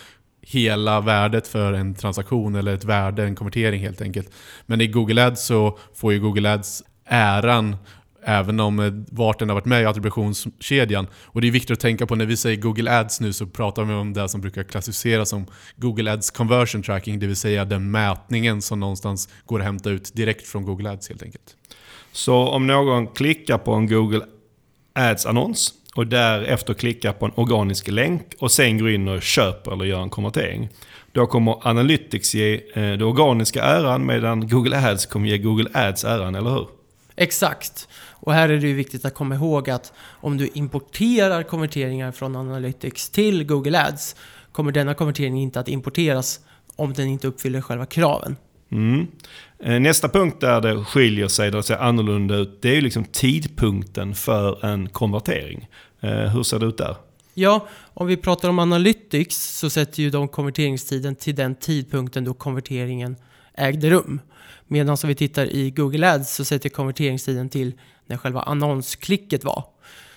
hela 0.43 1.01
värdet 1.01 1.49
för 1.49 1.73
en 1.73 1.95
transaktion 1.95 2.55
eller 2.55 2.75
ett 2.75 2.85
värde, 2.85 3.25
en 3.25 3.35
konvertering 3.35 3.81
helt 3.81 4.01
enkelt. 4.01 4.31
Men 4.67 4.81
i 4.81 4.87
Google 4.87 5.27
Ads 5.27 5.47
så 5.47 5.79
får 5.95 6.13
ju 6.13 6.21
Google 6.21 6.53
Ads 6.53 6.83
äran 7.05 7.77
Även 8.23 8.61
om 8.61 8.81
eh, 8.81 8.93
vart 9.11 9.39
den 9.39 9.49
har 9.49 9.55
varit 9.55 9.65
med 9.65 9.83
i 9.83 9.85
attributionskedjan. 9.85 11.07
Och 11.25 11.41
det 11.41 11.47
är 11.47 11.53
viktigt 11.53 11.71
att 11.71 11.81
tänka 11.81 12.07
på 12.07 12.15
när 12.15 12.27
vi 12.27 12.37
säger 12.37 12.57
Google 12.57 12.99
Ads 13.01 13.21
nu 13.21 13.33
så 13.33 13.47
pratar 13.47 13.85
vi 13.85 13.95
om 13.95 14.13
det 14.13 14.29
som 14.29 14.41
brukar 14.41 14.63
klassificeras 14.63 15.29
som 15.29 15.47
Google 15.77 16.13
Ads 16.13 16.31
Conversion 16.31 16.83
Tracking. 16.83 17.19
Det 17.19 17.27
vill 17.27 17.37
säga 17.37 17.65
den 17.65 17.91
mätningen 17.91 18.63
som 18.63 18.81
någonstans 18.81 19.29
går 19.47 19.59
att 19.59 19.65
hämta 19.65 19.91
ut 19.91 20.15
direkt 20.15 20.47
från 20.47 20.65
Google 20.65 20.91
Ads 20.91 21.09
helt 21.09 21.23
enkelt. 21.23 21.57
Så 22.13 22.49
om 22.49 22.67
någon 22.67 23.07
klickar 23.07 23.59
på 23.59 23.73
en 23.73 23.87
Google 23.87 24.25
Ads-annons 24.95 25.75
och 25.95 26.07
därefter 26.07 26.75
klickar 26.75 27.13
på 27.13 27.27
en 27.27 27.33
organisk 27.35 27.89
länk 27.89 28.23
och 28.39 28.51
sen 28.53 28.79
går 28.79 28.91
in 28.91 29.09
och 29.09 29.23
köper 29.23 29.73
eller 29.73 29.85
gör 29.85 30.03
en 30.03 30.11
konvertering. 30.11 30.69
Då 31.13 31.27
kommer 31.27 31.69
Analytics 31.69 32.35
ge 32.35 32.55
eh, 32.55 32.93
det 32.93 33.05
organiska 33.05 33.63
äran 33.63 34.07
medan 34.07 34.49
Google 34.49 34.91
Ads 34.91 35.07
kommer 35.07 35.29
ge 35.29 35.39
Google 35.39 35.71
Ads 35.73 36.05
äran, 36.05 36.35
eller 36.35 36.51
hur? 36.51 36.78
Exakt. 37.21 37.89
Och 38.11 38.33
här 38.33 38.49
är 38.49 38.59
det 38.59 38.67
ju 38.67 38.75
viktigt 38.75 39.05
att 39.05 39.15
komma 39.15 39.35
ihåg 39.35 39.71
att 39.71 39.93
om 40.21 40.37
du 40.37 40.49
importerar 40.55 41.43
konverteringar 41.43 42.13
från 42.13 42.37
Analytics 42.37 43.11
till 43.11 43.45
Google 43.45 43.85
Ads 43.87 44.17
kommer 44.53 44.73
denna 44.73 44.95
konvertering 44.95 45.41
inte 45.41 45.61
att 45.61 45.69
importeras 45.69 46.41
om 46.77 46.93
den 46.93 47.09
inte 47.09 47.27
uppfyller 47.27 47.61
själva 47.61 47.87
kraven. 47.87 48.37
Mm. 48.71 49.07
Eh, 49.59 49.81
Nästa 49.81 50.09
punkt 50.09 50.41
där 50.41 50.61
det 50.61 50.85
skiljer 50.85 51.29
sig, 51.29 51.51
där 51.51 51.57
det 51.57 51.63
ser 51.63 51.77
annorlunda 51.77 52.35
ut, 52.35 52.63
det 52.63 52.69
är 52.69 52.75
ju 52.75 52.81
liksom 52.81 53.05
tidpunkten 53.05 54.15
för 54.15 54.65
en 54.65 54.89
konvertering. 54.89 55.69
Eh, 56.01 56.11
Hur 56.11 56.43
ser 56.43 56.59
det 56.59 56.67
ut 56.67 56.79
där? 56.79 56.97
Ja, 57.35 57.69
om 57.95 58.07
vi 58.07 58.17
pratar 58.17 58.49
om 58.49 58.59
Analytics 58.59 59.59
så 59.59 59.71
sätter 59.71 60.03
ju 60.03 60.11
de 60.11 60.29
konverteringstiden 60.29 61.17
till 61.17 61.35
den 61.35 61.55
tidpunkten 61.55 62.25
då 62.25 62.35
konverteringen 62.35 63.17
ägde 63.59 63.91
rum. 63.91 64.21
Medan 64.67 64.97
om 65.03 65.09
vi 65.09 65.15
tittar 65.15 65.47
i 65.47 65.71
Google 65.71 66.13
Ads 66.13 66.35
så 66.35 66.45
sätter 66.45 66.69
konverteringstiden 66.69 67.49
till 67.49 67.73
när 68.07 68.17
själva 68.17 68.43
annonsklicket 68.43 69.45
var. 69.45 69.65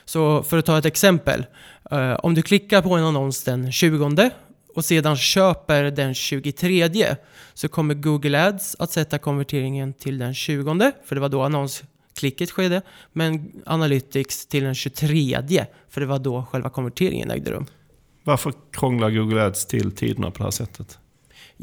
Så 0.05 0.43
för 0.43 0.57
att 0.57 0.65
ta 0.65 0.77
ett 0.77 0.85
exempel. 0.85 1.45
Eh, 1.91 2.13
om 2.13 2.33
du 2.33 2.41
klickar 2.41 2.81
på 2.81 2.95
en 2.95 3.03
annons 3.03 3.43
den 3.43 3.71
20 3.71 4.31
och 4.75 4.85
sedan 4.85 5.17
köper 5.17 5.83
den 5.83 6.13
23 6.13 7.15
så 7.53 7.67
kommer 7.67 7.93
Google 7.93 8.47
Ads 8.47 8.75
att 8.79 8.91
sätta 8.91 9.17
konverteringen 9.17 9.93
till 9.93 10.17
den 10.17 10.33
20 10.33 10.91
för 11.05 11.15
det 11.15 11.21
var 11.21 11.29
då 11.29 11.41
annonsklicket 11.41 12.51
skedde. 12.51 12.81
Men 13.13 13.51
Analytics 13.65 14.47
till 14.47 14.63
den 14.63 14.75
23 14.75 15.65
för 15.89 16.01
det 16.01 16.07
var 16.07 16.19
då 16.19 16.45
själva 16.51 16.69
konverteringen 16.69 17.31
ägde 17.31 17.51
rum. 17.51 17.65
Varför 18.23 18.53
krånglar 18.71 19.09
Google 19.09 19.43
Ads 19.43 19.65
till 19.65 19.91
tiderna 19.91 20.31
på 20.31 20.37
det 20.37 20.43
här 20.43 20.51
sättet? 20.51 20.99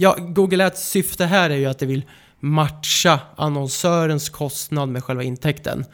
Ja, 0.01 0.17
Google 0.19 0.67
Ads 0.67 0.89
syfte 0.89 1.25
här 1.25 1.51
är 1.51 1.57
ju 1.57 1.67
att 1.67 1.79
det 1.79 1.87
vill 1.87 2.03
matcha 2.41 3.21
annonsörens 3.37 4.29
kostnad 4.29 4.89
med 4.89 5.05
själva 5.05 5.23
intäkten. 5.23 5.85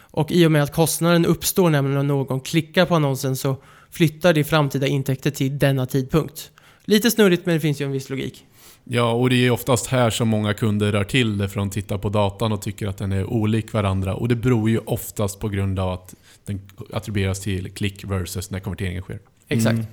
Och 0.00 0.32
i 0.32 0.46
och 0.46 0.52
med 0.52 0.62
att 0.62 0.72
kostnaden 0.72 1.26
uppstår 1.26 1.70
nämligen 1.70 1.94
när 2.06 2.14
någon 2.14 2.40
klickar 2.40 2.86
på 2.86 2.94
annonsen 2.94 3.36
så 3.36 3.56
flyttar 3.90 4.32
det 4.32 4.44
framtida 4.44 4.86
intäkter 4.86 5.30
till 5.30 5.58
denna 5.58 5.86
tidpunkt. 5.86 6.50
Lite 6.84 7.10
snurrigt 7.10 7.46
men 7.46 7.54
det 7.54 7.60
finns 7.60 7.80
ju 7.80 7.84
en 7.84 7.92
viss 7.92 8.10
logik. 8.10 8.44
Ja, 8.84 9.12
och 9.12 9.30
det 9.30 9.46
är 9.46 9.50
oftast 9.50 9.86
här 9.86 10.10
som 10.10 10.28
många 10.28 10.54
kunder 10.54 10.92
rör 10.92 11.04
till 11.04 11.38
det 11.38 11.48
för 11.48 11.58
de 11.58 11.70
tittar 11.70 11.98
på 11.98 12.08
datan 12.08 12.52
och 12.52 12.62
tycker 12.62 12.86
att 12.86 12.98
den 12.98 13.12
är 13.12 13.24
olik 13.24 13.72
varandra. 13.72 14.14
Och 14.14 14.28
det 14.28 14.36
beror 14.36 14.70
ju 14.70 14.78
oftast 14.78 15.40
på 15.40 15.48
grund 15.48 15.78
av 15.78 15.92
att 15.92 16.14
den 16.44 16.60
attribueras 16.92 17.40
till 17.40 17.70
klick 17.70 18.04
versus 18.04 18.50
när 18.50 18.60
konverteringen 18.60 19.02
sker. 19.02 19.18
Exakt. 19.48 19.74
Mm. 19.74 19.86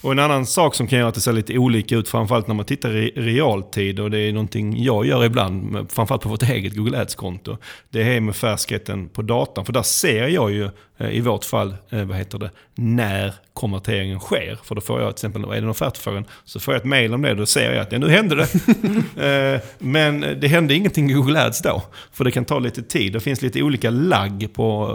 Och 0.00 0.12
en 0.12 0.18
annan 0.18 0.46
sak 0.46 0.74
som 0.74 0.86
kan 0.86 0.98
göra 0.98 1.08
att 1.08 1.14
det 1.14 1.20
ser 1.20 1.32
lite 1.32 1.58
olika 1.58 1.96
ut, 1.96 2.08
framförallt 2.08 2.46
när 2.46 2.54
man 2.54 2.64
tittar 2.64 2.96
i 2.96 3.12
realtid, 3.16 4.00
och 4.00 4.10
det 4.10 4.18
är 4.18 4.32
någonting 4.32 4.82
jag 4.82 5.06
gör 5.06 5.24
ibland, 5.24 5.90
framförallt 5.90 6.22
på 6.22 6.28
vårt 6.28 6.42
eget 6.42 6.76
Google 6.76 7.00
Ads-konto, 7.00 7.56
det 7.90 8.02
är 8.02 8.20
med 8.20 8.36
färskheten 8.36 9.08
på 9.08 9.22
datan. 9.22 9.64
För 9.64 9.72
där 9.72 9.82
ser 9.82 10.28
jag 10.28 10.52
ju 10.52 10.70
Eh, 11.02 11.16
i 11.16 11.20
vårt 11.20 11.44
fall, 11.44 11.76
eh, 11.90 12.04
vad 12.04 12.16
heter 12.16 12.38
det, 12.38 12.50
när 12.74 13.34
konverteringen 13.52 14.20
sker. 14.20 14.58
För 14.64 14.74
då 14.74 14.80
får 14.80 15.00
jag 15.00 15.16
till 15.16 15.26
exempel, 15.26 15.44
är 15.44 15.48
det 15.48 15.58
en 15.58 15.68
offertfrågan, 15.68 16.24
så 16.44 16.60
får 16.60 16.74
jag 16.74 16.78
ett 16.80 16.86
mail 16.86 17.14
om 17.14 17.22
det. 17.22 17.34
Då 17.34 17.46
ser 17.46 17.72
jag 17.72 17.82
att 17.82 17.92
ja, 17.92 17.98
nu 17.98 18.08
hände 18.08 18.34
det. 18.36 18.48
Eh, 19.22 19.60
men 19.78 20.20
det 20.20 20.48
hände 20.48 20.74
ingenting 20.74 21.10
i 21.10 21.12
Google 21.12 21.46
Ads 21.46 21.62
då. 21.62 21.82
För 22.12 22.24
det 22.24 22.30
kan 22.30 22.44
ta 22.44 22.58
lite 22.58 22.82
tid. 22.82 23.12
Det 23.12 23.20
finns 23.20 23.42
lite 23.42 23.62
olika 23.62 23.90
lagg 23.90 24.48
på 24.54 24.86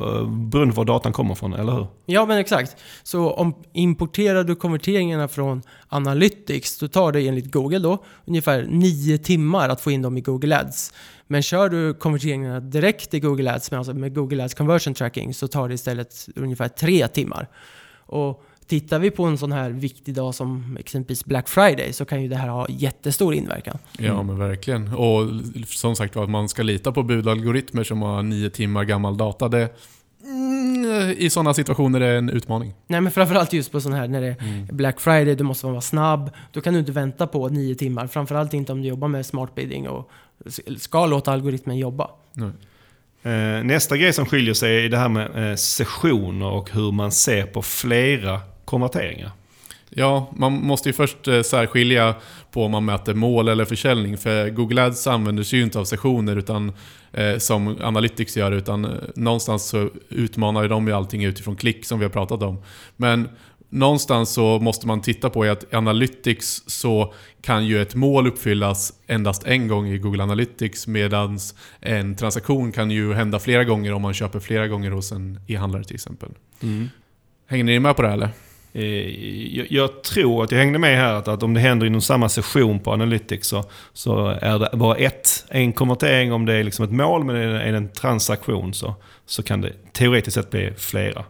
beroende 0.51 0.73
på 0.75 0.81
var 0.81 0.85
datan 0.85 1.13
kommer 1.13 1.35
från, 1.35 1.53
eller 1.53 1.71
hur? 1.71 1.87
Ja, 2.05 2.25
men 2.25 2.37
exakt. 2.37 2.75
Så 3.03 3.31
om 3.31 3.53
importerar 3.73 4.43
du 4.43 4.55
konverteringarna 4.67 5.27
från 5.27 5.61
Analytics, 5.87 6.79
då 6.79 6.87
tar 6.87 7.11
det 7.11 7.27
enligt 7.27 7.51
Google 7.51 7.79
då 7.79 8.03
ungefär 8.25 8.65
9 8.69 9.17
timmar 9.17 9.69
att 9.69 9.81
få 9.81 9.91
in 9.91 10.01
dem 10.01 10.17
i 10.17 10.21
Google 10.21 10.59
Ads. 10.59 10.93
Men 11.27 11.43
kör 11.43 11.69
du 11.69 11.93
konverteringarna 11.93 12.59
direkt 12.59 13.13
i 13.13 13.19
Google 13.19 13.53
Ads, 13.53 13.71
med, 13.71 13.77
alltså 13.77 13.93
med 13.93 14.15
Google 14.15 14.43
Ads 14.43 14.53
Conversion 14.53 14.93
Tracking, 14.93 15.33
så 15.33 15.47
tar 15.47 15.67
det 15.67 15.73
istället 15.73 16.29
ungefär 16.35 16.67
3 16.67 17.07
timmar. 17.07 17.47
Och 17.95 18.43
tittar 18.67 18.99
vi 18.99 19.11
på 19.11 19.23
en 19.23 19.37
sån 19.37 19.51
här 19.51 19.69
viktig 19.69 20.13
dag 20.13 20.35
som 20.35 20.77
exempelvis 20.79 21.25
Black 21.25 21.49
Friday 21.49 21.93
så 21.93 22.05
kan 22.05 22.21
ju 22.21 22.27
det 22.27 22.35
här 22.35 22.49
ha 22.49 22.67
jättestor 22.69 23.33
inverkan. 23.33 23.77
Ja 23.97 24.23
men 24.23 24.39
verkligen. 24.39 24.93
Och 24.93 25.27
som 25.67 25.95
sagt 25.95 26.15
var, 26.15 26.23
att 26.23 26.29
man 26.29 26.49
ska 26.49 26.63
lita 26.63 26.91
på 26.91 27.03
budalgoritmer 27.03 27.83
som 27.83 28.01
har 28.01 28.23
nio 28.23 28.49
timmar 28.49 28.83
gammal 28.83 29.17
data. 29.17 29.47
Det, 29.47 29.69
mm, 30.27 31.15
I 31.17 31.29
sådana 31.29 31.53
situationer 31.53 32.01
är 32.01 32.11
det 32.11 32.17
en 32.17 32.29
utmaning. 32.29 32.73
Nej 32.87 33.01
men 33.01 33.11
framförallt 33.11 33.53
just 33.53 33.71
på 33.71 33.81
sån 33.81 33.93
här 33.93 34.07
när 34.07 34.21
det 34.21 34.27
är 34.27 34.35
mm. 34.39 34.67
Black 34.71 34.99
Friday, 34.99 35.35
du 35.35 35.43
måste 35.43 35.67
vara 35.67 35.81
snabb. 35.81 36.31
Då 36.51 36.61
kan 36.61 36.73
du 36.73 36.79
inte 36.79 36.91
vänta 36.91 37.27
på 37.27 37.49
nio 37.49 37.75
timmar. 37.75 38.07
Framförallt 38.07 38.53
inte 38.53 38.71
om 38.71 38.81
du 38.81 38.87
jobbar 38.87 39.07
med 39.07 39.25
smart 39.25 39.55
bidding 39.55 39.89
och 39.89 40.11
ska 40.77 41.05
låta 41.05 41.31
algoritmen 41.31 41.77
jobba. 41.77 42.09
Nej. 42.33 42.51
Eh, 43.23 43.63
nästa 43.63 43.97
grej 43.97 44.13
som 44.13 44.25
skiljer 44.25 44.53
sig 44.53 44.85
är 44.85 44.89
det 44.89 44.97
här 44.97 45.09
med 45.09 45.49
eh, 45.49 45.55
sessioner 45.55 46.47
och 46.47 46.71
hur 46.71 46.91
man 46.91 47.11
ser 47.11 47.45
på 47.45 47.61
flera 47.61 48.41
konverteringar. 48.65 49.31
Ja, 49.89 50.31
man 50.35 50.53
måste 50.53 50.89
ju 50.89 50.93
först 50.93 51.27
eh, 51.27 51.41
särskilja 51.41 52.15
på 52.51 52.65
om 52.65 52.71
man 52.71 52.85
mäter 52.85 53.13
mål 53.13 53.47
eller 53.47 53.65
försäljning. 53.65 54.17
För 54.17 54.49
Google 54.49 54.85
Ads 54.85 55.07
använder 55.07 55.43
sig 55.43 55.59
ju 55.59 55.65
inte 55.65 55.79
av 55.79 55.85
sessioner 55.85 56.35
utan, 56.35 56.71
som 57.37 57.77
Analytics 57.81 58.37
gör, 58.37 58.51
utan 58.51 58.99
någonstans 59.15 59.65
så 59.65 59.89
utmanar 60.09 60.67
de 60.67 60.87
ju 60.87 60.93
allting 60.93 61.23
utifrån 61.23 61.55
klick 61.55 61.85
som 61.85 61.99
vi 61.99 62.05
har 62.05 62.09
pratat 62.09 62.43
om. 62.43 62.63
Men 62.95 63.29
någonstans 63.69 64.29
så 64.29 64.59
måste 64.59 64.87
man 64.87 65.01
titta 65.01 65.29
på 65.29 65.43
att 65.43 65.63
i 65.63 65.75
Analytics 65.75 66.63
så 66.67 67.13
kan 67.41 67.65
ju 67.65 67.81
ett 67.81 67.95
mål 67.95 68.27
uppfyllas 68.27 68.93
endast 69.07 69.43
en 69.43 69.67
gång 69.67 69.87
i 69.87 69.97
Google 69.97 70.23
Analytics 70.23 70.87
medan 70.87 71.39
en 71.79 72.15
transaktion 72.15 72.71
kan 72.71 72.91
ju 72.91 73.13
hända 73.13 73.39
flera 73.39 73.63
gånger 73.63 73.93
om 73.93 74.01
man 74.01 74.13
köper 74.13 74.39
flera 74.39 74.67
gånger 74.67 74.91
hos 74.91 75.11
en 75.11 75.39
e-handlare 75.47 75.83
till 75.83 75.95
exempel. 75.95 76.29
Mm. 76.63 76.89
Hänger 77.47 77.63
ni 77.63 77.79
med 77.79 77.95
på 77.95 78.01
det 78.01 78.09
eller? 78.09 78.29
Eh, 78.77 79.57
jag, 79.57 79.65
jag, 79.69 80.03
tror 80.03 80.43
att 80.43 80.51
jag 80.51 80.59
hängde 80.59 80.79
med 80.79 80.97
här 80.97 81.13
att, 81.13 81.27
att 81.27 81.43
om 81.43 81.53
det 81.53 81.59
händer 81.59 81.87
inom 81.87 82.01
samma 82.01 82.29
session 82.29 82.79
på 82.79 82.91
Analytics 82.91 83.47
så, 83.47 83.63
så 83.93 84.27
är 84.27 84.59
det 84.59 84.69
bara 84.73 84.95
ett, 84.95 85.45
en 85.49 85.73
konvertering 85.73 86.33
om 86.33 86.45
det 86.45 86.53
är 86.53 86.63
liksom 86.63 86.85
ett 86.85 86.91
mål 86.91 87.23
men 87.23 87.35
är 87.35 87.71
det 87.71 87.77
en 87.77 87.89
transaktion 87.89 88.73
så, 88.73 88.95
så 89.25 89.43
kan 89.43 89.61
det 89.61 89.93
teoretiskt 89.93 90.35
sett 90.35 90.49
bli 90.49 90.73
flera. 90.77 91.25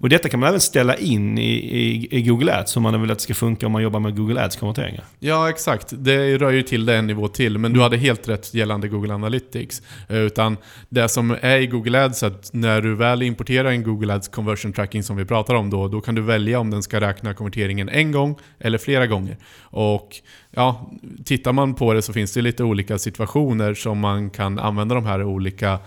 Och 0.00 0.08
detta 0.08 0.28
kan 0.28 0.40
man 0.40 0.48
även 0.48 0.60
ställa 0.60 0.96
in 0.96 1.38
i, 1.38 1.52
i, 1.52 2.08
i 2.10 2.22
Google 2.22 2.54
Ads 2.58 2.76
om 2.76 2.82
man 2.82 3.00
vill 3.00 3.10
att 3.10 3.18
det 3.18 3.22
ska 3.22 3.34
funka 3.34 3.66
om 3.66 3.72
man 3.72 3.82
jobbar 3.82 4.00
med 4.00 4.16
Google 4.16 4.44
Ads-konverteringar. 4.44 5.04
Ja, 5.18 5.50
exakt. 5.50 5.92
Det 5.96 6.38
rör 6.38 6.50
ju 6.50 6.62
till 6.62 6.86
det 6.86 6.96
en 6.96 7.06
nivå 7.06 7.28
till, 7.28 7.58
men 7.58 7.72
du 7.72 7.80
hade 7.80 7.96
helt 7.96 8.28
rätt 8.28 8.54
gällande 8.54 8.88
Google 8.88 9.14
Analytics. 9.14 9.82
Eh, 10.08 10.16
utan 10.16 10.56
det 10.88 11.08
som 11.08 11.36
är 11.40 11.56
i 11.56 11.66
Google 11.66 12.04
Ads, 12.04 12.22
att 12.22 12.50
när 12.52 12.80
du 12.80 12.94
väl 12.94 13.22
importerar 13.22 13.70
en 13.70 13.82
Google 13.82 14.14
Ads 14.14 14.28
conversion 14.28 14.72
tracking 14.72 15.02
som 15.02 15.16
vi 15.16 15.24
pratar 15.24 15.54
om 15.54 15.70
då, 15.70 15.88
då 15.88 16.00
kan 16.00 16.14
du 16.14 16.22
välja 16.22 16.60
om 16.60 16.70
den 16.70 16.82
ska 16.82 17.00
räkna 17.00 17.34
konverteringen 17.34 17.88
en 17.88 18.12
gång 18.12 18.38
eller 18.58 18.78
flera 18.78 19.06
gånger. 19.06 19.36
Och 19.60 20.08
ja, 20.50 20.90
tittar 21.24 21.52
man 21.52 21.74
på 21.74 21.92
det 21.92 22.02
så 22.02 22.12
finns 22.12 22.32
det 22.32 22.42
lite 22.42 22.64
olika 22.64 22.98
situationer 22.98 23.74
som 23.74 23.98
man 23.98 24.30
kan 24.30 24.58
använda 24.58 24.94
de 24.94 25.06
här 25.06 25.24
olika 25.24 25.78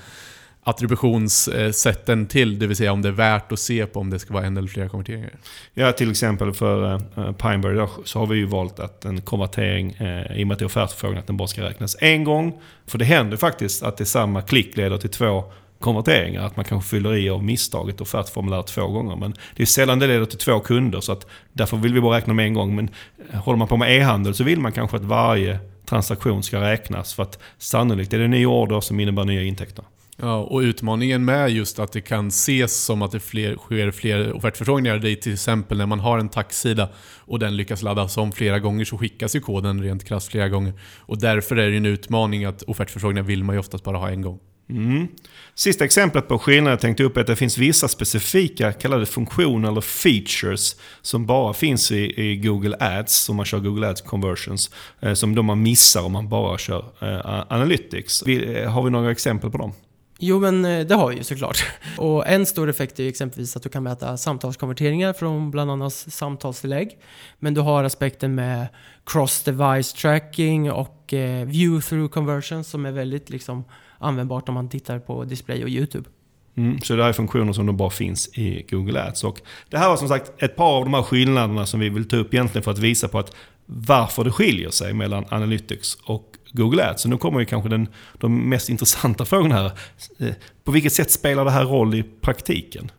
attributionssätten 0.63 2.27
till, 2.27 2.59
det 2.59 2.67
vill 2.67 2.77
säga 2.77 2.91
om 2.91 3.01
det 3.01 3.09
är 3.09 3.13
värt 3.13 3.51
att 3.51 3.59
se 3.59 3.85
på 3.85 3.99
om 3.99 4.09
det 4.09 4.19
ska 4.19 4.33
vara 4.33 4.45
en 4.45 4.57
eller 4.57 4.67
flera 4.67 4.89
konverteringar. 4.89 5.31
Ja, 5.73 5.91
till 5.91 6.11
exempel 6.11 6.53
för 6.53 6.93
eh, 6.93 7.31
Pineberry 7.31 7.87
så 8.05 8.19
har 8.19 8.27
vi 8.27 8.37
ju 8.37 8.45
valt 8.45 8.79
att 8.79 9.05
en 9.05 9.21
konvertering, 9.21 9.91
eh, 9.91 10.39
i 10.39 10.43
och 10.43 10.47
med 10.47 10.55
att 10.55 10.59
det 10.59 10.63
är 10.63 10.65
offertförfrågan, 10.65 11.17
att 11.17 11.27
den 11.27 11.37
bara 11.37 11.47
ska 11.47 11.61
räknas 11.61 11.95
en 11.99 12.23
gång. 12.23 12.59
För 12.87 12.97
det 12.97 13.05
händer 13.05 13.37
faktiskt 13.37 13.83
att 13.83 13.97
det 13.97 14.03
är 14.03 14.05
samma 14.05 14.41
klick 14.41 14.77
leder 14.77 14.97
till 14.97 15.09
två 15.09 15.43
konverteringar. 15.79 16.45
Att 16.45 16.55
man 16.55 16.65
kanske 16.65 16.89
fyller 16.89 17.15
i 17.15 17.29
av 17.29 17.43
misstaget 17.43 18.01
offertformuläret 18.01 18.67
två 18.67 18.87
gånger. 18.87 19.15
Men 19.15 19.33
det 19.55 19.63
är 19.63 19.67
sällan 19.67 19.99
det 19.99 20.07
leder 20.07 20.25
till 20.25 20.37
två 20.37 20.59
kunder, 20.59 20.99
så 20.99 21.11
att 21.11 21.27
därför 21.53 21.77
vill 21.77 21.93
vi 21.93 22.01
bara 22.01 22.17
räkna 22.17 22.33
med 22.33 22.45
en 22.45 22.53
gång. 22.53 22.75
Men 22.75 22.89
eh, 23.31 23.39
håller 23.39 23.57
man 23.57 23.67
på 23.67 23.77
med 23.77 23.97
e-handel 23.97 24.35
så 24.35 24.43
vill 24.43 24.59
man 24.59 24.71
kanske 24.71 24.97
att 24.97 25.03
varje 25.03 25.59
transaktion 25.85 26.43
ska 26.43 26.61
räknas. 26.61 27.13
För 27.13 27.23
att 27.23 27.39
sannolikt 27.57 28.13
är 28.13 28.17
det 28.17 28.25
en 28.25 28.31
ny 28.31 28.45
order 28.45 28.81
som 28.81 28.99
innebär 28.99 29.25
nya 29.25 29.43
intäkter. 29.43 29.85
Ja, 30.23 30.35
och 30.35 30.59
utmaningen 30.59 31.25
med 31.25 31.49
just 31.49 31.79
att 31.79 31.91
det 31.91 32.01
kan 32.01 32.27
ses 32.27 32.83
som 32.83 33.01
att 33.01 33.11
det 33.11 33.19
fler, 33.19 33.55
sker 33.55 33.91
fler 33.91 34.33
offertförfrågningar, 34.33 34.97
det 34.97 35.09
är 35.09 35.15
till 35.15 35.33
exempel 35.33 35.77
när 35.77 35.85
man 35.85 35.99
har 35.99 36.19
en 36.19 36.29
taxsida 36.29 36.89
och 37.19 37.39
den 37.39 37.57
lyckas 37.57 37.81
laddas 37.81 38.17
om 38.17 38.31
flera 38.31 38.59
gånger 38.59 38.85
så 38.85 38.97
skickas 38.97 39.35
ju 39.35 39.39
koden 39.39 39.83
rent 39.83 40.05
krasst 40.05 40.31
flera 40.31 40.49
gånger. 40.49 40.73
Och 40.99 41.19
därför 41.19 41.55
är 41.55 41.71
det 41.71 41.77
en 41.77 41.85
utmaning 41.85 42.45
att 42.45 42.63
offertförfrågningar 42.63 43.23
vill 43.23 43.43
man 43.43 43.55
ju 43.55 43.59
oftast 43.59 43.83
bara 43.83 43.97
ha 43.97 44.09
en 44.09 44.21
gång. 44.21 44.39
Mm. 44.69 45.07
Sista 45.55 45.85
exemplet 45.85 46.27
på 46.27 46.39
skillnad 46.39 46.71
jag 46.71 46.79
tänkte 46.79 47.03
upp 47.03 47.17
är 47.17 47.21
att 47.21 47.27
det 47.27 47.35
finns 47.35 47.57
vissa 47.57 47.87
specifika 47.87 48.71
kallade 48.73 49.05
funktioner 49.05 49.71
eller 49.71 49.81
features 49.81 50.75
som 51.01 51.25
bara 51.25 51.53
finns 51.53 51.91
i, 51.91 52.21
i 52.21 52.37
Google 52.37 52.75
Ads, 52.79 53.29
om 53.29 53.35
man 53.35 53.45
kör 53.45 53.59
Google 53.59 53.89
Ads 53.89 54.01
conversions, 54.01 54.71
eh, 54.99 55.13
som 55.13 55.35
då 55.35 55.43
man 55.43 55.61
missar 55.61 56.01
om 56.01 56.11
man 56.11 56.29
bara 56.29 56.57
kör 56.57 56.85
eh, 57.01 57.45
Analytics. 57.49 58.23
Vi, 58.25 58.61
eh, 58.61 58.71
har 58.71 58.83
vi 58.83 58.89
några 58.89 59.11
exempel 59.11 59.51
på 59.51 59.57
dem? 59.57 59.73
Jo, 60.23 60.39
men 60.39 60.65
eh, 60.65 60.85
det 60.87 60.95
har 60.95 61.09
vi 61.09 61.15
ju 61.15 61.23
såklart. 61.23 61.65
Och 61.97 62.27
en 62.27 62.45
stor 62.45 62.69
effekt 62.69 62.99
är 62.99 63.07
exempelvis 63.07 63.55
att 63.55 63.63
du 63.63 63.69
kan 63.69 63.83
mäta 63.83 64.17
samtalskonverteringar 64.17 65.13
från 65.13 65.51
bland 65.51 65.71
annat 65.71 65.93
samtalstillägg. 65.93 66.97
Men 67.39 67.53
du 67.53 67.61
har 67.61 67.83
aspekten 67.83 68.35
med 68.35 68.67
cross-device 69.05 69.95
tracking 69.95 70.71
och 70.71 71.13
eh, 71.13 71.45
view-through 71.47 72.07
conversion 72.07 72.63
som 72.63 72.85
är 72.85 72.91
väldigt 72.91 73.29
liksom, 73.29 73.63
användbart 73.97 74.49
om 74.49 74.55
man 74.55 74.69
tittar 74.69 74.99
på 74.99 75.23
display 75.23 75.63
och 75.63 75.69
YouTube. 75.69 76.09
Mm, 76.57 76.81
så 76.81 76.95
det 76.95 77.03
här 77.03 77.09
är 77.09 77.13
funktioner 77.13 77.53
som 77.53 77.65
då 77.65 77.73
bara 77.73 77.89
finns 77.89 78.27
i 78.37 78.65
Google 78.69 79.03
Ads. 79.03 79.23
Och 79.23 79.41
det 79.69 79.77
här 79.77 79.89
var 79.89 79.97
som 79.97 80.07
sagt 80.07 80.31
ett 80.37 80.55
par 80.55 80.77
av 80.77 80.83
de 80.83 80.93
här 80.93 81.01
skillnaderna 81.01 81.65
som 81.65 81.79
vi 81.79 81.89
vill 81.89 82.07
ta 82.07 82.15
upp 82.15 82.33
egentligen 82.33 82.63
för 82.63 82.71
att 82.71 82.79
visa 82.79 83.07
på 83.07 83.19
att 83.19 83.35
varför 83.65 84.23
det 84.23 84.31
skiljer 84.31 84.69
sig 84.69 84.93
mellan 84.93 85.25
Analytics 85.29 85.97
och 86.03 86.31
Google 86.51 86.89
Ads. 86.89 87.01
Så 87.01 87.09
nu 87.09 87.17
kommer 87.17 87.39
ju 87.39 87.45
kanske 87.45 87.69
den, 87.69 87.87
de 88.13 88.49
mest 88.49 88.69
intressanta 88.69 89.25
frågorna 89.25 89.55
här. 89.55 89.71
Eh, 90.19 90.33
på 90.63 90.71
vilket 90.71 90.93
sätt 90.93 91.11
spelar 91.11 91.45
det 91.45 91.51
här 91.51 91.65
roll 91.65 91.95
i 91.95 92.03
praktiken? 92.21 92.91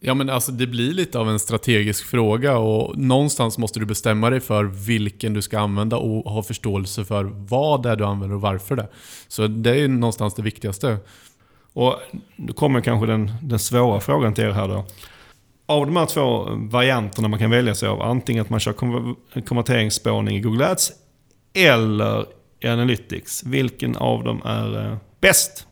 Ja 0.00 0.14
men 0.14 0.30
alltså 0.30 0.52
det 0.52 0.66
blir 0.66 0.92
lite 0.92 1.18
av 1.18 1.30
en 1.30 1.38
strategisk 1.38 2.04
fråga 2.04 2.58
och 2.58 2.98
någonstans 2.98 3.58
måste 3.58 3.80
du 3.80 3.86
bestämma 3.86 4.30
dig 4.30 4.40
för 4.40 4.64
vilken 4.64 5.34
du 5.34 5.42
ska 5.42 5.58
använda 5.58 5.96
och 5.96 6.32
ha 6.32 6.42
förståelse 6.42 7.04
för 7.04 7.24
vad 7.24 7.82
det 7.82 7.90
är 7.90 7.96
du 7.96 8.04
använder 8.04 8.34
och 8.34 8.40
varför 8.40 8.76
det. 8.76 8.88
Så 9.28 9.46
det 9.46 9.80
är 9.80 9.88
någonstans 9.88 10.34
det 10.34 10.42
viktigaste. 10.42 10.98
Och 11.76 11.96
nu 12.36 12.52
kommer 12.52 12.80
kanske 12.80 13.06
den, 13.06 13.32
den 13.42 13.58
svåra 13.58 14.00
frågan 14.00 14.34
till 14.34 14.44
er 14.44 14.50
här 14.50 14.68
då. 14.68 14.84
Av 15.66 15.86
de 15.86 15.96
här 15.96 16.06
två 16.06 16.46
varianterna 16.50 17.28
man 17.28 17.38
kan 17.38 17.50
välja 17.50 17.74
sig 17.74 17.88
av, 17.88 18.02
antingen 18.02 18.42
att 18.42 18.50
man 18.50 18.60
kör 18.60 18.72
konverteringsspårning 19.40 20.36
i 20.36 20.40
Google 20.40 20.68
Ads 20.68 20.92
eller 21.54 22.26
i 22.60 22.68
Analytics. 22.68 23.44
Vilken 23.44 23.96
av 23.96 24.24
dem 24.24 24.42
är 24.44 24.84
eh, 24.84 24.96
bäst? 25.20 25.66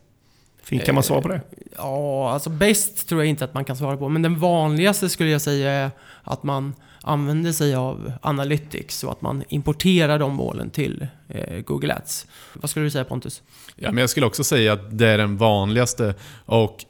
bäst? 0.69 0.85
Kan 0.85 0.95
man 0.95 1.03
svara 1.03 1.21
på 1.21 1.27
det? 1.27 1.35
Eh, 1.35 1.41
ja, 1.77 2.31
alltså 2.31 2.49
bäst 2.49 3.09
tror 3.09 3.21
jag 3.21 3.29
inte 3.29 3.45
att 3.45 3.53
man 3.53 3.65
kan 3.65 3.77
svara 3.77 3.97
på. 3.97 4.09
Men 4.09 4.21
den 4.21 4.39
vanligaste 4.39 5.09
skulle 5.09 5.29
jag 5.29 5.41
säga 5.41 5.71
är 5.71 5.91
att 6.23 6.43
man 6.43 6.75
använder 7.05 7.51
sig 7.51 7.75
av 7.75 8.11
Analytics 8.21 9.03
och 9.03 9.11
att 9.11 9.21
man 9.21 9.43
importerar 9.49 10.19
de 10.19 10.33
målen 10.33 10.69
till 10.69 11.07
eh, 11.27 11.59
Google 11.59 11.93
Ads. 11.93 12.27
Vad 12.53 12.69
skulle 12.69 12.85
du 12.85 12.89
säga 12.91 13.03
Pontus? 13.03 13.41
Ja, 13.75 13.91
men 13.91 14.01
jag 14.01 14.09
skulle 14.09 14.25
också 14.25 14.43
säga 14.43 14.73
att 14.73 14.97
det 14.97 15.07
är 15.07 15.17
den 15.17 15.37
vanligaste. 15.37 16.15
Och 16.45 16.85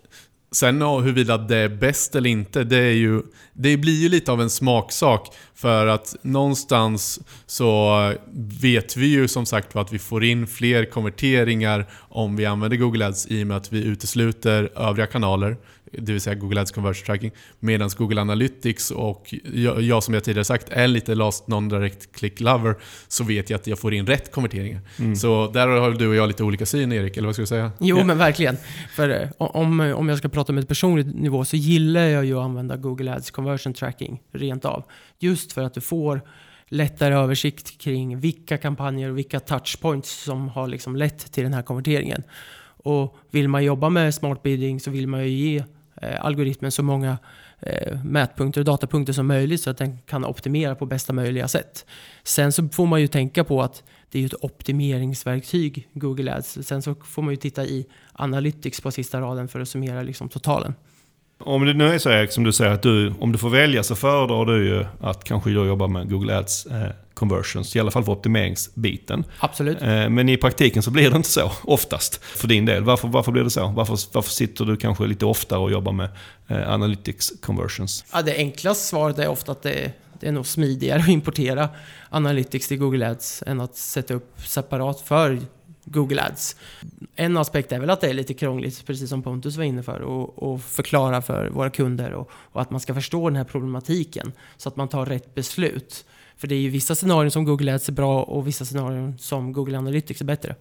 Sen 0.51 0.81
huruvida 0.81 1.37
det 1.37 1.57
är 1.57 1.69
bäst 1.69 2.15
eller 2.15 2.29
inte, 2.29 2.63
det, 2.63 2.77
är 2.77 2.91
ju, 2.91 3.21
det 3.53 3.77
blir 3.77 4.01
ju 4.01 4.09
lite 4.09 4.31
av 4.31 4.41
en 4.41 4.49
smaksak. 4.49 5.35
För 5.55 5.87
att 5.87 6.15
någonstans 6.21 7.19
så 7.45 8.13
vet 8.61 8.97
vi 8.97 9.07
ju 9.07 9.27
som 9.27 9.45
sagt 9.45 9.75
att 9.75 9.93
vi 9.93 9.99
får 9.99 10.23
in 10.23 10.47
fler 10.47 10.85
konverteringar 10.85 11.85
om 12.09 12.35
vi 12.35 12.45
använder 12.45 12.77
Google 12.77 13.07
Ads 13.07 13.27
i 13.27 13.43
och 13.43 13.47
med 13.47 13.57
att 13.57 13.73
vi 13.73 13.83
utesluter 13.83 14.69
övriga 14.75 15.07
kanaler 15.07 15.57
det 15.91 16.11
vill 16.11 16.21
säga 16.21 16.35
Google 16.35 16.61
Ads 16.61 16.71
Conversion 16.71 17.05
Tracking. 17.05 17.31
Medan 17.59 17.89
Google 17.97 18.21
Analytics 18.21 18.91
och 18.91 19.33
jag, 19.53 19.81
jag, 19.81 20.03
som 20.03 20.13
jag 20.13 20.23
tidigare 20.23 20.45
sagt 20.45 20.69
är 20.69 20.87
lite 20.87 21.15
last 21.15 21.47
non-direct 21.47 22.13
click 22.13 22.39
lover 22.39 22.75
så 23.07 23.23
vet 23.23 23.49
jag 23.49 23.59
att 23.59 23.67
jag 23.67 23.79
får 23.79 23.93
in 23.93 24.07
rätt 24.07 24.31
konverteringar. 24.31 24.81
Mm. 24.99 25.15
Så 25.15 25.51
där 25.53 25.67
har 25.67 25.91
du 25.91 26.07
och 26.07 26.15
jag 26.15 26.27
lite 26.27 26.43
olika 26.43 26.65
syn 26.65 26.91
Erik, 26.91 27.17
eller 27.17 27.25
vad 27.25 27.35
ska 27.35 27.41
du 27.41 27.47
säga? 27.47 27.71
Jo, 27.79 27.97
ja. 27.97 28.03
men 28.03 28.17
verkligen. 28.17 28.57
För 28.95 29.09
eh, 29.09 29.29
om, 29.37 29.79
om 29.79 30.09
jag 30.09 30.17
ska 30.17 30.29
prata 30.29 30.51
om 30.51 30.57
ett 30.57 30.67
personligt 30.67 31.15
nivå 31.15 31.45
så 31.45 31.55
gillar 31.55 32.01
jag 32.01 32.25
ju 32.25 32.37
att 32.37 32.45
använda 32.45 32.77
Google 32.77 33.13
Ads 33.13 33.31
Conversion 33.31 33.73
Tracking 33.73 34.21
rent 34.33 34.65
av. 34.65 34.83
Just 35.19 35.44
Just 35.45 35.53
för 35.53 35.63
att 35.63 35.73
du 35.73 35.81
får 35.81 36.21
lättare 36.67 37.13
översikt 37.13 37.77
kring 37.77 38.19
vilka 38.19 38.57
kampanjer 38.57 39.09
och 39.09 39.17
vilka 39.17 39.39
touchpoints 39.39 40.23
som 40.23 40.49
har 40.49 40.67
liksom 40.67 40.95
lett 40.95 41.31
till 41.31 41.43
den 41.43 41.53
här 41.53 41.61
konverteringen. 41.61 42.23
Och 42.83 43.17
vill 43.31 43.47
man 43.47 43.63
jobba 43.63 43.89
med 43.89 44.13
smart 44.13 44.43
bidding 44.43 44.79
så 44.79 44.91
vill 44.91 45.07
man 45.07 45.23
ju 45.23 45.29
ge 45.29 45.63
eh, 46.01 46.25
algoritmen 46.25 46.71
så 46.71 46.83
många 46.83 47.17
eh, 47.59 48.03
mätpunkter 48.03 48.61
och 48.61 48.65
datapunkter 48.65 49.13
som 49.13 49.27
möjligt 49.27 49.61
så 49.61 49.69
att 49.69 49.77
den 49.77 49.97
kan 49.97 50.25
optimera 50.25 50.75
på 50.75 50.85
bästa 50.85 51.13
möjliga 51.13 51.47
sätt. 51.47 51.85
Sen 52.23 52.51
så 52.51 52.67
får 52.67 52.85
man 52.85 53.01
ju 53.01 53.07
tänka 53.07 53.43
på 53.43 53.61
att 53.61 53.83
det 54.11 54.21
är 54.21 54.25
ett 54.25 54.43
optimeringsverktyg, 54.43 55.89
Google 55.93 56.35
Ads. 56.35 56.57
Sen 56.61 56.81
så 56.81 56.95
får 56.95 57.21
man 57.21 57.33
ju 57.33 57.37
titta 57.37 57.65
i 57.65 57.85
Analytics 58.13 58.81
på 58.81 58.91
sista 58.91 59.21
raden 59.21 59.47
för 59.47 59.59
att 59.59 59.69
summera 59.69 60.03
liksom 60.03 60.29
totalen. 60.29 60.73
Om 61.37 61.65
det 61.65 61.73
nu 61.73 61.87
är 61.87 61.97
så 61.97 62.09
Erik, 62.09 62.31
som 62.31 62.43
du 62.43 62.53
säger, 62.53 62.71
att 62.71 62.81
du, 62.81 63.13
om 63.19 63.31
du 63.31 63.37
får 63.37 63.49
välja 63.49 63.83
så 63.83 63.95
föredrar 63.95 64.45
du 64.45 64.67
ju 64.67 64.85
att 65.01 65.23
kanske 65.23 65.49
då 65.49 65.65
jobba 65.65 65.87
med 65.87 66.09
Google 66.09 66.37
Ads 66.37 66.65
eh, 66.65 66.89
conversions, 67.13 67.75
i 67.75 67.79
alla 67.79 67.91
fall 67.91 68.03
för 68.03 68.11
optimeringsbiten. 68.11 69.23
Absolut. 69.39 69.81
Eh, 69.81 70.09
men 70.09 70.29
i 70.29 70.37
praktiken 70.37 70.83
så 70.83 70.91
blir 70.91 71.09
det 71.09 71.15
inte 71.15 71.29
så, 71.29 71.51
oftast, 71.63 72.23
för 72.23 72.47
din 72.47 72.65
del. 72.65 72.83
Varför, 72.83 73.07
varför 73.07 73.31
blir 73.31 73.43
det 73.43 73.49
så? 73.49 73.67
Varför, 73.67 73.99
varför 74.13 74.31
sitter 74.31 74.65
du 74.65 74.77
kanske 74.77 75.07
lite 75.07 75.25
oftare 75.25 75.59
och 75.59 75.71
jobbar 75.71 75.91
med 75.91 76.09
eh, 76.47 76.73
analytics 76.73 77.33
conversions? 77.41 78.05
Ja, 78.13 78.21
det 78.21 78.35
enklaste 78.35 78.83
svaret 78.87 79.19
är 79.19 79.27
ofta 79.27 79.51
att 79.51 79.61
det, 79.61 79.91
det 80.19 80.27
är 80.27 80.31
nog 80.31 80.45
smidigare 80.45 80.99
att 80.99 81.07
importera 81.07 81.69
analytics 82.09 82.67
till 82.67 82.77
Google 82.77 83.09
Ads 83.09 83.43
än 83.47 83.61
att 83.61 83.75
sätta 83.75 84.13
upp 84.13 84.41
separat 84.45 85.01
för 85.01 85.39
Google 85.85 86.23
Ads. 86.23 86.55
En 87.15 87.37
aspekt 87.37 87.71
är 87.71 87.79
väl 87.79 87.89
att 87.89 88.01
det 88.01 88.09
är 88.09 88.13
lite 88.13 88.33
krångligt, 88.33 88.85
precis 88.85 89.09
som 89.09 89.23
Pontus 89.23 89.57
var 89.57 89.63
inne 89.63 89.83
för, 89.83 90.01
och, 90.01 90.61
förklara 90.61 91.21
för 91.21 91.49
våra 91.49 91.69
kunder 91.69 92.11
och, 92.11 92.31
och, 92.33 92.61
att 92.61 92.71
man 92.71 92.79
ska 92.79 92.93
förstå 92.93 93.29
den 93.29 93.35
här 93.35 93.43
problematiken 93.43 94.31
så 94.57 94.69
att 94.69 94.75
man 94.75 94.87
tar 94.87 95.05
rätt 95.05 95.35
beslut. 95.35 96.05
För 96.37 96.47
det 96.47 96.55
är 96.55 96.59
ju 96.59 96.69
vissa 96.69 96.95
scenarion 96.95 97.31
som 97.31 97.45
Google 97.45 97.75
Ads 97.75 97.89
är 97.89 97.93
bra 97.93 98.23
och 98.23 98.47
vissa 98.47 98.65
scenarion 98.65 99.17
som 99.17 99.53
Google 99.53 99.77
Analytics 99.77 100.21
är 100.21 100.25
bättre. 100.25 100.55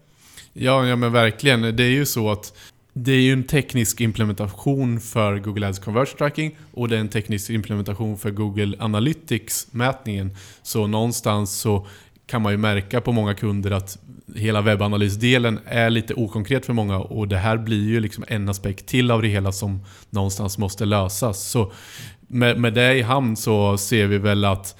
Ja, 0.52 0.86
ja 0.86 0.96
men 0.96 1.12
verkligen. 1.12 1.76
Det 1.76 1.84
är 1.84 1.90
ju 1.90 2.07
så 2.07 2.30
att 2.30 2.57
det 2.92 3.12
är 3.12 3.20
ju 3.20 3.32
en 3.32 3.44
teknisk 3.44 4.00
implementation 4.00 5.00
för 5.00 5.38
Google 5.38 5.68
Ads 5.68 5.78
Conversion 5.78 6.18
Tracking 6.18 6.57
och 6.72 6.88
det 6.88 6.96
är 6.96 7.00
en 7.00 7.09
teknisk 7.09 7.50
implementation 7.50 8.18
för 8.18 8.30
Google 8.30 8.76
Analytics-mätningen. 8.78 10.36
Så 10.62 10.86
någonstans 10.86 11.61
så 11.61 11.86
kan 12.26 12.42
man 12.42 12.52
ju 12.52 12.58
märka 12.58 13.00
på 13.00 13.12
många 13.12 13.34
kunder 13.34 13.70
att 13.70 13.98
hela 14.34 14.60
webbanalysdelen 14.60 15.60
är 15.66 15.90
lite 15.90 16.14
okonkret 16.14 16.66
för 16.66 16.72
många 16.72 16.98
och 16.98 17.28
det 17.28 17.36
här 17.36 17.56
blir 17.56 17.88
ju 17.88 18.00
liksom 18.00 18.24
en 18.28 18.48
aspekt 18.48 18.86
till 18.86 19.10
av 19.10 19.22
det 19.22 19.28
hela 19.28 19.52
som 19.52 19.84
någonstans 20.10 20.58
måste 20.58 20.84
lösas. 20.84 21.42
Så 21.42 21.72
med, 22.20 22.60
med 22.60 22.74
det 22.74 22.94
i 22.94 23.02
hamn 23.02 23.36
så 23.36 23.78
ser 23.78 24.06
vi 24.06 24.18
väl 24.18 24.44
att 24.44 24.76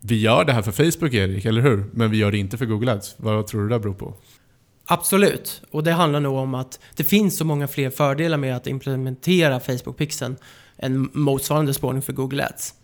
vi 0.00 0.20
gör 0.20 0.44
det 0.44 0.52
här 0.52 0.62
för 0.62 0.72
Facebook 0.72 1.14
Erik, 1.14 1.44
eller 1.44 1.60
hur? 1.60 1.84
Men 1.92 2.10
vi 2.10 2.16
gör 2.16 2.32
det 2.32 2.38
inte 2.38 2.58
för 2.58 2.66
Google 2.66 2.92
Ads. 2.92 3.14
Vad 3.16 3.46
tror 3.46 3.62
du 3.62 3.68
det 3.68 3.78
beror 3.78 3.94
på? 3.94 4.14
Absolut, 4.84 5.62
och 5.70 5.84
det 5.84 5.92
handlar 5.92 6.20
nog 6.20 6.36
om 6.36 6.54
att 6.54 6.80
det 6.96 7.04
finns 7.04 7.36
så 7.36 7.44
många 7.44 7.68
fler 7.68 7.90
fördelar 7.90 8.36
med 8.36 8.56
att 8.56 8.66
implementera 8.66 9.58
Facebook-pixeln 9.58 10.36
än 10.78 11.10
motsvarande 11.12 11.74
spårning 11.74 12.02
för 12.02 12.12
Google 12.12 12.46
Ads. 12.46 12.74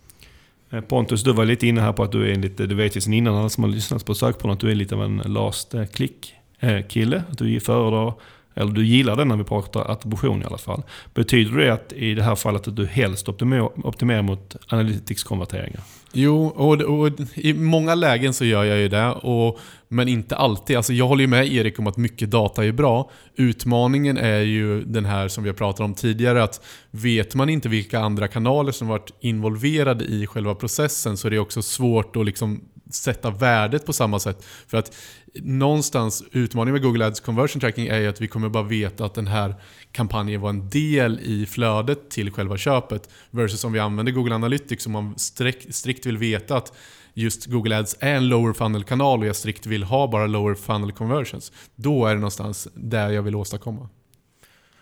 Eh, 0.69 0.81
Pontus, 0.81 1.23
du 1.23 1.33
var 1.33 1.45
lite 1.45 1.67
inne 1.67 1.81
här 1.81 1.93
på 1.93 2.03
att 2.03 2.11
du 2.11 2.31
är 2.31 2.35
lite, 2.35 2.65
du 2.65 2.75
vet 2.75 2.97
ju 2.97 3.01
sen 3.01 3.13
innan 3.13 3.35
alla 3.35 3.49
som 3.49 3.63
har 3.63 3.71
lyssnat 3.71 4.05
på 4.05 4.15
sökporren 4.15 4.53
att 4.53 4.59
du 4.59 4.71
är 4.71 4.75
lite 4.75 4.95
av 4.95 5.03
en 5.03 5.17
last 5.17 5.73
eh, 5.73 5.85
click-kille. 5.85 7.17
Eh, 7.17 7.23
att 7.31 7.37
du 7.37 7.59
föredrar, 7.59 8.13
eller 8.57 8.71
du 8.71 8.85
gillar 8.85 9.15
den 9.15 9.27
när 9.27 9.35
vi 9.35 9.43
pratar 9.43 9.91
attribution 9.91 10.41
i 10.41 10.45
alla 10.45 10.57
fall. 10.57 10.83
Betyder 11.13 11.57
det 11.57 11.73
att 11.73 11.93
i 11.93 12.13
det 12.13 12.23
här 12.23 12.35
fallet 12.35 12.67
att 12.67 12.75
du 12.75 12.85
helst 12.85 13.29
optimerar, 13.29 13.87
optimerar 13.87 14.21
mot 14.21 14.55
analytics-konverteringar? 14.67 15.81
Jo, 16.13 16.45
och, 16.45 16.81
och, 16.81 17.11
i 17.35 17.53
många 17.53 17.95
lägen 17.95 18.33
så 18.33 18.45
gör 18.45 18.63
jag 18.63 18.77
ju 18.77 18.87
det. 18.87 19.11
Och, 19.11 19.59
men 19.87 20.07
inte 20.07 20.35
alltid. 20.35 20.77
Alltså 20.77 20.93
jag 20.93 21.07
håller 21.07 21.21
ju 21.21 21.27
med 21.27 21.53
Erik 21.53 21.79
om 21.79 21.87
att 21.87 21.97
mycket 21.97 22.31
data 22.31 22.65
är 22.65 22.71
bra. 22.71 23.11
Utmaningen 23.35 24.17
är 24.17 24.39
ju 24.39 24.83
den 24.83 25.05
här 25.05 25.27
som 25.27 25.43
vi 25.43 25.49
har 25.49 25.55
pratat 25.55 25.79
om 25.79 25.93
tidigare. 25.93 26.43
att 26.43 26.65
Vet 26.91 27.35
man 27.35 27.49
inte 27.49 27.69
vilka 27.69 27.99
andra 27.99 28.27
kanaler 28.27 28.71
som 28.71 28.87
varit 28.87 29.11
involverade 29.19 30.05
i 30.05 30.27
själva 30.27 30.55
processen 30.55 31.17
så 31.17 31.27
är 31.27 31.31
det 31.31 31.39
också 31.39 31.61
svårt 31.61 32.15
att 32.15 32.25
liksom 32.25 32.61
sätta 32.89 33.31
värdet 33.31 33.85
på 33.85 33.93
samma 33.93 34.19
sätt. 34.19 34.45
För 34.67 34.77
att 34.77 34.95
någonstans, 35.33 36.23
utmaningen 36.31 36.73
med 36.73 36.83
Google 36.83 37.05
Ads 37.05 37.19
Conversion 37.19 37.59
Tracking 37.59 37.87
är 37.87 37.99
ju 37.99 38.07
att 38.07 38.21
vi 38.21 38.27
kommer 38.27 38.49
bara 38.49 38.63
veta 38.63 39.05
att 39.05 39.13
den 39.13 39.27
här 39.27 39.55
kampanjen 39.91 40.41
var 40.41 40.49
en 40.49 40.69
del 40.69 41.19
i 41.19 41.45
flödet 41.45 42.09
till 42.09 42.31
själva 42.31 42.57
köpet. 42.57 43.09
Versus 43.31 43.63
om 43.63 43.73
vi 43.73 43.79
använder 43.79 44.13
Google 44.13 44.35
Analytics 44.35 44.85
och 44.85 44.91
man 44.91 45.17
strikt, 45.17 45.75
strikt 45.75 46.05
vill 46.05 46.17
veta 46.17 46.57
att 46.57 46.73
just 47.13 47.45
Google 47.45 47.77
Ads 47.77 47.95
är 47.99 48.15
en 48.15 48.27
lower 48.27 48.53
funnel-kanal 48.53 49.19
och 49.19 49.25
jag 49.25 49.35
strikt 49.35 49.65
vill 49.65 49.83
ha 49.83 50.07
bara 50.07 50.27
lower 50.27 50.55
funnel 50.55 50.91
conversions. 50.91 51.51
Då 51.75 52.05
är 52.05 52.09
det 52.09 52.19
någonstans 52.19 52.67
där 52.73 53.09
jag 53.09 53.21
vill 53.21 53.35
åstadkomma. 53.35 53.89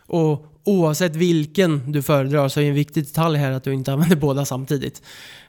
Och 0.08 0.55
oavsett 0.66 1.16
vilken 1.16 1.92
du 1.92 2.02
föredrar 2.02 2.48
så 2.50 2.62
är 2.62 2.66
en 2.66 2.74
viktig 2.74 3.04
detalj 3.04 3.38
här 3.38 3.52
att 3.52 3.64
du 3.64 3.74
inte 3.74 3.94
använder 3.94 4.16
båda 4.16 4.46
samtidigt. 4.46 5.02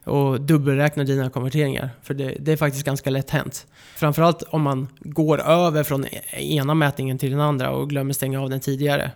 Och 0.05 0.41
dubbelräknar 0.41 1.05
dina 1.05 1.31
konverteringar. 1.31 1.91
För 2.03 2.15
det, 2.15 2.37
det, 2.41 2.53
är 2.53 2.57
faktiskt 2.57 2.85
ganska 2.85 3.11
lätt 3.11 3.31
hänt. 3.31 3.67
Framförallt 3.97 4.43
om 4.43 4.63
man 4.63 4.89
går 5.01 5.41
över 5.41 5.83
från 5.83 6.07
ena 6.33 6.75
mätningen 6.75 7.19
till 7.19 7.31
den 7.31 7.41
andra 7.41 7.71
och 7.71 7.91
glömmer 7.91 8.13
stänga 8.13 8.43
av 8.43 8.51
den 8.51 8.61
tidigare. 8.61 9.11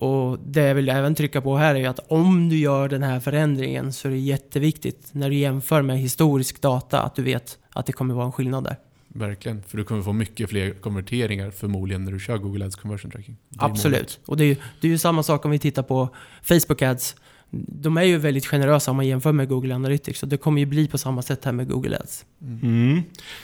Och 0.00 0.38
det 0.38 0.60
jag 0.60 0.74
vill 0.74 0.88
även 0.88 1.14
trycka 1.14 1.40
på 1.40 1.56
här 1.56 1.74
är 1.74 1.88
att 1.88 2.00
om 2.08 2.48
du 2.48 2.58
gör 2.58 2.88
den 2.88 3.02
här 3.02 3.20
förändringen 3.20 3.92
så 3.92 4.08
är 4.08 4.12
det 4.12 4.18
jätteviktigt 4.18 5.08
när 5.12 5.30
du 5.30 5.36
jämför 5.36 5.82
med 5.82 5.98
historisk 5.98 6.60
data 6.60 7.02
att 7.02 7.14
du 7.14 7.22
vet 7.22 7.58
att 7.72 7.86
det 7.86 7.92
kommer 7.92 8.14
vara 8.14 8.26
en 8.26 8.32
skillnad 8.32 8.64
där. 8.64 8.76
Verkligen, 9.08 9.62
för 9.62 9.76
du 9.76 9.84
kommer 9.84 10.02
få 10.02 10.12
mycket 10.12 10.50
fler 10.50 10.70
konverteringar 10.70 11.50
förmodligen 11.50 12.04
när 12.04 12.12
du 12.12 12.20
kör 12.20 12.38
Google 12.38 12.64
Ads 12.64 12.76
Conversion 12.76 13.10
Tracking. 13.10 13.36
Absolut, 13.56 13.94
målet. 13.94 14.20
och 14.24 14.36
det 14.36 14.44
är, 14.44 14.48
ju, 14.48 14.56
det 14.80 14.86
är 14.86 14.90
ju 14.90 14.98
samma 14.98 15.22
sak 15.22 15.44
om 15.44 15.50
vi 15.50 15.58
tittar 15.58 15.82
på 15.82 16.08
Facebook 16.42 16.82
Ads. 16.82 17.16
De 17.50 17.96
är 17.96 18.02
ju 18.02 18.18
väldigt 18.18 18.46
generösa 18.46 18.90
om 18.90 18.96
man 18.96 19.06
jämför 19.06 19.32
med 19.32 19.48
Google 19.48 19.74
Analytics. 19.74 20.22
Och 20.22 20.28
det 20.28 20.36
kommer 20.36 20.60
ju 20.60 20.66
bli 20.66 20.88
på 20.88 20.98
samma 20.98 21.22
sätt 21.22 21.44
här 21.44 21.52
med 21.52 21.68
Google 21.68 21.98
Ads. 21.98 22.24
Mm. 22.42 22.60
mm. 22.62 23.02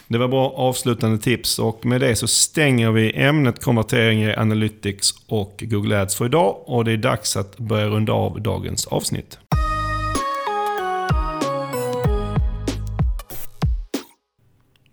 Det 0.09 0.19
var 0.19 0.29
bra 0.29 0.51
avslutande 0.51 1.19
tips. 1.19 1.59
Och 1.59 1.87
med 1.87 2.01
det 2.01 2.17
så 2.17 2.27
stänger 2.27 2.91
vi 2.91 3.13
ämnet 3.13 3.65
konvertering 3.65 4.23
i 4.23 4.35
Analytics 4.35 5.11
och 5.27 5.65
Google 5.67 6.01
Ads 6.01 6.17
för 6.17 6.25
idag. 6.25 6.57
Och 6.67 6.85
det 6.85 6.93
är 6.93 6.97
dags 6.97 7.37
att 7.37 7.59
börja 7.59 7.87
runda 7.87 8.13
av 8.13 8.43
dagens 8.43 8.87
avsnitt. 8.87 9.39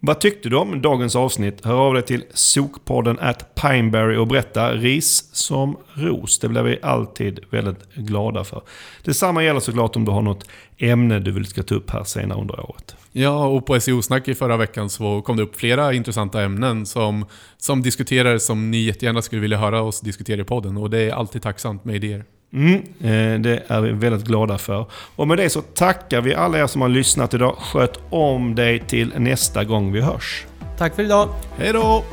Vad 0.04 0.20
tyckte 0.20 0.50
du 0.50 0.56
om 0.56 0.82
dagens 0.82 1.16
avsnitt? 1.16 1.66
Hör 1.66 1.76
av 1.76 1.94
dig 1.94 2.04
till 2.04 2.24
sokpodden 2.34 3.20
at 3.20 3.56
Pineberry 3.56 4.18
och 4.18 4.28
berätta 4.28 4.74
ris 4.74 5.30
som 5.32 5.78
ros. 5.94 6.40
Det 6.40 6.50
blir 6.50 6.62
vi 6.62 6.80
alltid 6.82 7.40
väldigt 7.50 7.94
glada 7.96 8.44
för. 8.44 8.62
Detsamma 9.04 9.44
gäller 9.44 9.60
såklart 9.60 9.96
om 9.96 10.06
du 10.06 10.12
har 10.12 10.22
något 10.22 10.50
ämne 10.78 11.20
du 11.20 11.32
vill 11.32 11.46
ska 11.46 11.64
ta 11.64 11.76
upp 11.76 11.90
här 11.90 12.04
senare 12.04 12.42
under 12.42 12.70
året. 12.70 12.96
Ja, 13.12 13.46
och 13.46 13.66
på 13.66 13.80
SEO-snack 13.80 14.28
i 14.28 14.36
förra 14.36 14.58
veckan 14.58 14.90
så 14.90 15.22
kom 15.22 15.38
det 15.38 15.44
upp 15.44 15.56
flera 15.56 15.94
intressanta 15.94 16.42
ämnen 16.42 16.86
som, 16.86 17.26
som 17.58 17.82
diskuterades 17.82 18.46
som 18.46 18.72
ni 18.72 18.78
jättegärna 18.78 19.22
skulle 19.22 19.42
vilja 19.42 19.58
höra 19.58 19.82
oss 19.82 20.02
diskutera 20.02 20.42
i 20.42 20.44
podden. 20.44 20.78
Och 20.78 20.90
det 20.90 21.00
är 21.00 21.12
alltid 21.12 21.42
tacksamt 21.42 21.86
med 21.86 21.96
idéer. 21.96 22.26
Mm, 22.54 22.76
eh, 23.00 23.40
det 23.42 23.64
är 23.68 23.82
vi 23.82 23.92
väldigt 23.92 24.28
glada 24.28 24.58
för. 24.58 24.86
Och 25.16 25.28
med 25.28 25.38
det 25.38 25.50
så 25.50 25.62
tackar 25.62 26.22
vi 26.22 26.36
alla 26.36 26.60
er 26.60 26.68
som 26.68 26.82
har 26.82 26.90
lyssnat 26.90 27.34
idag. 27.34 27.56
Sköt 27.60 28.00
om 28.10 28.56
dig 28.56 28.80
till 28.80 29.14
nästa 29.18 29.64
gång 29.64 29.92
vi 29.92 30.02
hörs. 30.02 30.46
Tack 30.78 30.96
för 30.96 31.04
idag. 31.04 31.30
Hej 31.58 31.74
då! 31.74 32.04